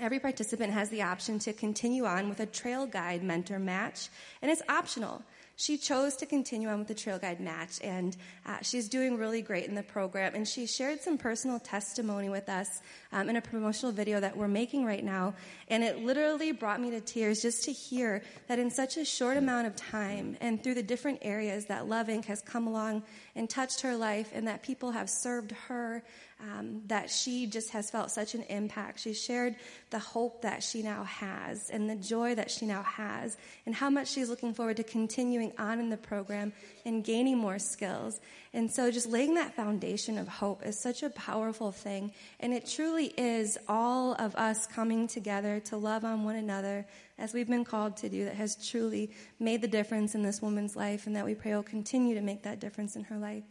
Every 0.00 0.18
participant 0.18 0.72
has 0.72 0.90
the 0.90 1.02
option 1.02 1.38
to 1.40 1.52
continue 1.52 2.04
on 2.04 2.28
with 2.28 2.40
a 2.40 2.46
trail 2.46 2.84
guide 2.84 3.22
mentor 3.22 3.60
match, 3.60 4.08
and 4.42 4.50
it's 4.50 4.60
optional. 4.68 5.22
She 5.56 5.78
chose 5.78 6.16
to 6.16 6.26
continue 6.26 6.68
on 6.68 6.78
with 6.80 6.88
the 6.88 6.94
trail 6.94 7.18
guide 7.18 7.40
match, 7.40 7.80
and 7.82 8.16
uh, 8.46 8.58
she's 8.62 8.88
doing 8.88 9.16
really 9.16 9.42
great 9.42 9.66
in 9.66 9.74
the 9.74 9.82
program. 9.82 10.34
And 10.34 10.46
she 10.46 10.66
shared 10.66 11.00
some 11.00 11.18
personal 11.18 11.58
testimony 11.58 12.28
with 12.28 12.48
us 12.48 12.80
um, 13.12 13.28
in 13.28 13.36
a 13.36 13.40
promotional 13.40 13.92
video 13.92 14.20
that 14.20 14.36
we're 14.36 14.48
making 14.48 14.84
right 14.84 15.04
now. 15.04 15.34
And 15.68 15.84
it 15.84 15.98
literally 15.98 16.52
brought 16.52 16.80
me 16.80 16.90
to 16.90 17.00
tears 17.00 17.40
just 17.40 17.64
to 17.64 17.72
hear 17.72 18.22
that 18.48 18.58
in 18.58 18.70
such 18.70 18.96
a 18.96 19.04
short 19.04 19.36
amount 19.36 19.66
of 19.66 19.76
time 19.76 20.36
and 20.40 20.62
through 20.62 20.74
the 20.74 20.82
different 20.82 21.20
areas 21.22 21.66
that 21.66 21.88
Love 21.88 22.08
Inc. 22.08 22.24
has 22.24 22.40
come 22.42 22.66
along 22.66 23.02
and 23.36 23.48
touched 23.48 23.80
her 23.82 23.96
life, 23.96 24.30
and 24.34 24.48
that 24.48 24.62
people 24.62 24.90
have 24.90 25.08
served 25.08 25.52
her 25.68 26.02
um, 26.40 26.82
that 26.86 27.10
she 27.10 27.46
just 27.46 27.70
has 27.70 27.90
felt 27.90 28.10
such 28.10 28.34
an 28.34 28.42
impact. 28.44 29.00
She 29.00 29.14
shared 29.14 29.56
the 29.90 29.98
hope 29.98 30.42
that 30.42 30.62
she 30.62 30.82
now 30.82 31.04
has 31.04 31.70
and 31.70 31.88
the 31.88 31.96
joy 31.96 32.34
that 32.34 32.50
she 32.50 32.66
now 32.66 32.82
has, 32.82 33.36
and 33.66 33.74
how 33.74 33.90
much 33.90 34.08
she's 34.08 34.28
looking 34.28 34.54
forward 34.54 34.76
to 34.78 34.84
continuing 34.84 35.52
on 35.58 35.78
in 35.78 35.90
the 35.90 35.96
program 35.96 36.52
and 36.84 37.04
gaining 37.04 37.38
more 37.38 37.58
skills. 37.58 38.20
And 38.52 38.70
so, 38.70 38.90
just 38.90 39.08
laying 39.08 39.34
that 39.34 39.54
foundation 39.54 40.18
of 40.18 40.28
hope 40.28 40.64
is 40.64 40.78
such 40.78 41.02
a 41.02 41.10
powerful 41.10 41.72
thing. 41.72 42.12
And 42.40 42.52
it 42.52 42.66
truly 42.66 43.06
is 43.16 43.58
all 43.68 44.14
of 44.14 44.34
us 44.36 44.66
coming 44.66 45.08
together 45.08 45.60
to 45.66 45.76
love 45.76 46.04
on 46.04 46.24
one 46.24 46.36
another 46.36 46.86
as 47.18 47.32
we've 47.32 47.48
been 47.48 47.64
called 47.64 47.96
to 47.98 48.08
do 48.08 48.24
that 48.24 48.34
has 48.34 48.56
truly 48.68 49.10
made 49.38 49.62
the 49.62 49.68
difference 49.68 50.14
in 50.14 50.22
this 50.22 50.42
woman's 50.42 50.74
life, 50.76 51.06
and 51.06 51.16
that 51.16 51.24
we 51.24 51.34
pray 51.34 51.54
will 51.54 51.62
continue 51.62 52.14
to 52.14 52.20
make 52.20 52.42
that 52.42 52.60
difference 52.60 52.96
in 52.96 53.04
her 53.04 53.18
life. 53.18 53.44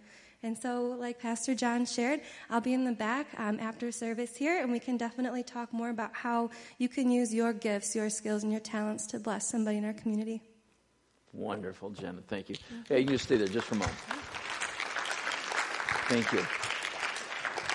And 0.43 0.57
so, 0.57 0.97
like 0.99 1.19
Pastor 1.19 1.55
John 1.55 1.85
shared, 1.85 2.19
I'll 2.49 2.59
be 2.59 2.73
in 2.73 2.83
the 2.83 2.91
back 2.91 3.27
um, 3.37 3.61
after 3.61 3.93
service 3.93 4.35
here, 4.35 4.61
and 4.61 4.69
we 4.73 4.79
can 4.79 4.97
definitely 4.97 5.41
talk 5.41 5.71
more 5.71 5.89
about 5.89 6.11
how 6.13 6.49
you 6.77 6.89
can 6.89 7.09
use 7.09 7.33
your 7.33 7.53
gifts, 7.53 7.95
your 7.95 8.09
skills, 8.09 8.43
and 8.43 8.51
your 8.51 8.59
talents 8.59 9.07
to 9.07 9.19
bless 9.19 9.49
somebody 9.49 9.77
in 9.77 9.85
our 9.85 9.93
community. 9.93 10.41
Wonderful, 11.31 11.91
Jenna. 11.91 12.21
Thank 12.27 12.49
you. 12.49 12.55
Yeah, 12.89 12.97
you 12.97 13.07
can 13.07 13.17
stay 13.17 13.37
there 13.37 13.47
just 13.47 13.67
for 13.67 13.75
a 13.75 13.77
moment. 13.77 13.97
Thank 16.09 16.31
you. 16.33 16.45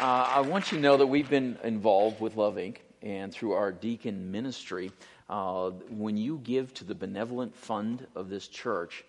Uh, 0.00 0.30
I 0.34 0.40
want 0.42 0.70
you 0.70 0.76
to 0.76 0.82
know 0.82 0.98
that 0.98 1.06
we've 1.06 1.28
been 1.30 1.58
involved 1.64 2.20
with 2.20 2.36
Love 2.36 2.56
Inc. 2.56 2.76
and 3.02 3.32
through 3.32 3.52
our 3.52 3.72
deacon 3.72 4.30
ministry. 4.30 4.92
Uh, 5.30 5.70
when 5.88 6.18
you 6.18 6.38
give 6.44 6.72
to 6.74 6.84
the 6.84 6.94
benevolent 6.94 7.56
fund 7.56 8.06
of 8.14 8.28
this 8.28 8.46
church, 8.46 9.04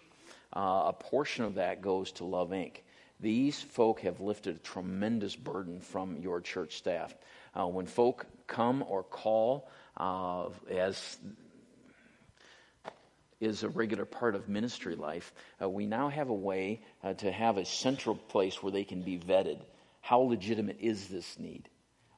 uh, 0.56 0.86
a 0.88 0.94
portion 0.94 1.44
of 1.44 1.56
that 1.56 1.82
goes 1.82 2.14
to 2.14 2.24
Love 2.24 2.52
Inc. 2.52 2.78
These 3.20 3.62
folk 3.62 4.02
have 4.02 4.22
lifted 4.22 4.56
a 4.56 4.60
tremendous 4.60 5.36
burden 5.36 5.82
from 5.82 6.18
your 6.18 6.40
church 6.40 6.78
staff. 6.78 7.14
Uh, 7.54 7.68
when 7.68 7.86
folk 7.86 8.26
come 8.48 8.84
or 8.88 9.04
call, 9.04 9.70
uh, 9.98 10.50
as 10.70 11.18
is 13.42 13.64
a 13.64 13.70
regular 13.70 14.06
part 14.06 14.36
of 14.36 14.50
ministry 14.50 14.96
life, 14.96 15.34
uh, 15.62 15.70
we 15.70 15.86
now 15.86 16.10
have 16.10 16.30
a 16.30 16.34
way 16.34 16.82
uh, 17.04 17.14
to 17.14 17.32
have 17.32 17.58
a 17.58 17.66
central 17.66 18.16
place 18.16 18.62
where 18.62 18.72
they 18.72 18.84
can 18.84 19.02
be 19.02 19.18
vetted. 19.18 19.60
How 20.02 20.20
legitimate 20.20 20.78
is 20.80 21.08
this 21.08 21.40
need? 21.40 21.70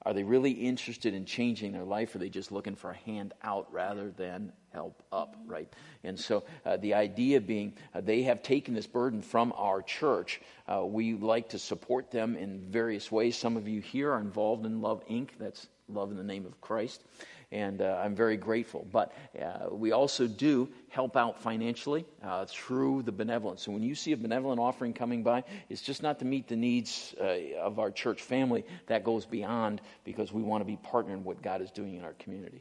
Are 0.04 0.14
they 0.14 0.24
really 0.24 0.52
interested 0.52 1.14
in 1.14 1.26
changing 1.26 1.72
their 1.72 1.84
life? 1.84 2.14
Or 2.14 2.18
are 2.18 2.20
they 2.20 2.30
just 2.30 2.52
looking 2.52 2.76
for 2.76 2.91
a 2.91 2.97
hand 2.97 3.34
out 3.43 3.72
rather 3.72 4.10
than 4.10 4.52
help 4.74 5.04
up, 5.12 5.36
right? 5.45 5.72
And 6.04 6.20
so 6.20 6.43
uh, 6.66 6.78
the 6.78 6.95
idea 6.95 7.39
being 7.41 7.74
uh, 7.93 8.02
they 8.02 8.24
have 8.24 8.41
taken 8.41 8.74
this 8.74 8.88
burden 8.88 9.22
from 9.22 9.54
our 9.56 9.82
church. 9.82 10.41
Uh, 10.68 10.84
we 10.86 11.14
like 11.14 11.49
to 11.49 11.60
support 11.60 12.10
them 12.12 12.36
in 12.36 12.60
various 12.72 13.12
ways. 13.12 13.38
Some 13.38 13.58
of 13.58 13.68
you 13.68 13.82
here 13.82 14.12
are 14.12 14.20
involved 14.20 14.66
in 14.66 14.82
Love 14.82 15.06
Inc., 15.08 15.30
that's 15.39 15.68
Love 15.88 16.10
in 16.12 16.18
the 16.18 16.24
Name 16.24 16.45
of 16.45 16.60
Christ 16.62 17.02
and 17.52 17.82
uh, 17.82 18.02
I'm 18.04 18.16
very 18.16 18.38
grateful. 18.38 18.86
But 18.91 19.14
uh, 19.41 19.74
we 19.74 19.91
also 19.91 20.28
do 20.28 20.70
help 20.89 21.16
out 21.16 21.39
financially 21.39 22.06
uh, 22.24 22.45
through 22.45 23.04
the 23.04 23.12
benevolence. 23.12 23.64
So 23.64 23.72
when 23.72 23.84
you 23.84 23.95
see 23.95 24.12
a 24.12 24.18
benevolent 24.18 24.60
offering 24.60 24.93
coming 24.93 25.24
by, 25.24 25.43
it's 25.70 25.82
just 25.82 26.04
not 26.04 26.20
to 26.20 26.26
meet 26.26 26.47
the 26.47 26.56
needs 26.56 27.16
uh, 27.20 27.38
of 27.60 27.80
our 27.80 27.91
church 27.91 28.22
family. 28.22 28.66
That 28.88 29.04
goes 29.04 29.26
beyond 29.26 29.82
because 30.04 30.34
we 30.34 30.41
want 30.41 30.62
to 30.62 30.66
be 30.66 30.78
partnering 30.78 31.24
what 31.24 31.41
God 31.41 31.62
is 31.62 31.72
doing 31.72 31.95
in 31.95 32.04
our 32.04 32.14
community. 32.14 32.60